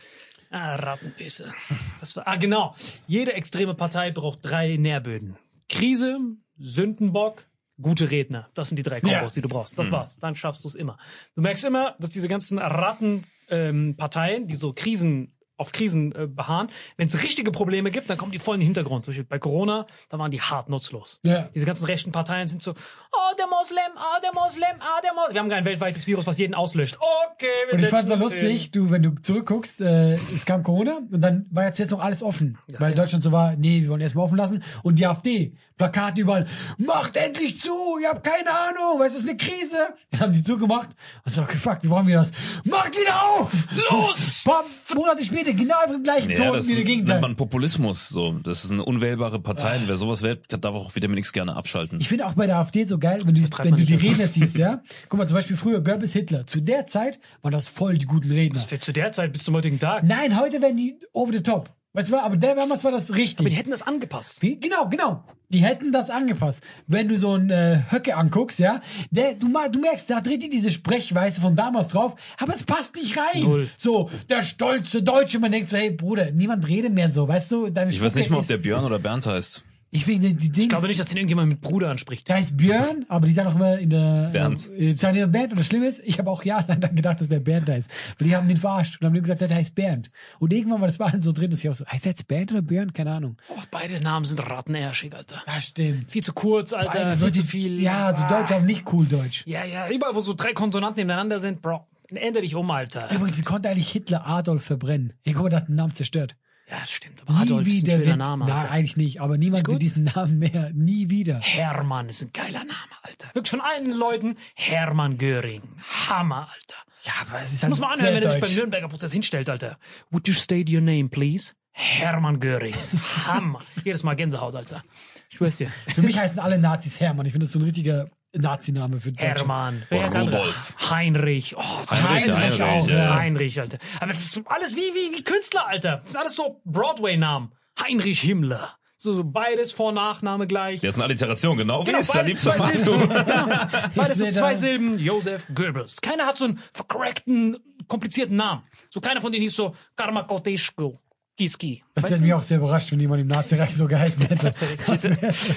ah, 0.51 0.75
Rattenpisse. 0.75 1.53
Das 1.99 2.15
war, 2.15 2.27
ah, 2.27 2.35
genau. 2.35 2.75
Jede 3.07 3.33
extreme 3.33 3.73
Partei 3.73 4.11
braucht 4.11 4.39
drei 4.41 4.77
Nährböden. 4.77 5.38
Krise, 5.69 6.19
Sündenbock, 6.58 7.47
gute 7.82 8.12
Redner. 8.12 8.49
Das 8.54 8.69
sind 8.69 8.78
die 8.78 8.84
drei 8.84 9.01
Kombos, 9.01 9.21
Ja. 9.21 9.30
die 9.36 9.41
du 9.41 9.49
brauchst. 9.49 9.78
Das 9.78 9.91
war's. 9.91 10.19
Dann 10.19 10.36
schaffst 10.36 10.63
du 10.63 10.67
es 10.67 10.75
immer. 10.75 10.97
Du 11.36 11.41
merkst 11.41 11.63
immer, 11.65 11.95
dass 11.99 12.10
diese 12.12 12.28
ganzen 12.28 12.58
Rattenparteien, 12.58 13.25
ähm, 13.49 13.95
Parteien, 13.97 14.47
die 14.47 14.56
so 14.56 14.73
Krisen 14.73 15.35
auf 15.58 15.72
Krisen 15.72 16.13
äh, 16.13 16.28
beharren. 16.28 16.70
Wenn 16.98 17.08
es 17.08 17.22
richtige 17.24 17.52
Probleme 17.52 17.91
gibt, 17.91 18.10
dann 18.10 18.18
kommen 18.18 18.32
die 18.32 18.39
voll 18.39 18.56
in 18.56 18.62
den 18.62 18.65
Hintergrund. 18.65 19.06
Zum 19.06 19.12
Beispiel 19.12 19.26
bei 19.26 19.39
Corona, 19.39 19.88
da 20.10 20.20
waren 20.20 20.32
die 20.32 20.41
hart 20.41 20.70
nutzlos. 20.70 21.20
Ja. 21.24 21.50
Diese 21.54 21.65
ganzen 21.65 21.86
rechten 21.86 22.12
Parteien 22.12 22.48
sind 22.48 22.62
so, 22.62 22.72
oh, 22.72 23.36
der 23.38 23.48
Moslem, 23.48 23.80
ah, 23.96 24.20
der 24.24 24.34
Moslem, 24.34 24.78
ah, 24.80 25.02
der 25.04 25.13
Moslem. 25.13 25.34
Wir 25.34 25.39
haben 25.41 25.50
kein 25.50 25.65
weltweites 25.65 26.08
Virus, 26.08 26.28
was 26.28 26.38
jeden 26.38 26.54
auslöscht. 26.54 26.98
Okay, 27.34 27.48
wir 27.68 27.76
Und 27.76 27.84
ich 27.84 27.89
fand's 27.89 28.10
so 28.10 28.15
lustig, 28.15 28.72
du, 28.72 28.89
wenn 28.91 29.04
du 29.04 29.15
zurückguckst, 29.15 29.82
äh, 29.82 30.13
es 30.13 30.46
kam 30.46 30.63
Corona 30.63 30.98
und 31.12 31.22
dann 31.22 31.46
war 31.52 31.63
ja 31.63 31.72
zuerst 31.72 31.91
noch 31.91 32.02
alles 32.02 32.24
offen. 32.24 32.58
weil 32.68 32.94
Deutschland 32.94 33.24
so 33.24 33.32
war, 33.32 33.56
nee, 33.56 33.82
wir 33.82 33.89
wollen 33.89 34.02
erstmal 34.02 34.26
offen 34.26 34.38
lassen. 34.38 34.63
Und 34.84 35.00
die 35.00 35.06
AfD, 35.06 35.54
Plakate 35.78 36.22
überall, 36.22 36.48
macht 36.78 37.18
endlich 37.18 37.60
zu, 37.62 37.98
ihr 38.02 38.10
habt 38.10 38.24
keine 38.24 38.50
Ahnung, 38.50 39.02
es 39.06 39.15
ist 39.15 39.28
eine 39.28 39.38
Krise. 39.38 39.94
Dann 40.12 40.20
haben 40.22 40.34
die 40.34 40.44
zugemacht 40.44 40.89
und 41.26 41.32
so, 41.32 41.41
okay, 41.41 41.58
fuck, 41.58 41.80
wie 41.82 41.89
wollen 41.89 42.08
wir 42.08 42.18
das? 42.18 42.32
Macht 42.63 42.96
wieder 42.98 43.22
auf! 43.24 43.52
Los! 43.89 44.44
Paar 44.46 44.63
Monate 44.96 45.24
später, 45.24 45.44
genau 45.53 45.75
im 45.93 46.03
gleichen 46.03 46.29
Ja, 46.31 46.38
Ton 46.38 46.53
das 46.53 46.65
wie 46.65 46.69
der 46.69 46.77
nennt 46.77 46.88
Gegenteil. 46.88 47.21
man 47.21 47.36
Populismus. 47.36 48.10
So. 48.10 48.34
Das 48.43 48.65
ist 48.65 48.71
eine 48.71 48.84
unwählbare 48.84 49.39
Partei. 49.39 49.77
Und 49.77 49.88
wer 49.88 49.97
sowas 49.97 50.21
wählt, 50.21 50.41
darf 50.49 50.75
auch 50.75 50.95
Vitamin 50.95 51.17
X 51.17 51.34
gerne 51.34 51.55
abschalten. 51.55 51.99
Ich 51.99 52.08
finde 52.08 52.25
auch 52.25 52.34
bei 52.34 52.47
der 52.47 52.58
AfD 52.58 52.84
so 52.84 52.97
geil, 52.97 53.21
wenn 53.25 53.36
du, 53.36 53.41
wenn 53.41 53.75
du 53.75 53.84
die 53.84 53.95
Redner 53.95 54.27
siehst, 54.27 54.58
ja. 54.58 54.81
Guck 55.10 55.17
mal, 55.19 55.27
zum 55.27 55.36
Beispiel 55.36 55.58
früher 55.58 55.81
Goebbels, 55.81 56.13
Hitler. 56.13 56.47
Zu 56.47 56.62
der 56.62 56.88
Zeit 56.88 57.19
waren 57.41 57.51
das 57.51 57.67
voll 57.67 57.97
die 57.97 58.05
guten 58.05 58.31
Redner. 58.31 58.60
Für 58.60 58.79
zu 58.79 58.93
der 58.93 59.12
Zeit 59.12 59.34
bis 59.34 59.43
zum 59.43 59.55
heutigen 59.55 59.79
Tag. 59.79 60.03
Nein, 60.03 60.39
heute 60.39 60.62
werden 60.62 60.77
die 60.77 60.97
over 61.13 61.31
the 61.34 61.41
top. 61.43 61.74
Weißt 61.95 62.12
du, 62.12 62.17
aber 62.17 62.36
der 62.36 62.55
damals 62.55 62.84
war 62.84 62.91
das 62.91 63.13
richtig. 63.13 63.39
Aber 63.39 63.49
die 63.49 63.55
hätten 63.55 63.71
das 63.71 63.81
angepasst. 63.81 64.41
Wie- 64.41 64.60
Genau, 64.60 64.88
genau. 64.89 65.23
Die 65.49 65.60
hätten 65.60 65.91
das 65.91 66.10
angepasst. 66.10 66.62
Wenn 66.88 67.08
du 67.08 67.17
so 67.17 67.31
einen 67.34 67.49
äh, 67.51 67.84
Höcke 67.89 68.15
anguckst, 68.17 68.60
ja, 68.60 68.81
der, 69.12 69.36
du, 69.36 69.47
du 69.71 69.79
merkst, 69.79 70.10
da 70.10 70.19
dreht 70.19 70.41
die 70.43 70.49
diese 70.49 70.71
Sprechweise 70.71 71.39
von 71.39 71.55
damals 71.55 71.88
drauf, 71.89 72.15
aber 72.38 72.53
es 72.53 72.63
passt 72.63 72.95
nicht 72.95 73.15
rein. 73.17 73.43
Null. 73.43 73.69
So, 73.77 74.10
der 74.29 74.43
stolze 74.43 75.03
Deutsche, 75.03 75.39
man 75.39 75.51
denkt 75.51 75.69
so, 75.69 75.77
hey 75.77 75.91
Bruder, 75.91 76.31
niemand 76.31 76.67
redet 76.67 76.93
mehr 76.93 77.10
so, 77.10 77.27
weißt 77.27 77.51
du? 77.51 77.69
Deine 77.69 77.91
Ich 77.91 77.97
weiß 78.01 78.08
Spucke 78.12 78.19
nicht 78.19 78.29
mal, 78.31 78.39
ob 78.39 78.47
der 78.47 78.58
Björn 78.58 78.84
oder 78.84 78.99
Bernd 78.99 79.25
heißt. 79.27 79.63
Ich 79.95 80.05
finde 80.05 80.34
die 80.34 80.49
Dings. 80.51 80.58
Ich 80.65 80.69
glaube 80.69 80.88
nicht, 80.88 80.99
dass 80.99 81.08
den 81.08 81.17
irgendjemand 81.17 81.49
mit 81.49 81.62
Bruder 81.62 81.89
anspricht. 81.89 82.27
Der 82.27 82.36
heißt 82.36 82.58
Björn, 82.58 83.05
aber 83.08 83.25
die 83.27 83.34
sagen 83.34 83.47
auch 83.49 83.55
immer 83.55 83.79
in 83.79 83.89
der 83.89 84.29
Bernd. 84.34 84.69
Äh, 84.77 84.95
sagen 84.97 85.15
immer 85.17 85.27
Bernd. 85.27 85.51
Und 85.53 85.60
das 85.60 85.67
Schlimme 85.67 85.88
ist, 85.88 86.01
ich 86.03 86.19
habe 86.19 86.29
auch 86.29 86.43
jahrelang 86.43 86.81
dann 86.81 86.95
gedacht, 86.95 87.21
dass 87.21 87.29
der 87.29 87.39
Bernd 87.39 87.69
heißt. 87.69 87.89
Weil 88.19 88.27
die 88.27 88.36
haben 88.36 88.47
den 88.47 88.58
verarscht 88.58 88.99
und 89.01 89.05
haben 89.08 89.13
gesagt, 89.21 89.41
der 89.41 89.49
heißt 89.53 89.73
Bernd. 89.73 90.12
Und 90.39 90.51
irgendwann 90.53 90.81
war 90.81 90.88
das 90.88 90.97
bei 90.97 91.05
allen 91.05 91.21
so 91.21 91.31
drin, 91.31 91.49
dass 91.51 91.63
ich 91.63 91.69
auch 91.69 91.75
so, 91.75 91.86
heißt 91.86 92.05
der 92.05 92.12
jetzt 92.12 92.27
Bernd 92.27 92.51
oder 92.51 92.62
Björn? 92.62 92.91
Keine 92.93 93.12
Ahnung. 93.13 93.38
Oh, 93.49 93.60
beide 93.71 94.01
Namen 94.01 94.25
sind 94.25 94.39
rattenärschig, 94.45 95.15
Alter. 95.15 95.41
Das 95.45 95.67
stimmt. 95.67 96.12
Viel 96.12 96.23
zu 96.23 96.34
kurz, 96.34 96.73
Alter. 96.73 96.91
Beide 96.91 97.05
viel 97.12 97.15
solche- 97.15 97.41
zu 97.41 97.45
viel. 97.47 97.81
Ja, 97.81 98.12
so 98.13 98.23
Ah. 98.23 98.27
Deutsch, 98.27 98.51
aber 98.51 98.65
nicht 98.65 98.91
cool 98.91 99.05
Deutsch. 99.05 99.43
Ja, 99.47 99.63
ja, 99.63 99.88
überall, 99.89 100.13
wo 100.15 100.19
so 100.19 100.34
drei 100.34 100.53
Konsonanten 100.53 100.97
nebeneinander 100.99 101.39
sind, 101.39 101.62
Bro, 101.62 101.86
ändere 102.10 102.41
dich 102.41 102.55
um, 102.55 102.69
Alter. 102.69 103.10
Übrigens, 103.12 103.38
wie 103.38 103.43
konnte 103.43 103.69
eigentlich 103.69 103.89
Hitler 103.91 104.27
Adolf 104.27 104.63
verbrennen? 104.65 105.13
Ich 105.23 105.34
glaube, 105.34 105.49
der 105.49 105.62
hat 105.62 105.69
den 105.69 105.75
Namen 105.75 105.93
zerstört. 105.93 106.36
Ja, 106.69 106.80
das 106.82 106.91
stimmt. 106.91 107.21
Aber 107.21 107.39
Adolf 107.41 107.67
ist 107.67 107.84
ein 107.86 107.91
schöner 107.91 108.06
wird, 108.06 108.17
Name, 108.17 108.45
Nein, 108.45 108.54
Alter. 108.56 108.71
eigentlich 108.71 108.97
nicht. 108.97 109.21
Aber 109.21 109.38
niemand 109.38 109.67
will 109.67 109.78
diesen 109.78 110.06
Namen 110.06 110.39
mehr. 110.39 110.71
Nie 110.73 111.10
wieder. 111.10 111.39
Hermann 111.39 112.10
ist 112.10 112.23
ein 112.23 112.32
geiler 112.34 112.60
Name, 112.60 112.73
Alter. 113.04 113.28
Wirklich 113.34 113.51
von 113.51 113.62
allen 113.62 113.91
Leuten 113.91 114.36
Hermann 114.56 115.17
Göring. 115.17 115.62
Hammer, 116.10 116.47
Alter. 116.51 116.75
Ja, 117.04 117.12
aber 117.21 117.41
es 117.43 117.54
ist 117.54 117.62
halt 117.62 117.69
Muss 117.69 117.80
man 117.80 117.91
anhören, 117.91 118.15
wenn 118.15 118.23
er 118.23 118.32
sich 118.32 118.41
beim 118.41 118.54
Nürnberger 118.54 118.88
Prozess 118.88 119.13
hinstellt, 119.13 119.47
Alter. 119.47 119.78
Would 120.10 120.28
you 120.28 120.34
state 120.34 120.71
your 120.73 120.82
name, 120.82 121.08
please? 121.10 121.54
Hermann 121.71 122.39
Göring. 122.39 122.73
Hammer. 123.28 123.60
Jedes 123.84 124.01
Mal 124.01 124.15
Gänsehaut, 124.15 124.56
Alter. 124.56 124.84
Ich 125.30 125.38
schwör's 125.38 125.58
dir. 125.58 125.69
Für 125.93 126.01
mich 126.01 126.17
heißen 126.17 126.39
alle 126.39 126.58
Nazis 126.58 126.99
Hermann. 126.99 127.25
Ich 127.28 127.34
finde 127.34 127.45
das 127.45 127.54
so 127.54 127.60
ein 127.60 127.63
richtiger 127.65 128.10
Nazi-Name 128.38 129.00
für. 129.02 129.12
Hermann. 129.17 129.84
Wer 129.89 130.10
der 130.10 130.19
andere? 130.21 130.38
Rudolf. 130.39 130.76
Heinrich. 130.89 131.56
Oh, 131.58 131.62
Heinrich, 131.62 132.32
Heinrich 132.32 132.62
Heinrich, 132.62 132.62
auch, 132.62 132.89
ja. 132.89 133.15
Heinrich, 133.15 133.60
Alter. 133.60 133.78
Aber 134.00 134.12
das 134.13 134.21
ist 134.26 134.41
alles 134.45 134.76
wie, 134.76 134.80
wie, 134.80 135.17
wie 135.17 135.24
Künstler, 135.24 135.67
Alter. 135.67 135.98
Das 136.04 136.12
sind 136.12 136.19
alles 136.19 136.36
so 136.36 136.62
Broadway-Namen. 136.65 137.52
Heinrich 137.82 138.21
Himmler. 138.21 138.76
So, 138.98 139.13
so 139.13 139.24
beides 139.26 139.74
Vor- 139.74 139.91
Nachname 139.91 140.48
gleich. 140.48 140.80
Der 140.82 140.89
ist 140.89 140.95
eine 140.95 141.04
Alliteration, 141.04 141.58
genau 141.58 141.82
wie 141.82 141.86
Genau, 141.88 142.00
es 142.00 142.08
beides 142.12 142.41
Salim 142.41 142.60
zwei 142.60 142.76
Samato. 142.76 142.98
Silben. 142.98 143.26
Genau. 143.26 143.89
Beides 143.95 144.17
so 144.17 144.32
zwei 144.32 144.56
Silben. 144.56 144.98
Josef 145.00 145.48
Goebbels. 145.54 146.00
Keiner 146.02 146.26
hat 146.26 146.38
so 146.38 146.45
einen 146.45 146.60
verkorrekten, 146.71 147.58
komplizierten 147.88 148.38
Namen. 148.38 148.63
So 148.89 149.02
keiner 149.02 149.19
von 149.21 149.32
denen 149.32 149.41
hieß 149.43 149.56
so 149.56 149.76
Karmakoteschko. 149.98 150.98
Kiski. 151.38 151.84
Das 151.93 152.10
hätte 152.10 152.21
mich 152.21 152.34
auch 152.34 152.43
sehr 152.43 152.58
überrascht, 152.58 152.91
wenn 152.91 153.00
jemand 153.00 153.21
im 153.21 153.28
Nazireich 153.28 153.76
so 153.76 153.88
geheißen 153.88 154.26
hätte. 154.28 154.52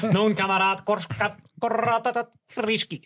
Nun, 0.12 0.34
Kamerad 0.34 0.84
Korschkrischki. 0.84 3.02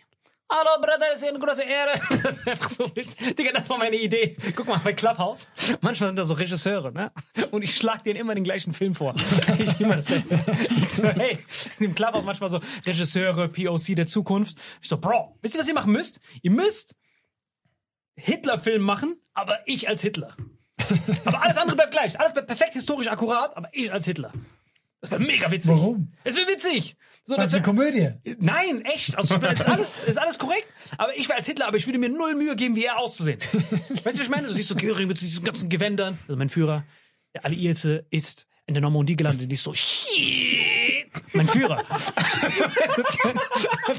Hallo, 0.51 0.69
Bruder, 0.79 0.97
das 0.99 1.21
ist 1.21 1.27
eine 1.27 1.39
große 1.39 1.63
Ehre. 1.63 1.93
Das 2.23 2.39
ist 2.39 2.47
einfach 2.47 2.69
so 2.69 2.95
witzig. 2.95 3.35
Digga, 3.35 3.51
das 3.53 3.69
war 3.69 3.77
meine 3.77 3.95
Idee. 3.95 4.35
Guck 4.55 4.67
mal, 4.67 4.79
bei 4.83 4.93
Clubhouse, 4.93 5.49
manchmal 5.81 6.09
sind 6.09 6.19
da 6.19 6.25
so 6.25 6.35
Regisseure, 6.35 6.91
ne? 6.91 7.11
Und 7.49 7.63
ich 7.63 7.75
schlag 7.75 8.03
denen 8.03 8.19
immer 8.19 8.35
den 8.35 8.43
gleichen 8.43 8.71
Film 8.71 8.93
vor. 8.93 9.15
Ich 9.57 9.79
immer 9.79 9.95
dasselbe. 9.95 10.39
Ich 10.69 10.89
so, 10.89 11.07
hey, 11.07 11.39
im 11.79 11.95
Clubhouse 11.95 12.23
manchmal 12.23 12.51
so 12.51 12.59
Regisseure, 12.85 13.47
POC 13.47 13.95
der 13.95 14.05
Zukunft. 14.05 14.57
Ich 14.81 14.89
so, 14.89 14.97
Bro, 14.97 15.37
wisst 15.41 15.55
ihr, 15.55 15.61
was 15.61 15.67
ihr 15.67 15.73
machen 15.73 15.91
müsst? 15.91 16.19
Ihr 16.43 16.51
müsst 16.51 16.93
Hitler-Film 18.15 18.83
machen, 18.83 19.15
aber 19.33 19.59
ich 19.65 19.87
als 19.87 20.03
Hitler. 20.03 20.35
Aber 21.25 21.43
alles 21.43 21.57
andere 21.57 21.75
bleibt 21.75 21.91
gleich. 21.91 22.19
Alles 22.19 22.33
bleibt 22.33 22.47
perfekt 22.47 22.73
historisch 22.73 23.07
akkurat, 23.07 23.55
aber 23.55 23.69
ich 23.71 23.91
als 23.91 24.05
Hitler. 24.05 24.31
Das 25.01 25.11
wäre 25.11 25.21
mega 25.21 25.51
witzig. 25.51 25.71
Warum? 25.71 26.13
Es 26.23 26.35
wäre 26.35 26.47
witzig. 26.47 26.95
So, 27.25 27.35
Das 27.35 27.47
ist 27.47 27.53
eine 27.55 27.61
Komödie. 27.61 28.11
Nein, 28.39 28.83
echt. 28.85 29.17
Also, 29.17 29.35
ist 29.35 29.67
alles, 29.67 30.03
ist 30.03 30.17
alles 30.17 30.37
korrekt. 30.39 30.67
Aber 30.97 31.15
ich 31.17 31.27
wäre 31.27 31.37
als 31.37 31.45
Hitler, 31.45 31.67
aber 31.67 31.77
ich 31.77 31.85
würde 31.87 31.99
mir 31.99 32.09
null 32.09 32.35
Mühe 32.35 32.55
geben, 32.55 32.75
wie 32.75 32.85
er 32.85 32.99
auszusehen. 32.99 33.39
Weißt 33.51 33.71
du, 34.05 34.05
was 34.05 34.19
ich 34.19 34.29
meine? 34.29 34.47
Du 34.47 34.53
siehst 34.53 34.69
so 34.69 34.75
Göring 34.75 35.07
mit 35.07 35.19
diesen 35.19 35.43
ganzen 35.43 35.69
Gewändern. 35.69 36.17
Also 36.27 36.37
mein 36.37 36.49
Führer, 36.49 36.85
der 37.33 37.45
Alliierte, 37.45 38.05
ist 38.11 38.47
in 38.65 38.73
der 38.75 38.81
Normandie 38.81 39.15
gelandet. 39.15 39.43
Und 39.43 39.51
ich 39.51 39.61
so. 39.61 39.73
Mein 41.33 41.47
Führer. 41.47 41.81
Ich 41.81 43.23
meine? 43.23 43.39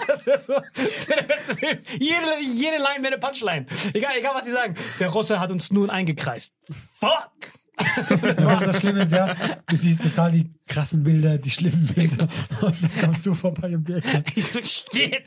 das 0.07 0.27
wäre 0.27 0.38
so 0.38 0.55
das 0.55 1.07
der 1.07 1.22
beste 1.22 1.57
Film. 1.57 1.79
Jede, 1.98 2.40
jede 2.40 2.77
Line 2.79 3.03
wäre 3.03 3.14
eine 3.14 3.18
Punchline. 3.18 3.66
Egal, 3.92 4.12
egal, 4.18 4.35
was 4.35 4.44
sie 4.44 4.53
sagen. 4.53 4.74
Der 5.00 5.09
Russe 5.11 5.40
hat 5.40 5.50
uns 5.50 5.70
nun 5.72 5.90
eingekreist. 5.90 6.53
Fuck. 6.98 7.31
Aber 8.16 8.66
das 8.66 8.81
Schlimme 8.81 9.03
ist 9.03 9.12
ja, 9.12 9.35
du 9.66 9.77
siehst 9.77 10.03
total 10.03 10.31
die 10.31 10.50
krassen 10.66 11.03
Bilder, 11.05 11.38
die 11.38 11.50
schlimmen 11.50 11.87
Bilder. 11.94 12.29
Und 12.61 12.83
dann 12.83 12.90
kommst 13.00 13.27
du 13.27 13.35
vorbei 13.35 13.74
um 13.74 13.85
die 13.85 13.94
Ecke. 13.94 14.24
Ich 14.35 14.46
so, 14.46 14.59
shit. 14.61 15.22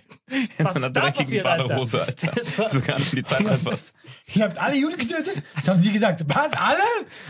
Von 0.57 0.65
Was 0.65 0.75
einer 0.75 0.87
ist 0.87 0.93
da 0.93 1.01
dreckigen? 1.01 1.43
Badehose, 1.43 2.01
Alter. 2.01 2.31
Das 2.35 2.57
war 2.57 2.69
So 2.69 2.81
gar 2.81 2.99
nicht 2.99 3.13
in 3.13 3.17
die 3.19 3.23
Zeit 3.23 3.45
reinpasst. 3.45 3.93
Ihr 4.33 4.43
habt 4.43 4.57
alle 4.57 4.75
Juden 4.75 4.97
getötet? 4.97 5.41
Das 5.55 5.67
haben 5.67 5.81
sie 5.81 5.91
gesagt. 5.91 6.23
Was? 6.27 6.51
Alle? 6.53 6.79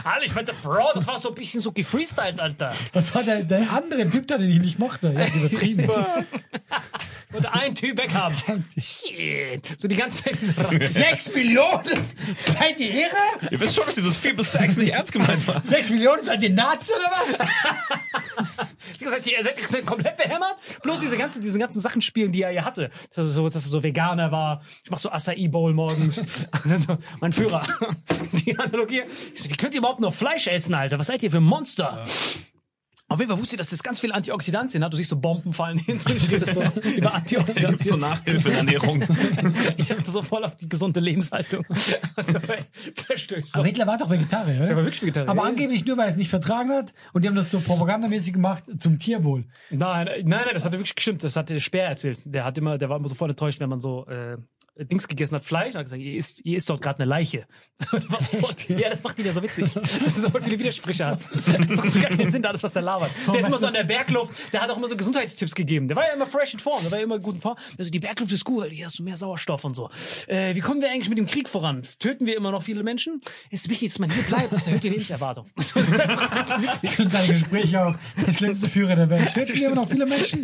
Alter, 0.04 0.26
ich 0.26 0.34
meinte, 0.34 0.54
Bro, 0.64 0.92
das 0.96 1.06
war 1.06 1.20
so 1.20 1.30
ein 1.30 1.36
bisschen 1.36 1.62
so 1.62 1.72
gefreestylt, 1.72 2.40
Alter. 2.40 2.74
Das 2.94 3.14
war 3.14 3.24
der, 3.24 3.44
der 3.44 3.72
andere 3.72 4.10
Typ 4.10 4.28
da, 4.28 4.38
den 4.38 4.50
ich 4.50 4.60
nicht 4.60 4.80
mochte. 4.80 5.14
Habt 5.18 5.36
übertrieben. 5.36 5.88
Und 7.34 7.46
ein 7.54 7.76
Typ 7.76 7.98
weghaben. 7.98 8.38
Shit. 8.80 9.62
So 9.78 9.88
die 9.90 9.98
ganze 9.98 10.24
Zeit 10.24 10.38
Sechs 10.82 11.32
Millionen? 11.34 11.84
Seid 12.40 12.80
ihr 12.80 12.90
irre? 12.90 13.52
Ihr 13.52 13.60
wisst 13.60 13.76
schon, 13.76 13.86
dass 13.86 13.96
dieses 13.96 14.16
4 14.18 14.36
bis 14.36 14.54
6 14.54 14.78
nicht 14.78 14.94
ernst 14.94 15.12
gemeint 15.12 15.46
war. 15.46 15.62
Sechs 15.62 15.90
Millionen? 15.90 16.24
Seid 16.24 16.42
ihr 16.42 16.52
Nazis 16.52 16.94
oder 16.96 17.12
was? 17.12 17.38
Wie 18.98 19.04
gesagt, 19.04 19.28
ihr 19.28 19.44
seid 19.44 19.86
komplett 19.86 20.18
behämmert. 20.18 20.56
Bloß 20.82 21.00
diese 21.00 21.18
ganzen, 21.18 21.42
diese 21.42 21.60
ganzen 21.60 21.80
Sachen 21.80 22.02
spielen, 22.02 22.32
die 22.32 22.42
er 22.42 22.52
ja 22.52 22.66
hatte. 22.66 22.90
Dass 23.10 23.18
er 23.18 23.32
so, 23.32 23.46
dass 23.46 23.56
er 23.56 23.70
so 23.70 23.84
Veganer 23.84 24.32
war. 24.32 24.62
Ich 24.84 24.92
mach 24.92 25.00
so 25.00 25.10
Acai 25.10 25.48
Bowl 25.48 25.74
morgens. 25.74 26.26
Mein 27.20 27.32
Führer. 27.32 27.62
Die 28.46 28.58
Analogie. 28.58 29.04
Wie 29.36 29.58
könnt 29.58 29.74
ihr 29.74 29.80
überhaupt 29.80 30.00
noch 30.00 30.14
Fleisch 30.14 30.48
essen, 30.48 30.74
Alter? 30.74 31.00
Was 31.00 31.08
seid 31.08 31.24
ihr 31.24 31.32
für 31.32 31.40
Monster? 31.40 32.04
Auf 33.10 33.20
jeden 33.20 33.30
Fall 33.32 33.40
wusste 33.40 33.56
ich, 33.56 33.58
dass 33.58 33.70
das 33.70 33.82
ganz 33.84 34.02
viele 34.02 34.14
Antioxidantien 34.14 34.84
hat. 34.84 34.92
Du 34.92 34.98
siehst 34.98 35.10
so 35.10 35.16
Bomben 35.16 35.54
fallen 35.54 35.78
hin. 35.78 36.00
Ich 36.14 36.30
rede 36.30 36.46
so 36.46 36.62
über 36.84 37.10
Da 37.10 37.20
gibt's 37.20 37.54
so 37.56 37.68
Antioxidantien. 37.68 38.00
Nachhilfe 38.00 38.50
in 38.50 38.56
Ernährung. 38.56 39.04
Ich 39.78 39.92
hatte 39.92 40.10
so 40.10 40.22
voll 40.22 40.44
auf 40.44 40.56
die 40.56 40.68
gesunde 40.68 41.00
Lebenshaltung. 41.00 41.66
Zerstört. 42.96 43.46
Aber 43.54 43.66
Hitler 43.66 43.88
war 43.88 43.98
doch 43.98 44.10
Vegetarier, 44.10 44.58
oder? 44.58 44.68
Der 44.68 44.76
war 44.76 44.84
wirklich 44.84 45.02
Vegetarier. 45.02 45.30
Aber 45.30 45.44
angeblich 45.44 45.86
nur, 45.86 45.98
weil 45.98 46.06
er 46.06 46.12
es 46.12 46.18
nicht 46.18 46.30
vertragen 46.30 46.72
hat. 46.72 46.94
Und 47.14 47.24
die 47.24 47.30
haben 47.30 47.36
das 47.36 47.52
so 47.52 47.60
propagandamäßig 47.60 48.34
gemacht 48.34 48.64
zum 48.78 49.00
Tierwohl. 49.00 49.46
Nein, 49.70 50.06
nein, 50.08 50.26
nein, 50.26 50.54
das 50.54 50.66
hat 50.66 50.74
wirklich 50.74 50.96
gestimmt. 50.96 51.24
Das 51.24 51.36
hat 51.36 51.50
der 51.50 51.60
Speer 51.60 51.86
erzählt. 51.86 52.20
Der 52.26 52.44
hat 52.44 52.58
immer, 52.58 52.78
der 52.78 52.90
war 52.90 52.98
immer 52.98 53.10
so 53.10 53.16
voll 53.16 53.30
enttäuscht, 53.30 53.60
wenn 53.60 53.70
man 53.70 53.80
so 53.82 54.06
äh, 54.08 54.38
Dings 54.86 55.08
gegessen 55.08 55.36
hat, 55.36 55.46
Fleisch. 55.46 55.76
Er 55.76 55.80
hat 55.80 55.86
gesagt, 55.86 56.02
ihr 56.02 56.16
isst, 56.16 56.46
ihr 56.46 56.58
isst 56.58 56.70
dort 56.70 56.82
gerade 56.82 57.00
eine 57.00 57.10
Leiche. 57.10 57.48
Voll, 57.90 58.02
ja, 58.70 58.90
das 58.90 59.04
macht 59.04 59.20
ihn 59.20 59.26
ja 59.26 59.32
so 59.32 59.44
witzig. 59.44 59.74
Das 59.74 59.96
ist 59.96 60.22
so 60.22 60.30
viele 60.30 60.60
Widersprüche 60.60 61.06
hat. 61.06 61.20
Das 61.34 61.58
macht 61.70 61.90
so 61.90 62.00
gar 62.00 62.10
keinen 62.10 62.30
Sinn, 62.30 62.46
alles, 62.46 62.64
was 62.64 62.74
der 62.74 62.82
labert. 62.82 63.12
Der 63.28 63.40
ist 63.40 63.48
immer 63.48 63.58
so 63.58 63.68
an 63.68 63.74
der 63.74 63.84
Bergluft. 63.84 64.34
Der 64.54 64.62
hat 64.62 64.70
auch 64.70 64.78
immer 64.78 64.88
so 64.88 64.98
Gesundheitstipps 64.98 65.56
gegeben. 65.56 65.88
Der 65.88 65.98
war 65.98 66.06
ja 66.06 66.14
immer 66.14 66.28
fresh 66.28 66.54
in 66.54 66.60
Form. 66.60 66.82
Der 66.84 66.92
war 66.92 66.98
ja 66.98 67.04
immer 67.04 67.20
gut 67.20 67.36
in 67.36 67.42
Form. 67.42 67.58
Also 67.78 67.92
die 67.92 68.00
Bergluft 68.00 68.32
ist 68.32 68.48
weil 68.48 68.70
hier 68.70 68.86
hast 68.86 69.00
du 69.00 69.04
mehr 69.04 69.18
Sauerstoff 69.18 69.64
und 69.66 69.76
so. 69.76 69.90
Äh, 70.28 70.56
wie 70.56 70.62
kommen 70.62 70.82
wir 70.82 70.90
eigentlich 70.90 71.10
mit 71.10 71.18
dem 71.18 71.28
Krieg 71.28 71.50
voran? 71.50 71.84
Töten 72.00 72.26
wir 72.26 72.36
immer 72.36 72.52
noch 72.52 72.64
viele 72.64 72.84
Menschen? 72.84 73.22
ist 73.50 73.70
wichtig, 73.70 73.90
dass 73.90 74.00
man 74.00 74.10
hier 74.10 74.24
bleibt. 74.24 74.52
Das 74.52 74.68
erhöht 74.68 74.84
die 74.84 74.90
Lebenserwartung. 74.90 75.50
Das 75.58 75.76
ist 75.76 76.34
einfach 76.34 76.62
witzig. 76.62 76.90
Ich 76.90 76.96
finde 76.96 77.12
seine 77.12 77.28
Gespräche 77.28 77.86
auch 77.86 77.96
der 78.26 78.32
schlimmste 78.32 78.68
Führer 78.70 78.96
der 78.96 79.10
Welt. 79.10 79.34
Töten 79.34 79.54
wir 79.56 79.68
immer 79.68 79.76
noch 79.76 79.90
viele 79.90 80.06
Menschen? 80.06 80.42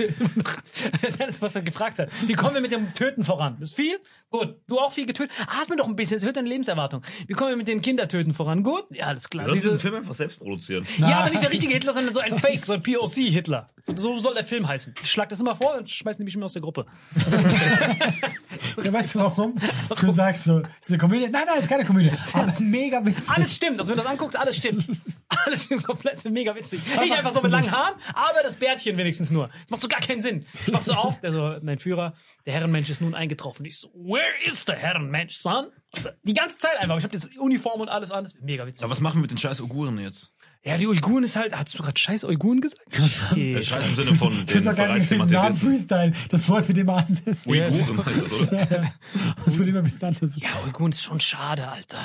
Das 1.02 1.10
ist 1.12 1.22
alles, 1.22 1.41
was 1.41 1.56
er 1.56 1.62
gefragt 1.62 2.00
hat. 2.00 2.10
Wie 2.26 2.34
kommen 2.34 2.54
wir 2.54 2.62
mit 2.62 2.72
dem 2.72 2.93
Töten 2.93 3.24
voran? 3.24 3.58
Ist 3.62 3.76
viel? 3.76 4.00
Gut. 4.34 4.56
Du 4.67 4.80
auch 4.80 4.91
viel 4.91 5.06
getötet? 5.06 5.32
Atme 5.62 5.76
doch 5.76 5.88
ein 5.88 5.96
bisschen, 5.96 6.15
das 6.15 6.24
erhöht 6.24 6.38
deine 6.38 6.50
Lebenserwartung. 6.50 7.04
Wie 7.28 7.34
kommen 7.34 7.52
wir 7.52 7.56
mit 7.56 7.67
den 7.67 7.84
Kindertöten 7.84 8.34
voran? 8.34 8.63
Gut? 8.63 8.86
Ja, 8.89 9.06
alles 9.06 9.30
klar. 9.30 9.46
Soll 9.46 9.54
Diese, 9.54 9.67
diesen 9.67 9.80
Film 9.80 9.93
einfach 9.93 10.15
selbst 10.15 10.39
produzieren? 10.39 10.88
ja, 10.98 11.19
aber 11.19 11.30
nicht 11.30 11.43
der 11.43 11.52
richtige 11.52 11.72
Hitler, 11.72 11.93
sondern 11.93 12.15
so 12.15 12.19
ein 12.19 12.39
Fake, 12.39 12.65
so 12.65 12.74
ein 12.74 12.82
POC-Hitler. 12.82 13.69
So, 13.84 13.96
so 13.96 14.17
soll 14.17 14.34
der 14.34 14.43
Film 14.43 14.67
heißen. 14.67 14.96
Ich 15.04 15.12
schlag 15.12 15.30
das 15.30 15.39
immer 15.39 15.56
vor 15.56 15.76
und 15.78 15.88
schmeiß 15.88 16.17
nämlich 16.17 16.34
immer 16.34 16.46
aus 16.46 16.54
der 16.54 16.63
Gruppe. 16.63 16.88
Ja, 18.84 18.91
weißt 18.91 19.13
du 19.15 19.19
warum? 19.19 19.56
Du 20.00 20.10
sagst 20.12 20.46
so, 20.46 20.60
es 20.60 20.88
ist 20.88 20.89
eine 20.89 20.98
Komödie. 20.98 21.24
Nein, 21.30 21.43
nein, 21.46 21.56
es 21.58 21.63
ist 21.65 21.69
keine 21.69 21.86
Komödie. 21.86 22.12
Aber 22.34 22.48
es 22.48 22.56
ist 22.56 22.60
mega 22.62 23.06
witzig. 23.06 23.36
Alles 23.36 23.56
stimmt. 23.56 23.80
Also 23.80 23.91
wenn 23.91 23.98
du 23.98 24.04
das 24.04 24.12
anguckst, 24.12 24.38
alles 24.38 24.58
stimmt. 24.58 24.86
Alles 25.46 25.63
stimmt 25.65 25.84
komplett, 25.84 26.13
ist 26.13 26.30
mega 26.30 26.56
witzig. 26.56 26.80
Ich 27.04 27.13
einfach 27.13 27.34
so 27.34 27.41
mit 27.41 27.52
langen 27.52 27.72
Haaren, 27.72 27.96
aber 28.13 28.41
das 28.43 28.56
Bärtchen 28.56 28.98
wenigstens 28.98 29.32
nur. 29.32 29.48
Das 29.63 29.69
macht 29.69 29.82
so 29.82 29.88
gar 29.88 30.00
keinen 30.00 30.22
Sinn. 30.22 30.46
Ich 30.65 30.72
mach 30.72 30.82
so 30.82 30.93
auf, 30.93 31.19
der 31.22 31.34
so, 31.34 31.56
mein 31.62 31.80
Führer, 31.80 32.13
der 32.46 32.54
Herrenmensch 32.54 32.89
ist 32.89 33.02
nun 33.02 33.15
eingetroffen. 33.15 33.65
Ich 33.65 33.78
so, 33.80 33.89
where 34.24 34.52
is 34.52 34.64
the 34.66 34.74
Herrenmensch, 34.74 35.36
son? 35.38 35.66
Und 35.96 36.14
Die 36.24 36.34
ganze 36.34 36.58
Zeit 36.58 36.78
einfach. 36.80 36.98
Ich 36.98 37.04
hab 37.04 37.14
jetzt 37.14 37.38
Uniform 37.38 37.82
und 37.82 37.90
alles 37.90 38.12
an. 38.12 38.24
Das 38.24 38.36
ist 38.36 38.42
mega 38.42 38.66
witzig. 38.66 38.84
Aber 38.84 38.92
was 38.92 39.02
machen 39.02 39.18
wir 39.18 39.22
mit 39.22 39.32
den 39.32 39.38
scheiß 39.38 39.62
Uiguren 39.62 40.00
jetzt? 40.00 40.32
Ja, 40.64 40.78
die 40.78 40.88
Uiguren 40.88 41.24
ist 41.24 41.36
halt, 41.36 41.56
hast 41.56 41.78
du 41.78 41.84
gerade 41.84 42.00
scheiß 42.00 42.24
Uiguren 42.24 42.62
gesagt? 42.62 42.82
Äh, 43.36 43.62
scheiß 43.62 43.90
im 43.90 43.96
Sinne 43.98 44.16
von 44.16 44.34
Ich 44.48 44.54
den 44.54 45.30
Namen 45.30 45.58
Freestyle. 45.58 46.14
Das 46.30 46.48
Wort 46.50 46.68
mit 46.68 46.78
dem 46.78 46.90
anders. 46.90 47.46
Uiguren 47.46 47.64
heißt 47.66 47.92
das, 47.92 48.42
oder? 48.42 48.94
Das 49.46 49.58
wird 49.58 49.68
immer 49.68 49.82
bisschen 49.82 50.08
anders. 50.08 50.32
Ja, 50.38 50.48
Uiguren 50.66 50.92
ist 50.92 51.04
schon 51.04 51.20
schade, 51.20 51.68
Alter. 51.68 52.00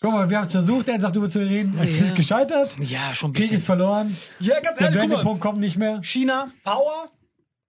Guck 0.00 0.12
mal, 0.12 0.28
wir 0.28 0.36
haben 0.36 0.44
es 0.44 0.52
versucht, 0.52 0.86
er 0.90 1.00
sagt, 1.00 1.16
darüber 1.16 1.30
zu 1.30 1.40
reden. 1.40 1.78
Es 1.78 1.98
Ja. 1.98 2.04
ist 2.04 2.14
gescheitert. 2.14 2.76
Ja, 2.80 3.14
schon 3.14 3.30
ein 3.30 3.32
Krieg 3.32 3.44
ist 3.44 3.50
bisschen. 3.52 3.66
verloren. 3.66 4.14
Ja, 4.38 4.60
ganz 4.60 4.76
Der 4.76 4.88
ehrlich, 4.88 5.02
mal. 5.02 5.10
Wendepunkt 5.10 5.40
kommt 5.40 5.60
nicht 5.60 5.78
mehr. 5.78 6.02
China, 6.02 6.52
Power, 6.62 7.08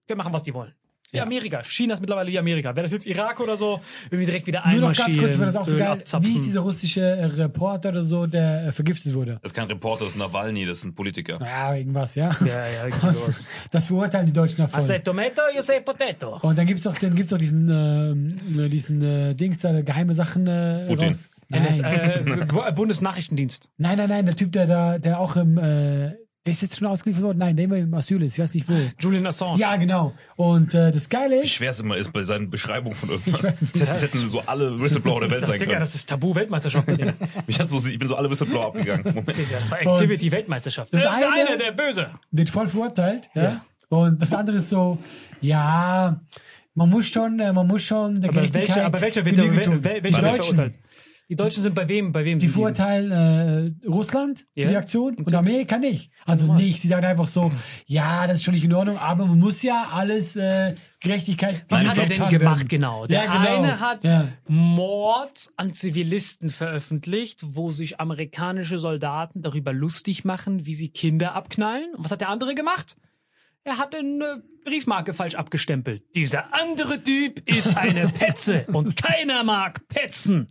können 0.06 0.18
machen, 0.18 0.34
was 0.34 0.42
die 0.42 0.52
wollen. 0.52 0.74
Wie 1.12 1.20
Amerika. 1.20 1.62
China 1.64 1.94
ist 1.94 2.00
mittlerweile 2.00 2.30
wie 2.32 2.38
Amerika. 2.38 2.74
Wäre 2.74 2.82
das 2.84 2.92
jetzt 2.92 3.06
Irak 3.06 3.38
oder 3.40 3.56
so, 3.56 3.80
irgendwie 4.10 4.26
direkt 4.26 4.46
wieder 4.46 4.62
Nur 4.70 4.80
noch 4.90 4.94
ganz 4.96 5.16
kurz, 5.16 5.38
weil 5.38 5.46
das 5.46 5.56
auch 5.56 5.64
so 5.66 5.76
geil. 5.78 5.88
abzapfen. 5.88 6.28
Wie 6.28 6.34
ist 6.36 6.46
dieser 6.46 6.60
russische 6.60 7.00
äh, 7.00 7.24
Reporter 7.26 7.90
oder 7.90 8.02
so, 8.02 8.26
der 8.26 8.66
äh, 8.68 8.72
vergiftet 8.72 9.14
wurde? 9.14 9.38
Das 9.42 9.52
ist 9.52 9.54
kein 9.54 9.68
Reporter, 9.68 10.04
das 10.04 10.14
ist 10.14 10.18
Nawalny, 10.18 10.66
das 10.66 10.78
ist 10.78 10.84
ein 10.84 10.94
Politiker. 10.94 11.38
Ja, 11.40 11.74
irgendwas, 11.74 12.14
ja. 12.16 12.30
Ja, 12.44 12.46
ja, 12.68 12.86
irgendwie 12.86 13.08
sowas. 13.20 13.50
Das 13.70 13.86
verurteilen 13.86 14.26
die 14.26 14.32
Deutschen 14.32 14.56
davon. 14.58 14.80
I 14.80 14.82
say 14.82 14.98
tomato, 14.98 15.42
you 15.54 15.62
say 15.62 15.80
potato. 15.80 16.38
Und 16.42 16.58
dann 16.58 16.66
gibt's 16.66 16.82
doch, 16.82 16.96
dann 16.98 17.14
gibt's 17.14 17.30
doch 17.30 17.38
diesen, 17.38 17.68
ähm, 17.70 18.36
äh, 18.58 18.68
diesen 18.68 19.00
äh, 19.02 19.34
Dings 19.34 19.60
da, 19.60 19.80
geheime 19.82 20.12
Sachen 20.14 20.46
äh, 20.46 20.86
Putin. 20.88 21.08
raus. 21.08 21.30
NS, 21.48 21.80
Nein. 21.82 22.26
äh, 22.40 22.44
Bu- 22.46 22.72
Bundesnachrichtendienst. 22.74 23.70
nein, 23.78 23.96
nein, 23.98 24.08
nein, 24.08 24.26
der 24.26 24.34
Typ, 24.34 24.50
der 24.50 24.66
da, 24.66 24.98
der 24.98 25.20
auch 25.20 25.36
im, 25.36 25.58
äh, 25.58 26.14
der 26.46 26.52
ist 26.52 26.62
jetzt 26.62 26.78
schon 26.78 26.86
ausgeliefert 26.86 27.24
worden. 27.24 27.38
Nein, 27.38 27.56
der 27.56 27.64
immer 27.64 27.76
im 27.76 27.92
Asyl 27.92 28.22
ist. 28.22 28.34
Ich 28.34 28.38
weiß 28.42 28.54
nicht 28.54 28.68
wo. 28.68 28.74
Julian 29.00 29.26
Assange. 29.26 29.58
Ja, 29.58 29.76
genau. 29.76 30.14
Und 30.36 30.72
äh, 30.74 30.90
das 30.92 31.08
Geile 31.08 31.34
Wie 31.36 31.44
ist, 31.44 31.50
schwer 31.50 31.72
es 31.72 31.80
immer 31.80 31.96
ist 31.96 32.12
bei 32.12 32.22
seinen 32.22 32.48
Beschreibungen 32.48 32.94
von 32.96 33.10
irgendwas. 33.10 33.40
Das 33.42 34.02
hätten 34.02 34.30
so 34.30 34.40
alle 34.46 34.80
Whistleblower 34.80 35.20
der 35.20 35.30
Welt 35.32 35.44
sein 35.44 35.58
Digga, 35.58 35.72
können. 35.72 35.80
das 35.80 35.94
ist 35.96 36.08
Tabu-Weltmeisterschaft. 36.08 36.88
Digga, 36.88 37.12
Ich, 37.46 37.56
so, 37.58 37.76
ich 37.88 37.98
bin 37.98 38.06
so 38.08 38.14
alle 38.16 38.30
Whistleblower 38.30 38.66
abgegangen. 38.68 39.04
Moment. 39.04 39.38
das 39.52 39.70
war 39.70 39.82
Activity-Weltmeisterschaft. 39.82 40.94
Das 40.94 41.02
Das 41.02 41.12
ist 41.14 41.20
der 41.20 41.32
eine- 41.32 41.48
eine, 41.48 41.58
der 41.58 41.72
Böse. 41.72 42.10
wird 42.30 42.48
voll 42.48 42.68
verurteilt. 42.68 43.28
Ja? 43.34 43.42
Ja. 43.42 43.64
Und 43.88 44.22
das 44.22 44.32
andere 44.32 44.56
ist 44.58 44.68
so, 44.68 44.98
ja, 45.40 46.20
man 46.74 46.90
muss 46.90 47.08
schon, 47.08 47.38
äh, 47.40 47.52
man 47.52 47.66
muss 47.66 47.82
schon 47.82 48.20
der 48.20 48.30
Aber 48.30 48.40
Gerechtigkeit 48.40 48.68
welcher, 48.76 48.86
aber 48.86 49.00
welcher 49.00 49.24
wird, 49.24 49.36
Genüge 49.36 49.84
wel, 49.84 50.02
welcher 50.04 50.22
wird 50.22 50.32
Deutschen, 50.38 50.54
verurteilt? 50.56 50.78
Die 51.28 51.34
Deutschen 51.34 51.62
sind 51.62 51.74
bei 51.74 51.88
wem? 51.88 52.12
Bei 52.12 52.24
wem 52.24 52.38
die 52.38 52.46
verurteilen 52.46 53.10
äh, 53.84 53.88
Russland, 53.88 54.46
Ja. 54.54 54.68
die 54.68 54.76
Aktion, 54.76 55.16
und 55.16 55.34
Amerika 55.34 55.76
nicht. 55.76 56.12
Also 56.24 56.52
nicht. 56.54 56.80
Sie 56.80 56.86
sagen 56.86 57.04
einfach 57.04 57.26
so, 57.26 57.50
ja, 57.86 58.28
das 58.28 58.36
ist 58.36 58.44
schon 58.44 58.54
nicht 58.54 58.64
in 58.64 58.72
Ordnung, 58.72 58.96
aber 58.96 59.26
man 59.26 59.38
muss 59.40 59.62
ja 59.62 59.88
alles 59.92 60.36
äh, 60.36 60.74
Gerechtigkeit. 61.00 61.64
Was 61.68 61.86
hat 61.88 61.98
er 61.98 62.06
denn 62.06 62.28
gemacht 62.28 62.58
werden. 62.60 62.68
genau? 62.68 63.06
Der 63.06 63.24
Ja, 63.24 63.32
genau. 63.38 63.56
eine 63.62 63.80
hat 63.80 64.04
Ja. 64.04 64.28
Mord 64.46 65.48
an 65.56 65.72
Zivilisten 65.72 66.48
veröffentlicht, 66.48 67.40
wo 67.56 67.72
sich 67.72 67.98
amerikanische 68.00 68.78
Soldaten 68.78 69.42
darüber 69.42 69.72
lustig 69.72 70.24
machen, 70.24 70.64
wie 70.64 70.74
sie 70.76 70.90
Kinder 70.90 71.34
abknallen. 71.34 71.92
Und 71.96 72.04
was 72.04 72.12
hat 72.12 72.20
der 72.20 72.28
andere 72.28 72.54
gemacht? 72.54 72.96
Er 73.64 73.78
hat 73.78 73.96
eine 73.96 74.44
Briefmarke 74.64 75.12
falsch 75.12 75.34
abgestempelt. 75.34 76.02
Dieser 76.14 76.54
andere 76.54 77.02
Typ 77.02 77.48
ist 77.48 77.76
eine 77.76 78.08
Petze 78.08 78.64
und 78.72 78.94
keiner 78.96 79.42
mag 79.42 79.88
Petzen. 79.88 80.48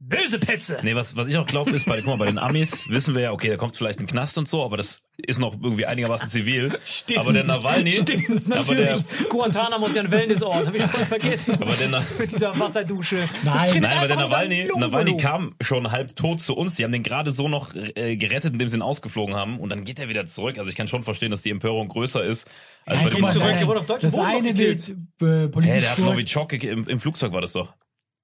Böse 0.00 0.38
Petze. 0.38 0.78
Nee, 0.84 0.94
was, 0.94 1.16
was 1.16 1.26
ich 1.26 1.36
auch 1.36 1.46
glaube, 1.46 1.72
ist, 1.72 1.86
bei, 1.86 1.96
guck 1.96 2.06
mal, 2.06 2.16
bei 2.18 2.26
den 2.26 2.38
Amis 2.38 2.86
wissen 2.88 3.16
wir 3.16 3.22
ja, 3.22 3.32
okay, 3.32 3.48
da 3.48 3.56
kommt 3.56 3.76
vielleicht 3.76 3.98
ein 3.98 4.06
Knast 4.06 4.38
und 4.38 4.46
so, 4.46 4.62
aber 4.64 4.76
das 4.76 5.00
ist 5.16 5.40
noch 5.40 5.54
irgendwie 5.60 5.86
einigermaßen 5.86 6.28
zivil. 6.28 6.70
Stimmt. 6.84 7.18
Aber 7.18 7.32
der 7.32 7.42
Nawalny, 7.42 7.90
Stimmt, 7.90 8.52
aber 8.54 8.74
der. 8.76 9.02
Guantanamo 9.28 9.86
ist 9.88 9.96
ja 9.96 10.02
ein 10.02 10.10
Wellnessort, 10.12 10.66
habe 10.68 10.76
ich 10.76 10.84
voll 10.84 11.04
vergessen. 11.04 11.54
aber 11.60 11.72
der, 11.72 11.88
Na- 11.88 12.04
Mit 12.16 12.30
dieser 12.30 12.56
Wasserdusche. 12.56 13.28
Nein. 13.42 13.80
Nein, 13.80 13.98
aber 13.98 14.06
der 14.06 14.16
Nawalny, 14.18 14.70
Nawalny 14.76 15.16
kam 15.16 15.56
schon 15.60 15.90
halb 15.90 16.14
tot 16.14 16.40
zu 16.40 16.54
uns. 16.56 16.76
Die 16.76 16.84
haben 16.84 16.92
den 16.92 17.02
gerade 17.02 17.32
so 17.32 17.48
noch 17.48 17.74
äh, 17.74 18.16
gerettet, 18.16 18.52
indem 18.52 18.68
sie 18.68 18.76
ihn 18.76 18.82
ausgeflogen 18.82 19.34
haben. 19.34 19.58
Und 19.58 19.70
dann 19.70 19.84
geht 19.84 19.98
er 19.98 20.08
wieder 20.08 20.26
zurück. 20.26 20.58
Also 20.58 20.70
ich 20.70 20.76
kann 20.76 20.86
schon 20.86 21.02
verstehen, 21.02 21.32
dass 21.32 21.42
die 21.42 21.50
Empörung 21.50 21.88
größer 21.88 22.22
ist 22.24 22.46
als 22.86 23.00
Nein, 23.00 23.10
bei 23.10 23.16
diesem 23.16 23.40
zurück, 23.40 23.56
der 23.58 23.66
wurde 23.66 23.80
auf 23.80 23.86
deutschem 23.86 24.10
Das 24.10 24.14
Boden 24.16 24.28
eine 24.28 24.50
äh, 24.50 25.48
politisch 25.48 25.82
der 25.82 25.90
hat. 25.90 25.98
Novichok 25.98 26.52
im, 26.52 26.86
im 26.86 27.00
Flugzeug 27.00 27.32
war 27.32 27.40
das 27.40 27.52
doch. 27.52 27.74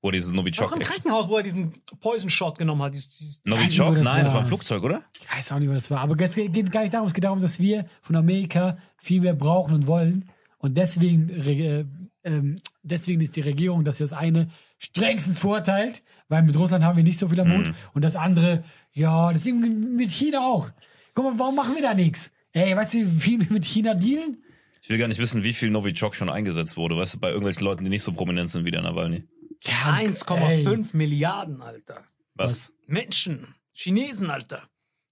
Wo 0.05 0.11
dieses 0.11 0.33
Auch 0.33 0.37
Novichok. 0.37 0.77
im 0.77 0.83
Krankenhaus, 0.83 1.31
wo 1.31 1.39
er 1.39 1.43
diesen 1.43 1.73
Poison 1.99 2.29
Shot 2.29 2.59
genommen 2.59 2.83
hat. 2.83 2.93
Dieses, 2.93 3.09
dieses 3.09 3.41
Novichok? 3.47 3.97
Nein, 4.03 4.25
das 4.25 4.35
war 4.35 4.41
ein 4.41 4.47
Flugzeug, 4.47 4.83
oder? 4.83 5.03
Ich 5.19 5.35
weiß 5.35 5.53
auch 5.53 5.59
nicht, 5.59 5.71
was 5.71 5.77
das 5.77 5.91
war. 5.91 6.01
Aber 6.01 6.15
es 6.23 6.35
geht 6.35 6.71
gar 6.71 6.83
nicht 6.83 6.93
darum. 6.93 7.09
Es 7.09 7.15
geht 7.15 7.25
darum, 7.25 7.41
dass 7.41 7.59
wir 7.59 7.87
von 8.03 8.15
Amerika 8.15 8.77
viel 8.99 9.23
mehr 9.23 9.33
brauchen 9.33 9.73
und 9.73 9.87
wollen. 9.87 10.29
Und 10.59 10.77
deswegen, 10.77 11.31
äh, 11.31 11.87
ähm, 12.23 12.59
deswegen 12.83 13.23
ist 13.23 13.35
die 13.37 13.41
Regierung, 13.41 13.83
dass 13.83 13.97
sie 13.97 14.05
das 14.05 14.13
eine 14.13 14.49
strengstens 14.77 15.39
verurteilt, 15.39 16.03
weil 16.29 16.43
mit 16.43 16.59
Russland 16.59 16.85
haben 16.85 16.99
wir 16.99 17.05
nicht 17.05 17.17
so 17.17 17.29
viel 17.29 17.41
am 17.41 17.49
Mut. 17.49 17.69
Mhm. 17.69 17.75
Und 17.95 18.05
das 18.05 18.15
andere, 18.15 18.63
ja, 18.93 19.33
deswegen 19.33 19.97
mit 19.97 20.11
China 20.11 20.41
auch. 20.41 20.69
Guck 21.15 21.25
mal, 21.25 21.39
warum 21.39 21.55
machen 21.55 21.77
wir 21.77 21.83
da 21.83 21.95
nichts? 21.95 22.31
Ey, 22.53 22.77
weißt 22.77 22.93
du, 22.93 22.99
wie 22.99 23.21
viel 23.21 23.41
wir 23.41 23.51
mit 23.51 23.65
China 23.65 23.95
dealen? 23.95 24.37
Ich 24.83 24.91
will 24.91 24.99
gar 24.99 25.09
nicht 25.09 25.19
wissen, 25.19 25.45
wie 25.45 25.55
viel 25.55 25.71
Novichok 25.71 26.15
schon 26.15 26.29
eingesetzt 26.29 26.77
wurde, 26.77 26.95
weißt 26.95 27.15
du, 27.15 27.19
bei 27.19 27.29
irgendwelchen 27.29 27.65
Leuten, 27.65 27.85
die 27.85 27.91
nicht 27.91 28.03
so 28.03 28.13
prominent 28.13 28.51
sind 28.51 28.67
wie 28.67 28.71
der 28.71 28.83
Nawalny. 28.83 29.25
Ja, 29.67 29.95
1,5 29.95 30.89
Milliarden, 30.97 31.63
Alter. 31.63 32.05
Was? 32.35 32.73
Menschen. 32.87 33.55
Chinesen, 33.73 34.31
Alter. 34.31 34.63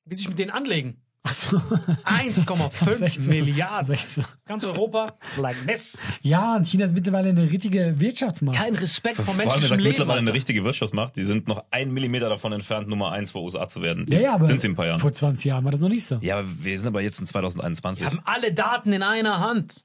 Wie 0.05 0.15
sich 0.15 0.29
mit 0.29 0.39
denen 0.39 0.51
anlegen. 0.51 0.99
Achso. 1.25 1.57
1,5 1.57 3.21
Milliarden. 3.29 3.87
16. 3.97 4.25
Ganz 4.45 4.65
Europa, 4.65 5.17
like 5.37 5.57
this. 5.69 6.03
Ja, 6.21 6.57
und 6.57 6.65
China 6.67 6.85
ist 6.85 6.95
mittlerweile 6.95 7.29
eine 7.29 7.49
richtige 7.49 8.01
Wirtschaftsmacht. 8.01 8.57
Kein 8.57 8.75
Respekt 8.75 9.17
vor 9.17 9.27
Vor 9.27 9.35
allem, 9.35 9.49
menschlichem 9.49 9.79
Leben. 9.79 9.89
mittlerweile 9.91 10.19
eine 10.19 10.27
Alter. 10.27 10.35
richtige 10.35 10.65
Wirtschaftsmacht. 10.65 11.17
Die 11.17 11.23
sind 11.23 11.47
noch 11.47 11.65
ein 11.71 11.93
Millimeter 11.93 12.29
davon 12.29 12.53
entfernt, 12.53 12.89
Nummer 12.89 13.13
eins 13.13 13.31
vor 13.31 13.43
USA 13.43 13.69
zu 13.69 13.83
werden. 13.83 14.07
ja, 14.09 14.19
ja, 14.19 14.35
aber 14.35 14.45
sind 14.47 14.61
sie 14.61 14.67
in 14.67 14.73
ein 14.73 14.77
paar 14.77 14.87
Jahren. 14.87 14.99
vor 14.99 15.13
20 15.13 15.45
Jahren 15.45 15.65
war 15.65 15.71
das 15.71 15.81
noch 15.81 15.89
nicht 15.89 16.05
so. 16.05 16.19
Ja, 16.23 16.41
aber 16.41 16.49
wir 16.59 16.77
sind 16.77 16.89
aber 16.89 17.01
jetzt 17.03 17.21
in 17.21 17.27
2021. 17.27 18.05
Wir 18.05 18.11
haben 18.11 18.21
alle 18.25 18.53
Daten 18.53 18.93
in 18.93 19.05
einer 19.05 19.39
Hand. 19.39 19.85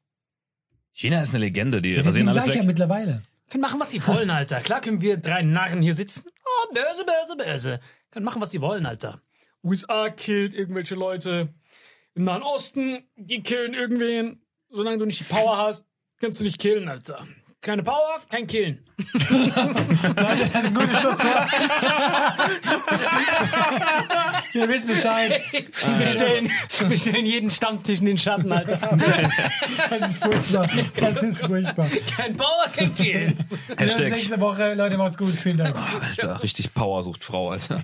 China 0.93 1.21
ist 1.21 1.29
eine 1.29 1.39
Legende, 1.45 1.83
die 1.83 1.89
Deswegen 1.93 2.07
rasieren 2.07 2.29
alles 2.29 2.47
weg. 2.47 2.55
ja 2.55 2.63
mittlerweile. 2.63 3.21
Können 3.49 3.61
machen, 3.61 3.79
was 3.79 3.91
sie 3.91 4.05
wollen, 4.05 4.29
Alter. 4.29 4.61
Klar 4.61 4.81
können 4.81 5.01
wir 5.01 5.17
drei 5.17 5.41
Narren 5.41 5.81
hier 5.81 5.93
sitzen. 5.93 6.25
Oh, 6.27 6.73
böse, 6.73 7.05
böse, 7.05 7.37
böse. 7.37 7.79
Können 8.11 8.25
machen, 8.25 8.41
was 8.41 8.51
sie 8.51 8.61
wollen, 8.61 8.85
Alter. 8.85 9.21
USA 9.63 10.09
killt 10.09 10.53
irgendwelche 10.53 10.95
Leute. 10.95 11.49
Im 12.13 12.23
Nahen 12.23 12.43
Osten, 12.43 13.09
die 13.15 13.43
killen 13.43 13.73
irgendwen. 13.73 14.41
Solange 14.69 14.97
du 14.97 15.05
nicht 15.05 15.19
die 15.19 15.33
Power 15.33 15.57
hast, 15.57 15.87
kannst 16.19 16.39
du 16.39 16.43
nicht 16.43 16.59
killen, 16.59 16.89
Alter. 16.89 17.25
Keine 17.67 17.83
Power, 17.83 18.21
kein 18.29 18.47
Killen. 18.47 18.79
Das 19.17 20.63
ist 20.63 20.67
ein 20.67 20.73
gutes 20.73 20.99
Schlusswort. 20.99 21.49
Ihr 24.53 24.69
wisst 24.69 24.87
Bescheid. 24.87 25.41
Wir 25.51 26.07
stellen, 26.07 26.51
wir 26.89 26.97
stellen 26.97 27.25
jeden 27.25 27.51
Stammtisch 27.51 27.99
in 27.99 28.05
den 28.05 28.17
Schatten, 28.17 28.53
Alter. 28.53 28.79
Das 29.89 30.11
ist 30.11 30.23
furchtbar. 30.23 30.69
Das 30.95 31.21
ist 31.21 31.45
furchtbar. 31.45 31.87
Kein 32.15 32.37
Power, 32.37 32.67
kein 32.73 32.95
Killen. 32.95 33.37
Bis 33.67 33.79
Hashtag. 33.95 34.11
nächste 34.11 34.39
Woche. 34.39 34.73
Leute, 34.73 34.97
macht's 34.97 35.17
gut. 35.17 35.31
Vielen 35.31 35.57
Dank. 35.57 35.75
Alter, 36.01 36.41
richtig 36.41 36.73
Power 36.73 37.03
sucht 37.03 37.21
Frau, 37.21 37.51
Alter. 37.51 37.83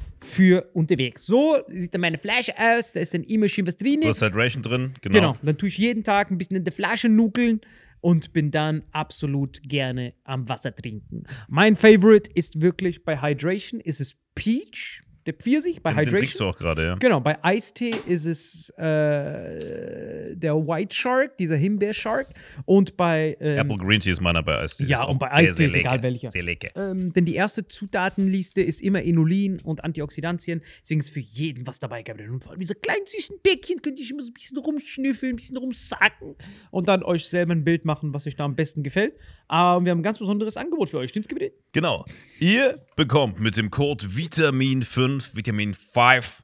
für 0.23 0.69
unterwegs. 0.73 1.25
So 1.25 1.57
sieht 1.69 1.93
dann 1.93 2.01
meine 2.01 2.17
Flasche 2.17 2.53
aus, 2.57 2.91
da 2.91 2.99
ist 2.99 3.13
dann 3.13 3.23
immer 3.23 3.47
schön 3.47 3.65
was 3.67 3.77
drin. 3.77 4.01
Du 4.01 4.07
hast 4.09 4.21
Hydration 4.21 4.61
drin, 4.63 4.93
genau. 5.01 5.13
Genau, 5.19 5.35
dann 5.41 5.57
tue 5.57 5.69
ich 5.69 5.77
jeden 5.77 6.03
Tag 6.03 6.29
ein 6.31 6.37
bisschen 6.37 6.57
in 6.57 6.63
der 6.63 6.73
Flasche 6.73 7.09
nuckeln 7.09 7.61
und 8.01 8.33
bin 8.33 8.51
dann 8.51 8.83
absolut 8.91 9.61
gerne 9.63 10.13
am 10.23 10.47
Wasser 10.49 10.75
trinken. 10.75 11.23
Mein 11.47 11.75
Favorite 11.75 12.29
ist 12.33 12.61
wirklich 12.61 13.03
bei 13.03 13.21
Hydration 13.21 13.79
ist 13.79 14.01
es 14.01 14.15
Peach. 14.35 15.01
der 15.27 15.33
Pfirsich 15.35 15.83
bei 15.83 15.91
Den, 15.93 16.05
den 16.05 16.09
trinkst 16.15 16.33
Hydration. 16.35 16.47
du 16.51 16.55
auch 16.55 16.57
gerade, 16.59 16.83
ja. 16.85 16.95
Genau, 16.95 17.19
bei 17.19 17.43
Eistee 17.43 17.93
ist 18.07 18.25
es 18.25 18.69
äh, 18.77 20.00
der 20.41 20.55
White 20.55 20.95
Shark, 20.95 21.37
dieser 21.37 21.55
Himbeer-Shark. 21.55 22.29
Und 22.65 22.97
bei. 22.97 23.37
Ähm, 23.39 23.57
Apple 23.57 23.77
Green 23.77 23.99
Tea 23.99 24.11
ist 24.11 24.21
meiner 24.21 24.43
bei 24.43 24.59
Eistee. 24.59 24.85
Ja, 24.85 25.03
und 25.03 25.19
bei 25.19 25.31
Eistee 25.31 25.65
ist 25.65 25.75
egal 25.75 26.01
welcher. 26.03 26.31
Sehr 26.31 26.43
lecker. 26.43 26.69
ähm, 26.75 27.11
denn 27.13 27.25
die 27.25 27.35
erste 27.35 27.67
Zutatenliste 27.67 28.61
ist 28.61 28.81
immer 28.81 29.01
Inulin 29.01 29.59
und 29.59 29.83
Antioxidantien. 29.83 30.61
Deswegen 30.81 30.99
ist 30.99 31.09
für 31.09 31.19
jeden 31.19 31.65
was 31.67 31.79
dabei 31.79 32.03
gehabt. 32.03 32.21
Und 32.21 32.43
vor 32.43 32.51
allem 32.51 32.59
diese 32.59 32.75
kleinen 32.75 33.05
süßen 33.05 33.37
Bäckchen 33.43 33.81
könnt 33.81 33.99
ihr 33.99 34.09
immer 34.09 34.21
so 34.21 34.29
ein 34.29 34.33
bisschen 34.33 34.57
rumschnüffeln, 34.57 35.33
ein 35.33 35.35
bisschen 35.37 35.57
rumsacken 35.57 36.35
und 36.71 36.87
dann 36.87 37.03
euch 37.03 37.25
selber 37.25 37.53
ein 37.53 37.63
Bild 37.63 37.85
machen, 37.85 38.13
was 38.13 38.27
euch 38.27 38.35
da 38.35 38.45
am 38.45 38.55
besten 38.55 38.83
gefällt. 38.83 39.13
Aber 39.47 39.83
wir 39.83 39.91
haben 39.91 39.99
ein 39.99 40.03
ganz 40.03 40.19
besonderes 40.19 40.57
Angebot 40.57 40.89
für 40.89 40.97
euch. 40.97 41.09
Stimmt's, 41.09 41.27
Gebiet? 41.27 41.53
Genau. 41.73 42.05
Ihr 42.39 42.85
bekommt 42.95 43.39
mit 43.39 43.57
dem 43.57 43.69
Code 43.69 44.05
Vitamin5, 44.07 45.35
Vitamin 45.35 45.73
5, 45.73 46.43